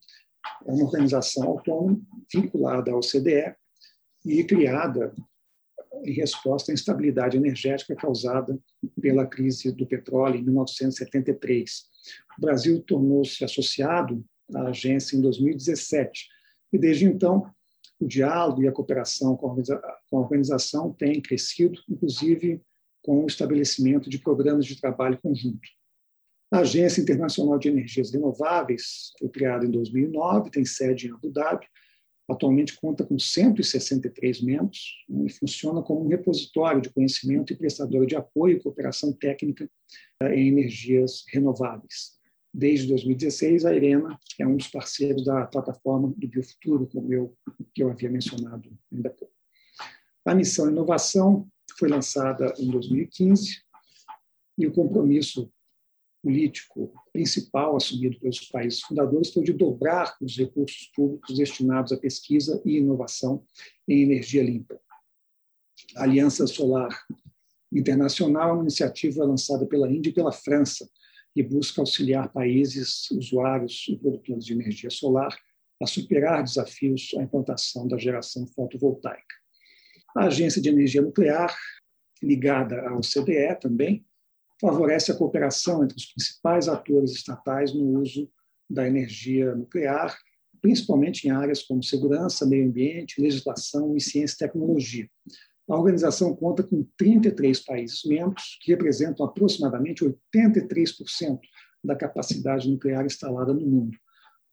é 0.66 0.72
uma 0.72 0.86
organização 0.86 1.44
autônoma 1.44 2.00
vinculada 2.32 2.92
ao 2.92 3.00
CDE 3.00 3.56
e 4.26 4.44
criada 4.44 5.14
em 6.04 6.14
resposta 6.14 6.72
à 6.72 6.74
instabilidade 6.74 7.38
energética 7.38 7.96
causada 7.96 8.58
pela 9.02 9.26
crise 9.26 9.72
do 9.72 9.86
petróleo 9.86 10.40
em 10.40 10.44
1973. 10.44 11.86
O 12.38 12.42
Brasil 12.42 12.82
tornou-se 12.82 13.44
associado 13.44 14.24
à 14.54 14.68
agência 14.68 15.16
em 15.16 15.22
2017 15.22 16.28
e, 16.74 16.78
desde 16.78 17.06
então, 17.06 17.50
o 18.00 18.08
diálogo 18.08 18.64
e 18.64 18.68
a 18.68 18.72
cooperação 18.72 19.36
com 19.36 19.48
a 20.18 20.20
organização 20.20 20.94
têm 20.94 21.22
crescido, 21.22 21.80
inclusive 21.90 22.62
com 23.02 23.24
o 23.24 23.28
estabelecimento 23.28 24.10
de 24.10 24.20
programas 24.20 24.66
de 24.66 24.80
trabalho 24.80 25.20
conjunto. 25.22 25.68
A 26.52 26.60
Agência 26.60 27.02
Internacional 27.02 27.60
de 27.60 27.70
Energias 27.70 28.12
Renováveis 28.12 29.12
foi 29.20 29.30
criada 29.30 29.66
em 29.66 29.72
2009, 29.72 30.50
tem 30.50 30.66
sede 30.66 31.08
em 31.08 31.12
Abu 31.12 31.30
Dhabi, 31.30 31.68
atualmente 32.30 32.80
conta 32.80 33.06
com 33.06 33.18
163 33.18 34.42
membros 34.42 35.04
né, 35.08 35.26
e 35.26 35.30
funciona 35.30 35.82
como 35.82 36.06
um 36.06 36.08
repositório 36.08 36.82
de 36.82 36.90
conhecimento 36.90 37.52
e 37.52 37.56
prestador 37.56 38.06
de 38.06 38.16
apoio 38.16 38.58
e 38.58 38.60
cooperação 38.62 39.12
técnica 39.14 39.70
eh, 40.22 40.36
em 40.36 40.50
energias 40.50 41.24
renováveis. 41.32 42.20
Desde 42.54 42.88
2016, 42.88 43.66
a 43.66 43.76
IRENA 43.76 44.18
é 44.40 44.48
um 44.48 44.58
dos 44.58 44.68
parceiros 44.68 45.24
da 45.24 45.46
plataforma 45.46 46.14
do 46.18 46.28
Biofuturo, 46.28 46.88
como 46.88 47.14
eu, 47.14 47.36
que 47.74 47.84
eu 47.84 47.92
havia 47.92 48.10
mencionado 48.10 48.72
ainda 48.92 49.10
pouco. 49.10 49.34
A 50.26 50.34
missão 50.34 50.70
Inovação 50.70 51.48
foi 51.78 51.90
lançada 51.90 52.54
em 52.58 52.70
2015 52.70 53.62
e 54.58 54.68
o 54.68 54.74
compromisso 54.74 55.52
político 56.22 56.94
principal 57.14 57.76
assumido 57.76 58.20
pelos 58.20 58.42
países 58.50 58.82
fundadores 58.82 59.32
foi 59.32 59.44
de 59.44 59.54
dobrar 59.54 60.16
os 60.22 60.38
recursos 60.38 60.92
públicos 60.96 61.38
destinados 61.38 61.92
à 61.92 61.98
pesquisa 61.98 62.62
e 62.66 62.78
inovação 62.78 63.44
em 63.88 64.04
energia 64.04 64.44
limpa. 64.44 64.80
A 65.96 66.04
Aliança 66.04 66.46
Solar 66.46 66.90
Internacional 67.72 68.50
é 68.50 68.54
uma 68.54 68.64
iniciativa 68.64 69.24
lançada 69.24 69.66
pela 69.66 69.90
Índia 69.90 70.10
e 70.10 70.14
pela 70.14 70.32
França, 70.32 70.90
que 71.34 71.44
busca 71.44 71.82
auxiliar 71.82 72.32
países 72.34 73.10
usuários 73.12 73.86
e 73.88 73.96
produtores 73.96 74.46
de 74.46 74.54
energia 74.54 74.90
solar 74.90 75.38
a 75.82 75.86
superar 75.86 76.44
desafios 76.44 77.12
à 77.18 77.24
implantação 77.24 77.88
da 77.88 77.98
geração 77.98 78.46
fotovoltaica. 78.48 79.36
A 80.16 80.26
Agência 80.26 80.62
de 80.62 80.70
Energia 80.70 81.02
Nuclear, 81.02 81.56
ligada 82.22 82.90
ao 82.90 83.00
CDE 83.02 83.56
também, 83.62 84.06
favorece 84.60 85.12
a 85.12 85.16
cooperação 85.16 85.84
entre 85.84 85.98
os 85.98 86.06
principais 86.06 86.68
atores 86.68 87.12
estatais 87.12 87.74
no 87.74 88.00
uso 88.00 88.30
da 88.70 88.86
energia 88.86 89.56
nuclear, 89.56 90.18
principalmente 90.62 91.28
em 91.28 91.32
áreas 91.32 91.64
como 91.64 91.82
segurança, 91.82 92.46
meio 92.46 92.68
ambiente, 92.68 93.22
legislação 93.22 93.96
e 93.96 94.02
ciência 94.02 94.36
e 94.36 94.38
tecnologia. 94.40 95.10
A 95.70 95.76
organização 95.76 96.36
conta 96.36 96.64
com 96.64 96.86
33 96.98 97.60
países 97.60 98.04
membros, 98.04 98.58
que 98.62 98.72
representam 98.72 99.26
aproximadamente 99.26 100.04
83% 100.04 101.40
da 101.84 101.96
capacidade 101.96 102.70
nuclear 102.70 103.06
instalada 103.06 103.54
no 103.54 103.62
mundo. 103.62 103.98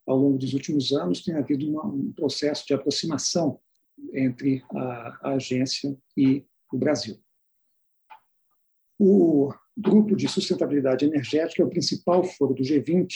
Ao 0.06 0.16
longo 0.16 0.38
dos 0.38 0.52
últimos 0.52 0.92
anos, 0.92 1.22
tem 1.22 1.34
havido 1.34 1.66
um 1.66 2.12
processo 2.12 2.64
de 2.66 2.74
aproximação 2.74 3.58
entre 4.12 4.62
a, 4.72 5.18
a 5.22 5.32
agência 5.34 5.96
e 6.16 6.44
o 6.72 6.78
Brasil. 6.78 7.18
O 8.98 9.52
Grupo 9.76 10.16
de 10.16 10.26
Sustentabilidade 10.26 11.04
Energética 11.04 11.62
é 11.62 11.66
o 11.66 11.70
principal 11.70 12.24
foro 12.24 12.54
do 12.54 12.62
G20 12.62 13.08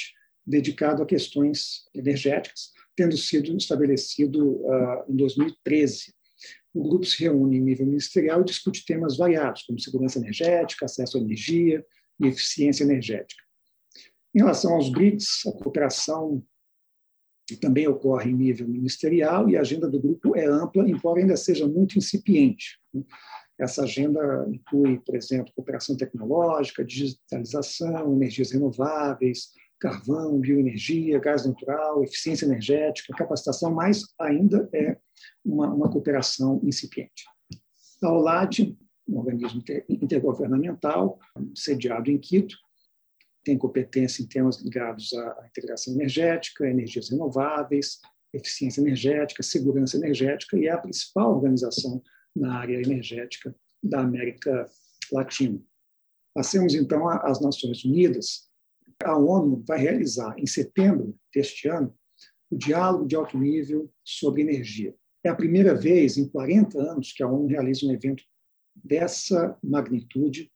dedicado 0.47 1.03
a 1.03 1.07
questões 1.07 1.85
energéticas, 1.95 2.73
tendo 2.97 3.17
sido 3.17 3.57
estabelecido 3.57 4.57
uh, 4.57 5.05
em 5.09 5.17
2013. 5.17 6.13
O 6.75 6.89
grupo 6.89 7.05
se 7.05 7.23
reúne 7.23 7.57
em 7.57 7.61
nível 7.61 7.87
ministerial 7.87 8.43
e 8.43 8.45
discute 8.45 8.85
temas 8.85 9.17
variados, 9.17 9.63
como 9.63 9.81
segurança 9.81 10.19
energética, 10.19 10.85
acesso 10.85 11.17
à 11.17 11.21
energia 11.21 11.85
e 12.21 12.27
eficiência 12.27 12.85
energética. 12.85 13.43
Em 14.35 14.39
relação 14.39 14.75
aos 14.75 14.91
BRICS, 14.91 15.47
a 15.47 15.53
cooperação 15.53 16.45
também 17.61 17.89
ocorre 17.89 18.31
em 18.31 18.35
nível 18.35 18.69
ministerial 18.69 19.49
e 19.49 19.57
a 19.57 19.61
agenda 19.61 19.89
do 19.89 20.01
grupo 20.01 20.37
é 20.37 20.47
ampla, 20.47 20.89
embora 20.89 21.21
ainda 21.21 21.37
seja 21.37 21.67
muito 21.67 21.99
incipiente. 21.99 22.79
Essa 23.61 23.83
agenda 23.83 24.47
inclui, 24.49 24.99
por 25.01 25.15
exemplo, 25.15 25.53
cooperação 25.55 25.95
tecnológica, 25.95 26.83
digitalização, 26.83 28.15
energias 28.15 28.53
renováveis, 28.53 29.51
carvão, 29.79 30.41
bioenergia, 30.41 31.19
gás 31.19 31.45
natural, 31.45 32.03
eficiência 32.03 32.47
energética, 32.47 33.15
capacitação, 33.15 33.75
mas 33.75 34.03
ainda 34.19 34.67
é 34.73 34.97
uma, 35.45 35.73
uma 35.73 35.91
cooperação 35.91 36.59
incipiente. 36.65 37.25
A 38.03 38.11
OLAD, 38.11 38.79
um 39.07 39.19
organismo 39.19 39.63
intergovernamental, 39.91 41.19
sediado 41.55 42.11
em 42.11 42.19
Quito, 42.19 42.57
tem 43.45 43.59
competência 43.59 44.23
em 44.23 44.27
temas 44.27 44.59
ligados 44.63 45.13
à 45.13 45.47
integração 45.47 45.93
energética, 45.93 46.67
energias 46.67 47.11
renováveis, 47.11 48.01
eficiência 48.33 48.81
energética, 48.81 49.43
segurança 49.43 49.99
energética 49.99 50.57
e 50.57 50.67
é 50.67 50.71
a 50.71 50.79
principal 50.79 51.35
organização 51.35 52.03
na 52.37 52.59
área 52.59 52.81
energética 52.81 53.55
da 53.83 54.01
América 54.01 54.69
Latina. 55.13 55.61
Passemos 56.35 56.75
então 56.75 57.09
às 57.09 57.41
Nações 57.41 57.85
Unidas. 57.85 58.49
A 59.03 59.17
ONU 59.17 59.65
vai 59.67 59.79
realizar 59.79 60.35
em 60.39 60.47
setembro 60.47 61.17
deste 61.35 61.69
ano 61.69 61.95
o 62.51 62.57
diálogo 62.57 63.07
de 63.07 63.17
alto 63.17 63.39
nível 63.39 63.91
sobre 64.05 64.43
energia. 64.43 64.95
É 65.25 65.29
a 65.29 65.35
primeira 65.35 65.75
vez 65.75 66.17
em 66.17 66.29
40 66.29 66.79
anos 66.79 67.13
que 67.13 67.23
a 67.23 67.29
ONU 67.29 67.47
realiza 67.47 67.87
um 67.87 67.93
evento 67.93 68.23
dessa 68.75 69.59
magnitude 69.63 70.51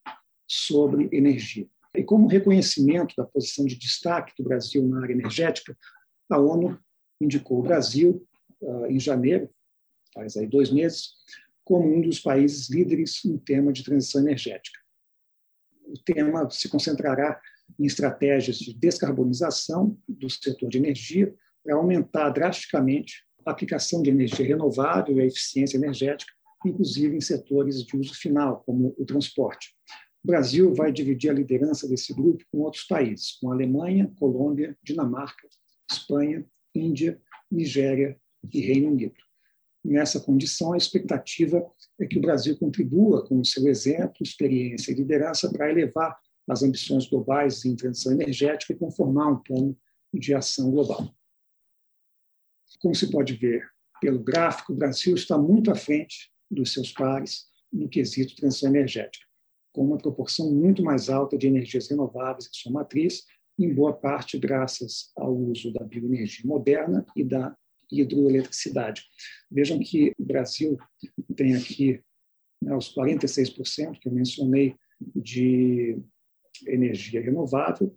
sobre 0.47 1.09
energia. 1.13 1.69
E 1.95 2.03
como 2.03 2.27
reconhecimento 2.27 3.15
da 3.17 3.25
posição 3.25 3.65
de 3.65 3.79
destaque 3.79 4.33
do 4.37 4.45
Brasil 4.45 4.87
na 4.87 5.03
área 5.03 5.13
energética, 5.13 5.77
a 6.31 6.39
ONU 6.39 6.79
indicou 7.21 7.61
o 7.61 7.63
Brasil, 7.63 8.27
ah, 8.63 8.89
em 8.89 8.99
janeiro, 8.99 9.49
faz 10.13 10.37
aí 10.37 10.47
dois 10.47 10.71
meses, 10.71 11.15
como 11.65 11.97
um 11.97 12.01
dos 12.01 12.21
países 12.21 12.69
líderes 12.69 13.21
no 13.25 13.39
tema 13.39 13.73
de 13.73 13.83
transição 13.83 14.21
energética. 14.21 14.79
O 15.87 15.99
tema 16.05 16.49
se 16.51 16.69
concentrará 16.69 17.41
em 17.79 17.87
estratégias 17.87 18.59
de 18.59 18.75
descarbonização 18.75 19.99
do 20.09 20.29
setor 20.29 20.69
de 20.69 20.79
energia 20.79 21.35
para 21.63 21.77
aumentar 21.77 22.31
drasticamente 22.31 23.25
a 23.45 23.51
aplicação 23.51 24.03
de 24.03 24.11
energia 24.11 24.47
renovável 24.47 25.17
e 25.17 25.23
a 25.23 25.27
eficiência 25.27 25.77
energética, 25.77 26.33
inclusive 26.65 27.17
em 27.17 27.21
setores 27.21 27.83
de 27.83 27.97
uso 27.97 28.15
final, 28.15 28.63
como 28.65 28.95
o 28.99 29.05
transporte. 29.05 29.75
O 30.23 30.27
Brasil 30.27 30.73
vai 30.75 30.91
dividir 30.91 31.31
a 31.31 31.35
liderança 31.35 31.87
desse 31.87 32.15
grupo 32.15 32.43
com 32.51 32.61
outros 32.61 32.85
países, 32.85 33.33
com 33.33 33.53
Alemanha, 33.53 34.11
Colômbia, 34.19 34.77
Dinamarca, 34.83 35.47
Espanha, 35.91 36.47
Índia, 36.75 37.21
Nigéria 37.51 38.19
e 38.53 38.61
Reino 38.61 38.91
Unido. 38.91 39.24
Nessa 39.85 40.19
condição, 40.19 40.73
a 40.73 40.79
expectativa 40.79 41.63
é 42.01 42.07
que 42.07 42.17
o 42.17 42.21
Brasil 42.21 42.57
contribua 42.57 43.27
com 43.27 43.39
o 43.39 43.45
seu 43.45 43.69
exemplo, 43.69 44.17
experiência 44.23 44.91
e 44.91 44.95
liderança 44.95 45.53
para 45.53 45.71
elevar 45.71 46.19
as 46.49 46.63
ambições 46.63 47.07
globais 47.07 47.65
em 47.67 47.77
transição 47.77 48.13
energética 48.13 48.73
e 48.73 48.77
conformar 48.77 49.29
um 49.29 49.43
plano 49.43 49.77
de 50.13 50.35
ação 50.35 50.71
global. 50.71 51.15
Como 52.81 52.95
se 52.95 53.11
pode 53.11 53.35
ver 53.35 53.69
pelo 54.01 54.23
gráfico, 54.23 54.73
o 54.73 54.77
Brasil 54.77 55.15
está 55.15 55.37
muito 55.37 55.71
à 55.71 55.75
frente 55.75 56.31
dos 56.51 56.73
seus 56.73 56.91
pares 56.93 57.47
no 57.73 57.89
quesito 57.89 58.37
transição 58.37 58.71
energética, 58.71 59.27
com 59.73 59.85
uma 59.85 59.99
proporção 59.99 60.51
muito 60.53 60.83
mais 60.83 61.11
alta 61.11 61.37
de 61.37 61.47
energias 61.47 61.89
renováveis 61.89 62.47
em 62.47 62.53
sua 62.53 62.73
matriz, 62.73 63.25
em 63.59 63.73
boa 63.73 63.93
parte 63.93 64.39
graças 64.39 65.11
ao 65.17 65.35
uso 65.35 65.73
da 65.73 65.85
bioenergia 65.85 66.47
moderna 66.47 67.05
e 67.15 67.25
da 67.25 67.57
hidroeletricidade. 68.01 69.05
Vejam 69.51 69.79
que 69.79 70.15
o 70.19 70.25
Brasil 70.25 70.77
tem 71.37 71.55
aqui 71.55 72.03
né, 72.63 72.75
os 72.75 72.95
46% 72.95 73.99
que 73.99 74.09
eu 74.09 74.13
mencionei 74.13 74.75
de 75.15 75.99
energia 76.67 77.21
renovável 77.21 77.97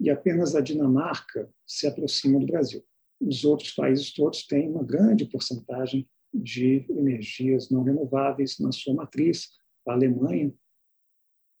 e 0.00 0.10
apenas 0.10 0.54
a 0.54 0.60
Dinamarca 0.60 1.50
se 1.66 1.86
aproxima 1.86 2.38
do 2.38 2.46
Brasil. 2.46 2.84
Os 3.20 3.44
outros 3.44 3.72
países 3.72 4.12
todos 4.12 4.46
têm 4.46 4.68
uma 4.68 4.84
grande 4.84 5.24
porcentagem 5.26 6.08
de 6.32 6.86
energias 6.88 7.70
não 7.70 7.82
renováveis 7.82 8.58
na 8.58 8.70
sua 8.70 8.94
matriz. 8.94 9.50
A 9.86 9.92
Alemanha, 9.92 10.52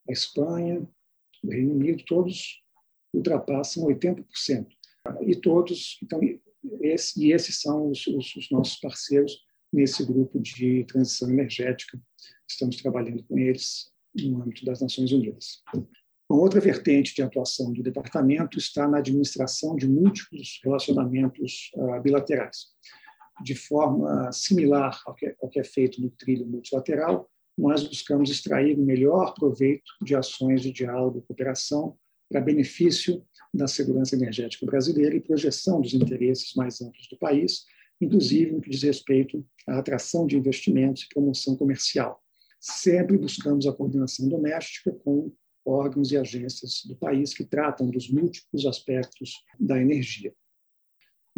a 0.08 0.12
Espanha, 0.12 0.86
o 1.42 1.50
Reino 1.50 1.74
Unido, 1.74 2.04
todos 2.04 2.62
ultrapassam 3.12 3.84
80%. 3.84 4.66
E 5.22 5.34
todos, 5.34 5.98
então, 6.02 6.20
esse, 6.80 7.24
e 7.24 7.32
esses 7.32 7.60
são 7.60 7.90
os, 7.90 8.06
os, 8.06 8.36
os 8.36 8.50
nossos 8.50 8.78
parceiros 8.80 9.32
nesse 9.72 10.04
grupo 10.04 10.40
de 10.40 10.84
transição 10.84 11.30
energética. 11.30 12.00
Estamos 12.48 12.76
trabalhando 12.76 13.22
com 13.24 13.38
eles 13.38 13.90
no 14.14 14.42
âmbito 14.42 14.64
das 14.64 14.80
Nações 14.80 15.12
Unidas. 15.12 15.62
Uma 16.28 16.42
outra 16.42 16.60
vertente 16.60 17.14
de 17.14 17.22
atuação 17.22 17.72
do 17.72 17.82
departamento 17.82 18.58
está 18.58 18.86
na 18.86 18.98
administração 18.98 19.76
de 19.76 19.88
múltiplos 19.88 20.60
relacionamentos 20.62 21.70
uh, 21.74 22.02
bilaterais. 22.02 22.66
De 23.42 23.54
forma 23.54 24.30
similar 24.32 25.00
ao 25.06 25.14
que, 25.14 25.34
ao 25.40 25.48
que 25.48 25.60
é 25.60 25.64
feito 25.64 26.00
no 26.00 26.10
trilho 26.10 26.46
multilateral, 26.46 27.30
nós 27.56 27.82
buscamos 27.82 28.30
extrair 28.30 28.78
o 28.78 28.84
melhor 28.84 29.32
proveito 29.34 29.90
de 30.02 30.14
ações 30.14 30.62
de 30.62 30.70
diálogo 30.70 31.18
e 31.18 31.22
cooperação 31.22 31.96
para 32.28 32.40
benefício 32.40 33.24
da 33.52 33.66
segurança 33.66 34.14
energética 34.14 34.66
brasileira 34.66 35.16
e 35.16 35.20
projeção 35.20 35.80
dos 35.80 35.94
interesses 35.94 36.54
mais 36.54 36.80
amplos 36.80 37.08
do 37.08 37.18
país, 37.18 37.64
inclusive 38.00 38.52
no 38.52 38.60
que 38.60 38.70
diz 38.70 38.82
respeito 38.82 39.44
à 39.66 39.78
atração 39.78 40.26
de 40.26 40.36
investimentos 40.36 41.02
e 41.02 41.08
promoção 41.08 41.56
comercial. 41.56 42.22
sempre 42.60 43.16
buscamos 43.16 43.66
a 43.66 43.72
coordenação 43.72 44.28
doméstica 44.28 44.90
com 45.04 45.32
órgãos 45.64 46.10
e 46.10 46.16
agências 46.16 46.82
do 46.84 46.96
país 46.96 47.32
que 47.32 47.44
tratam 47.44 47.88
dos 47.88 48.10
múltiplos 48.10 48.66
aspectos 48.66 49.32
da 49.60 49.80
energia. 49.80 50.34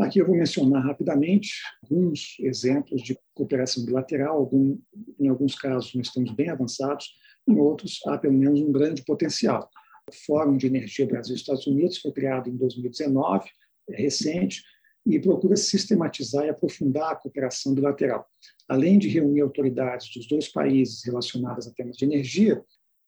Aqui 0.01 0.18
eu 0.18 0.26
vou 0.26 0.34
mencionar 0.34 0.82
rapidamente 0.82 1.61
alguns 1.82 2.36
exemplos 2.41 3.03
de 3.03 3.18
cooperação 3.34 3.84
bilateral. 3.84 4.38
Algum, 4.38 4.78
em 5.18 5.28
alguns 5.28 5.55
casos, 5.55 5.95
nós 5.95 6.07
estamos 6.07 6.32
bem 6.32 6.49
avançados, 6.49 7.12
em 7.47 7.59
outros, 7.59 8.01
há 8.07 8.16
pelo 8.16 8.32
menos 8.32 8.61
um 8.61 8.72
grande 8.72 9.05
potencial. 9.05 9.68
Fórum 10.13 10.57
de 10.57 10.67
Energia 10.67 11.07
Brasil-Estados 11.07 11.67
Unidos 11.67 11.99
foi 11.99 12.13
criado 12.13 12.49
em 12.49 12.57
2019, 12.57 13.49
é 13.91 14.03
recente, 14.03 14.63
e 15.07 15.19
procura 15.19 15.57
sistematizar 15.57 16.45
e 16.45 16.51
aprofundar 16.51 17.13
a 17.13 17.17
cooperação 17.17 17.75
bilateral. 17.75 18.29
Além 18.69 18.99
de 18.99 19.09
reunir 19.09 19.41
autoridades 19.41 20.13
dos 20.15 20.29
dois 20.29 20.49
países 20.49 21.03
relacionadas 21.05 21.67
a 21.67 21.73
temas 21.73 21.97
de 21.97 22.05
energia, 22.05 22.63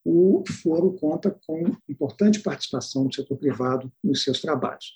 o 0.04 0.42
foro 0.62 0.94
conta 0.94 1.30
com 1.46 1.64
importante 1.88 2.40
participação 2.40 3.06
do 3.06 3.14
setor 3.14 3.36
privado 3.36 3.92
nos 4.02 4.24
seus 4.24 4.40
trabalhos. 4.40 4.94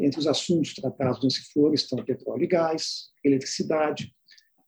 Entre 0.00 0.18
os 0.18 0.26
assuntos 0.26 0.74
tratados 0.74 1.22
nesse 1.22 1.52
foro 1.52 1.74
estão 1.74 2.02
petróleo 2.04 2.44
e 2.44 2.46
gás, 2.46 3.10
eletricidade, 3.24 4.12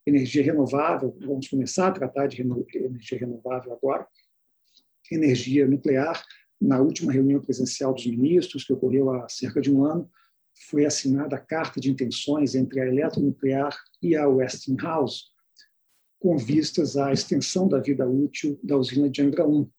energia 0.07 0.43
renovável, 0.43 1.17
vamos 1.21 1.49
começar 1.49 1.89
a 1.89 1.93
tratar 1.93 2.27
de 2.27 2.41
energia 2.41 3.19
renovável 3.19 3.73
agora, 3.73 4.07
energia 5.11 5.67
nuclear. 5.67 6.23
Na 6.61 6.81
última 6.81 7.13
reunião 7.13 7.41
presencial 7.41 7.95
dos 7.95 8.07
ministros, 8.07 8.65
que 8.65 8.73
ocorreu 8.73 9.11
há 9.11 9.29
cerca 9.29 9.61
de 9.61 9.73
um 9.73 9.85
ano, 9.85 10.11
foi 10.69 10.85
assinada 10.85 11.37
a 11.37 11.41
carta 11.41 11.81
de 11.81 11.91
intenções 11.91 12.55
entre 12.55 12.81
a 12.81 12.87
Eletronuclear 12.87 13.75
e 14.03 14.15
a 14.15 14.29
Westinghouse, 14.29 15.25
com 16.19 16.37
vistas 16.37 16.97
à 16.99 17.13
extensão 17.13 17.67
da 17.67 17.79
vida 17.79 18.07
útil 18.07 18.61
da 18.63 18.77
usina 18.77 19.09
de 19.09 19.23
Angra 19.23 19.49
1. 19.49 19.71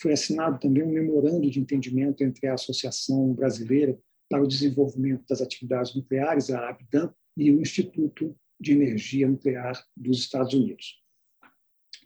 Foi 0.00 0.12
assinado 0.12 0.58
também 0.58 0.82
um 0.82 0.92
memorando 0.92 1.48
de 1.48 1.60
entendimento 1.60 2.24
entre 2.24 2.48
a 2.48 2.54
Associação 2.54 3.32
Brasileira 3.32 3.96
para 4.28 4.42
o 4.42 4.48
Desenvolvimento 4.48 5.24
das 5.28 5.40
Atividades 5.40 5.94
Nucleares, 5.94 6.50
a 6.50 6.68
ABDAN, 6.70 7.14
e 7.36 7.52
o 7.52 7.60
Instituto 7.60 8.36
de 8.58 8.72
Energia 8.72 9.28
Nuclear 9.28 9.80
dos 9.96 10.18
Estados 10.18 10.54
Unidos. 10.54 11.02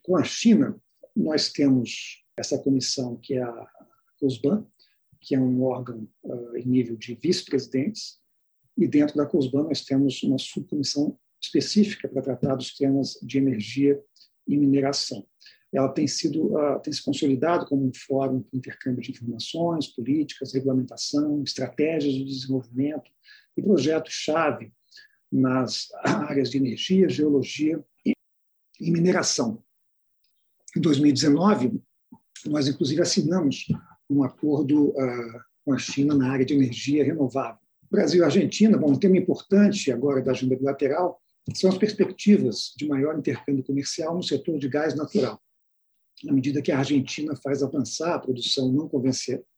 Com 0.02 0.16
a 0.16 0.24
China, 0.24 0.78
nós 1.16 1.50
temos 1.50 2.24
essa 2.36 2.58
comissão 2.58 3.16
que 3.16 3.34
é 3.34 3.42
a 3.42 3.79
COSBAN, 4.20 4.66
que 5.20 5.34
é 5.34 5.40
um 5.40 5.62
órgão 5.62 6.08
uh, 6.22 6.56
em 6.56 6.66
nível 6.66 6.96
de 6.96 7.14
vice-presidentes, 7.14 8.18
e 8.76 8.86
dentro 8.86 9.16
da 9.16 9.26
COSBAN 9.26 9.64
nós 9.64 9.84
temos 9.84 10.22
uma 10.22 10.38
subcomissão 10.38 11.18
específica 11.42 12.08
para 12.08 12.22
tratar 12.22 12.54
dos 12.54 12.76
temas 12.76 13.18
de 13.22 13.38
energia 13.38 14.00
e 14.46 14.56
mineração. 14.56 15.26
Ela 15.72 15.88
tem 15.88 16.06
sido 16.06 16.56
uh, 16.56 16.80
tem 16.82 16.92
se 16.92 17.02
consolidado 17.02 17.66
como 17.66 17.86
um 17.86 17.92
fórum 17.94 18.40
de 18.40 18.58
intercâmbio 18.58 19.02
de 19.02 19.12
informações, 19.12 19.86
políticas, 19.88 20.52
regulamentação, 20.52 21.42
estratégias 21.42 22.14
de 22.14 22.24
desenvolvimento 22.24 23.10
e 23.56 23.62
projetos-chave 23.62 24.72
nas 25.30 25.88
áreas 26.02 26.50
de 26.50 26.58
energia, 26.58 27.08
geologia 27.08 27.82
e, 28.04 28.14
e 28.80 28.90
mineração. 28.90 29.62
Em 30.76 30.80
2019, 30.80 31.80
nós 32.46 32.66
inclusive 32.66 33.00
assinamos 33.00 33.66
um 34.10 34.24
acordo 34.24 34.88
uh, 34.88 35.40
com 35.64 35.72
a 35.72 35.78
China 35.78 36.14
na 36.14 36.32
área 36.32 36.44
de 36.44 36.52
energia 36.52 37.04
renovável. 37.04 37.60
Brasil 37.90 38.20
e 38.20 38.24
Argentina, 38.24 38.76
bom, 38.76 38.92
um 38.92 38.98
tema 38.98 39.16
importante 39.16 39.90
agora 39.90 40.22
da 40.22 40.32
agenda 40.32 40.56
bilateral 40.56 41.20
são 41.54 41.70
as 41.70 41.78
perspectivas 41.78 42.72
de 42.76 42.86
maior 42.86 43.18
intercâmbio 43.18 43.64
comercial 43.64 44.14
no 44.14 44.22
setor 44.22 44.58
de 44.58 44.68
gás 44.68 44.94
natural. 44.94 45.40
À 46.28 46.32
medida 46.32 46.60
que 46.60 46.70
a 46.70 46.78
Argentina 46.78 47.34
faz 47.36 47.62
avançar 47.62 48.14
a 48.14 48.18
produção 48.18 48.70
não 48.70 48.88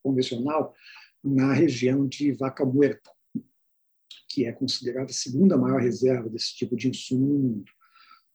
convencional 0.02 0.74
na 1.22 1.52
região 1.52 2.06
de 2.06 2.32
Vaca 2.32 2.64
Muerta, 2.64 3.10
que 4.28 4.46
é 4.46 4.52
considerada 4.52 5.10
a 5.10 5.14
segunda 5.14 5.56
maior 5.56 5.80
reserva 5.80 6.28
desse 6.28 6.54
tipo 6.54 6.76
de 6.76 6.88
insumo 6.88 7.26
no 7.26 7.38
mundo. 7.38 7.70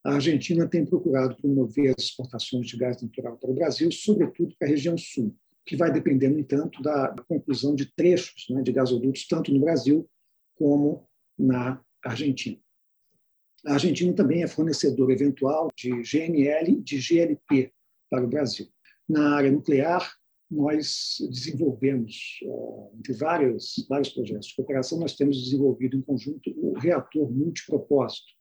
A 0.03 0.15
Argentina 0.15 0.68
tem 0.68 0.86
procurado 0.86 1.36
promover 1.38 1.95
as 1.97 2.05
exportações 2.05 2.68
de 2.68 2.78
gás 2.78 3.01
natural 3.01 3.38
para 3.38 3.49
o 3.49 3.53
Brasil, 3.53 3.91
sobretudo 3.91 4.55
para 4.57 4.68
a 4.68 4.72
região 4.72 4.97
sul 4.97 5.36
que 5.68 5.76
vai 5.76 5.91
depender, 5.91 6.30
no 6.30 6.39
entanto, 6.39 6.82
da, 6.82 7.13
conclusão 7.28 7.76
de 7.76 7.86
trechos 7.93 8.45
né, 8.49 8.61
de 8.61 8.72
gasodutos, 8.72 9.28
tanto 9.28 9.53
no 9.53 9.59
Brasil 9.59 10.09
como 10.55 11.05
na 11.38 11.82
Argentina. 12.03 12.57
A 13.65 13.74
Argentina 13.74 14.13
também 14.13 14.43
é 14.43 14.47
fornecedor 14.47 15.11
eventual 15.11 15.68
de 15.76 15.89
GNL 16.01 16.72
e 16.72 16.82
de 16.82 16.99
GLP 16.99 17.74
para 18.09 18.24
o 18.24 18.30
Brasil. 18.30 18.68
Na 19.09 19.36
área 19.36 19.51
nuclear, 19.51 20.09
nós 20.49 21.18
desenvolvemos, 21.30 22.39
entre 22.97 23.11
vários, 23.13 23.86
vários 23.89 24.09
projetos 24.09 24.47
de 24.47 24.55
cooperação, 24.55 24.97
nós 24.97 25.15
temos 25.18 25.43
desenvolvido 25.43 25.97
em 25.97 26.01
conjunto 26.01 26.49
o 26.55 26.80
reator 26.80 27.30
multipropósito. 27.30 28.32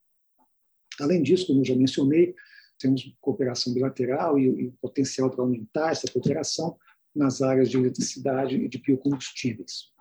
Além 1.00 1.24
disso, 1.24 1.48
como 1.48 1.60
eu 1.60 1.64
já 1.64 1.74
mencionei, 1.74 2.36
temos 2.78 3.02
cooperação 3.20 3.74
bilateral 3.74 4.38
e, 4.38 4.66
e 4.66 4.70
potencial 4.80 5.28
para 5.28 5.42
aumentar 5.42 5.90
essa 5.90 6.10
cooperação 6.12 6.78
nas 7.16 7.40
áreas 7.40 7.70
de 7.70 7.78
eletricidade 7.78 8.56
e 8.56 8.68
de 8.68 8.78
biocombustíveis. 8.78 9.94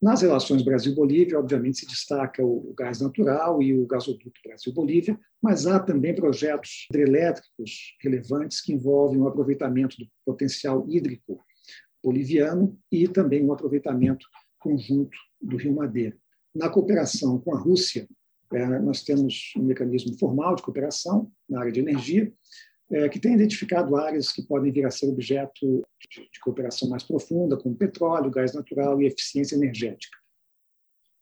Nas 0.00 0.22
relações 0.22 0.62
Brasil-Bolívia, 0.62 1.38
obviamente, 1.38 1.78
se 1.78 1.86
destaca 1.86 2.44
o 2.44 2.72
gás 2.76 3.00
natural 3.00 3.60
e 3.60 3.76
o 3.76 3.84
gasoduto 3.84 4.40
Brasil-Bolívia, 4.46 5.18
mas 5.42 5.66
há 5.66 5.80
também 5.80 6.14
projetos 6.14 6.86
hidrelétricos 6.88 7.96
relevantes 8.00 8.60
que 8.60 8.72
envolvem 8.72 9.20
o 9.20 9.26
aproveitamento 9.26 9.96
do 9.98 10.08
potencial 10.24 10.86
hídrico 10.88 11.44
boliviano 12.02 12.78
e 12.92 13.08
também 13.08 13.44
o 13.44 13.52
aproveitamento 13.52 14.24
conjunto 14.60 15.18
do 15.40 15.56
Rio 15.56 15.74
Madeira. 15.74 16.16
Na 16.54 16.68
cooperação 16.68 17.40
com 17.40 17.54
a 17.54 17.58
Rússia, 17.58 18.08
eh, 18.52 18.78
nós 18.78 19.02
temos 19.02 19.52
um 19.56 19.64
mecanismo 19.64 20.16
formal 20.16 20.54
de 20.54 20.62
cooperação 20.62 21.30
na 21.48 21.60
área 21.60 21.72
de 21.72 21.80
energia, 21.80 22.32
é, 22.90 23.08
que 23.08 23.20
tem 23.20 23.34
identificado 23.34 23.96
áreas 23.96 24.32
que 24.32 24.42
podem 24.42 24.72
vir 24.72 24.86
a 24.86 24.90
ser 24.90 25.08
objeto 25.08 25.86
de, 26.10 26.30
de 26.30 26.40
cooperação 26.40 26.88
mais 26.88 27.02
profunda, 27.02 27.56
como 27.56 27.76
petróleo, 27.76 28.30
gás 28.30 28.54
natural 28.54 29.00
e 29.00 29.06
eficiência 29.06 29.56
energética. 29.56 30.16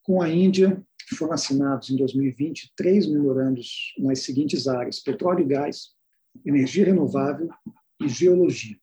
Com 0.03 0.23
a 0.23 0.29
Índia, 0.29 0.81
foram 1.17 1.33
assinados 1.33 1.91
em 1.91 1.97
2020 1.97 2.73
três 2.77 3.07
memorandos 3.07 3.95
nas 3.99 4.21
seguintes 4.21 4.69
áreas: 4.69 5.01
petróleo 5.01 5.41
e 5.41 5.49
gás, 5.49 5.91
energia 6.45 6.85
renovável 6.85 7.49
e 8.01 8.09
geologia. 8.09 8.77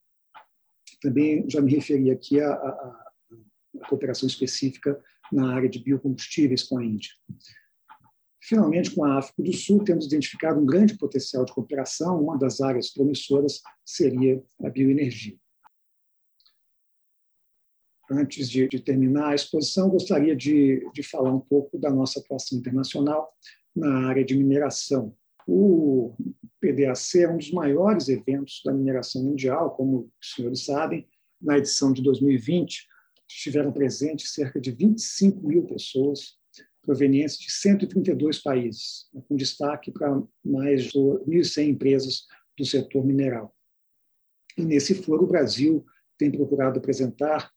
Também 1.01 1.49
já 1.49 1.61
me 1.61 1.73
referi 1.73 2.11
aqui 2.11 2.39
à, 2.39 2.51
à, 2.53 3.05
à 3.81 3.87
cooperação 3.87 4.27
específica 4.27 5.01
na 5.31 5.53
área 5.53 5.69
de 5.69 5.79
biocombustíveis 5.79 6.63
com 6.63 6.77
a 6.77 6.85
Índia. 6.85 7.11
Finalmente, 8.45 8.93
com 8.93 9.05
a 9.05 9.19
África 9.19 9.41
do 9.41 9.53
Sul, 9.53 9.85
temos 9.85 10.05
identificado 10.05 10.59
um 10.59 10.65
grande 10.65 10.97
potencial 10.97 11.45
de 11.45 11.53
cooperação. 11.53 12.21
Uma 12.21 12.37
das 12.37 12.59
áreas 12.59 12.89
promissoras 12.89 13.61
seria 13.85 14.43
a 14.61 14.69
bioenergia. 14.69 15.37
Antes 18.11 18.49
de, 18.49 18.67
de 18.67 18.81
terminar 18.81 19.29
a 19.29 19.35
exposição, 19.35 19.89
gostaria 19.89 20.35
de, 20.35 20.85
de 20.93 21.01
falar 21.01 21.33
um 21.33 21.39
pouco 21.39 21.79
da 21.79 21.89
nossa 21.89 22.19
atuação 22.19 22.57
internacional 22.57 23.33
na 23.73 24.09
área 24.09 24.25
de 24.25 24.35
mineração. 24.35 25.15
O 25.47 26.13
PDAC 26.59 27.19
é 27.19 27.29
um 27.29 27.37
dos 27.37 27.51
maiores 27.51 28.09
eventos 28.09 28.61
da 28.65 28.73
mineração 28.73 29.23
mundial, 29.23 29.73
como 29.73 30.11
os 30.21 30.33
senhores 30.33 30.65
sabem. 30.65 31.07
Na 31.41 31.57
edição 31.57 31.93
de 31.93 32.03
2020, 32.03 32.87
estiveram 33.29 33.71
presentes 33.71 34.33
cerca 34.33 34.59
de 34.59 34.71
25 34.71 35.47
mil 35.47 35.63
pessoas 35.63 36.42
provenientes 36.83 37.37
de 37.37 37.51
132 37.51 38.39
países, 38.39 39.07
com 39.27 39.35
destaque 39.35 39.91
para 39.91 40.21
mais 40.43 40.83
de 40.83 40.99
1.100 40.99 41.69
empresas 41.69 42.25
do 42.57 42.65
setor 42.65 43.05
mineral. 43.05 43.55
E 44.57 44.63
nesse 44.63 44.93
foro, 44.93 45.23
o 45.23 45.27
Brasil 45.27 45.83
tem 46.17 46.29
procurado 46.29 46.77
apresentar 46.77 47.51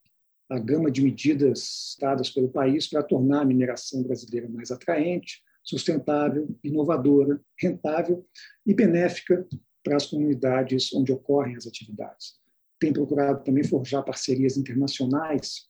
a 0.49 0.59
gama 0.59 0.91
de 0.91 1.03
medidas 1.03 1.97
dadas 2.01 2.31
pelo 2.31 2.49
país 2.49 2.89
para 2.89 3.03
tornar 3.03 3.43
a 3.43 3.45
mineração 3.45 4.03
brasileira 4.03 4.49
mais 4.49 4.71
atraente, 4.71 5.43
sustentável, 5.63 6.49
inovadora, 6.63 7.41
rentável 7.61 8.25
e 8.65 8.73
benéfica 8.73 9.47
para 9.83 9.97
as 9.97 10.07
comunidades 10.07 10.93
onde 10.95 11.13
ocorrem 11.13 11.57
as 11.57 11.67
atividades. 11.67 12.35
Tem 12.79 12.93
procurado 12.93 13.43
também 13.43 13.65
forjar 13.65 14.05
parcerias 14.05 14.57
internacionais 14.57 15.69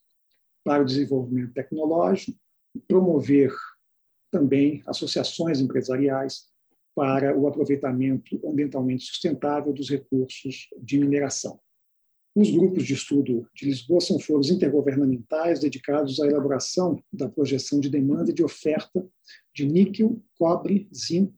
para 0.62 0.82
o 0.82 0.86
desenvolvimento 0.86 1.54
tecnológico 1.54 2.38
promover 2.88 3.52
também 4.30 4.82
associações 4.86 5.60
empresariais 5.60 6.46
para 6.94 7.36
o 7.36 7.46
aproveitamento 7.46 8.40
ambientalmente 8.46 9.04
sustentável 9.04 9.72
dos 9.72 9.90
recursos 9.90 10.68
de 10.82 10.98
mineração. 10.98 11.60
Os 12.34 12.50
grupos 12.50 12.84
de 12.84 12.92
estudo 12.92 13.48
de 13.54 13.64
Lisboa 13.64 14.00
são 14.00 14.18
foros 14.18 14.50
intergovernamentais 14.50 15.60
dedicados 15.60 16.20
à 16.20 16.26
elaboração 16.26 17.02
da 17.10 17.28
projeção 17.28 17.80
de 17.80 17.88
demanda 17.88 18.30
e 18.30 18.34
de 18.34 18.44
oferta 18.44 19.06
de 19.54 19.66
níquel, 19.66 20.22
cobre, 20.38 20.86
zinco 20.94 21.34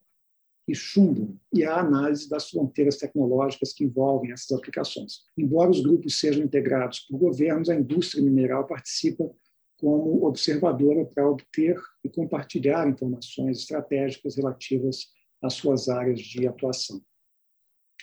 e 0.66 0.74
chumbo 0.74 1.39
e 1.53 1.64
a 1.64 1.78
análise 1.78 2.28
das 2.28 2.51
fronteiras 2.51 2.97
tecnológicas 2.97 3.72
que 3.72 3.84
envolvem 3.84 4.32
essas 4.32 4.51
aplicações. 4.53 5.20
Embora 5.36 5.70
os 5.70 5.80
grupos 5.80 6.18
sejam 6.18 6.45
integrados 6.45 7.01
por 7.01 7.16
governos, 7.16 7.70
a 7.70 7.74
indústria 7.74 8.22
mineral 8.22 8.66
participa 8.66 9.30
como 9.79 10.24
observadora 10.26 11.05
para 11.05 11.29
obter 11.29 11.81
e 12.05 12.09
compartilhar 12.09 12.89
informações 12.89 13.59
estratégicas 13.59 14.37
relativas 14.37 15.07
às 15.43 15.55
suas 15.55 15.89
áreas 15.89 16.20
de 16.20 16.47
atuação. 16.47 17.01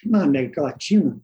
Na 0.06 0.24
América 0.24 0.62
Latina, 0.62 1.22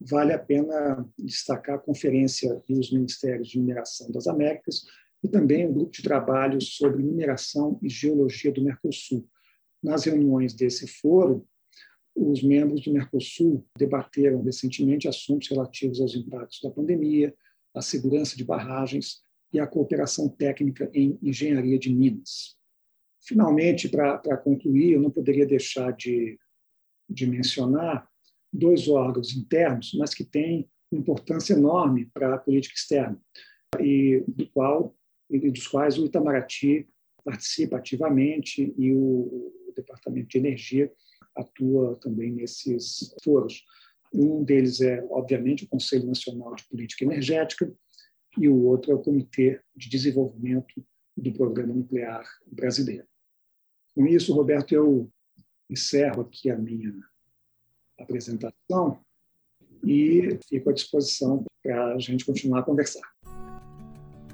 vale 0.00 0.32
a 0.32 0.38
pena 0.38 1.08
destacar 1.18 1.76
a 1.76 1.78
Conferência 1.80 2.62
dos 2.68 2.92
Ministérios 2.92 3.48
de 3.48 3.58
Mineração 3.58 4.10
das 4.10 4.26
Américas 4.26 4.84
e 5.22 5.28
também 5.28 5.66
o 5.66 5.70
um 5.70 5.72
grupo 5.72 5.92
de 5.92 6.02
trabalho 6.02 6.60
sobre 6.60 7.02
mineração 7.02 7.78
e 7.82 7.88
geologia 7.88 8.52
do 8.52 8.62
Mercosul, 8.62 9.26
nas 9.82 10.04
reuniões 10.04 10.54
desse 10.54 10.86
foro, 10.86 11.46
os 12.14 12.42
membros 12.42 12.82
do 12.82 12.92
Mercosul 12.92 13.66
debateram 13.76 14.42
recentemente 14.42 15.08
assuntos 15.08 15.48
relativos 15.48 16.00
aos 16.00 16.14
impactos 16.14 16.60
da 16.62 16.70
pandemia, 16.70 17.34
à 17.74 17.82
segurança 17.82 18.36
de 18.36 18.44
barragens 18.44 19.23
e 19.54 19.60
à 19.60 19.66
cooperação 19.66 20.28
técnica 20.28 20.90
em 20.92 21.16
engenharia 21.22 21.78
de 21.78 21.88
minas. 21.94 22.56
Finalmente, 23.22 23.88
para 23.88 24.36
concluir, 24.36 24.92
eu 24.92 25.00
não 25.00 25.10
poderia 25.10 25.46
deixar 25.46 25.92
de, 25.92 26.36
de 27.08 27.24
mencionar 27.24 28.06
dois 28.52 28.88
órgãos 28.88 29.34
internos, 29.34 29.94
mas 29.94 30.12
que 30.12 30.24
têm 30.24 30.68
importância 30.92 31.54
enorme 31.54 32.06
para 32.12 32.34
a 32.34 32.38
política 32.38 32.74
externa, 32.74 33.18
e 33.80 34.24
do 34.26 34.48
qual 34.50 34.94
e 35.30 35.50
dos 35.50 35.66
quais 35.66 35.98
o 35.98 36.04
Itamaraty 36.04 36.86
participa 37.24 37.78
ativamente 37.78 38.74
e 38.76 38.92
o 38.92 39.72
Departamento 39.74 40.28
de 40.28 40.38
Energia 40.38 40.92
atua 41.34 41.96
também 41.96 42.30
nesses 42.30 43.14
foros. 43.24 43.64
Um 44.12 44.44
deles 44.44 44.80
é, 44.80 45.04
obviamente, 45.10 45.64
o 45.64 45.68
Conselho 45.68 46.06
Nacional 46.06 46.54
de 46.54 46.64
Política 46.68 47.04
Energética 47.04 47.72
e 48.38 48.48
o 48.48 48.64
outro 48.64 48.92
é 48.92 48.94
o 48.94 49.02
Comitê 49.02 49.60
de 49.74 49.88
Desenvolvimento 49.88 50.84
do 51.16 51.32
Programa 51.32 51.74
Nuclear 51.74 52.24
Brasileiro. 52.46 53.06
Com 53.94 54.06
isso, 54.06 54.34
Roberto, 54.34 54.72
eu 54.72 55.10
encerro 55.70 56.22
aqui 56.22 56.50
a 56.50 56.56
minha 56.56 56.92
apresentação 57.98 59.00
e 59.84 60.38
fico 60.48 60.70
à 60.70 60.72
disposição 60.72 61.44
para 61.62 61.94
a 61.94 61.98
gente 61.98 62.24
continuar 62.24 62.60
a 62.60 62.64
conversar. 62.64 63.02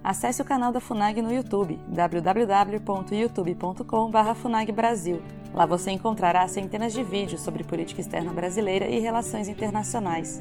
Acesse 0.03 0.41
o 0.41 0.45
canal 0.45 0.73
da 0.73 0.81
FUNAG 0.81 1.21
no 1.21 1.31
YouTube, 1.31 1.79
www.youtube.com.br 1.89 4.35
FUNAGBrasil. 4.35 5.21
Lá 5.53 5.67
você 5.67 5.91
encontrará 5.91 6.49
centenas 6.49 6.95
de 6.95 7.05
vídeos 7.05 7.43
sobre 7.43 7.65
política 7.65 8.01
externa 8.01 8.33
brasileira 8.33 8.89
e 8.89 8.99
relações 8.99 9.47
internacionais. 9.47 10.41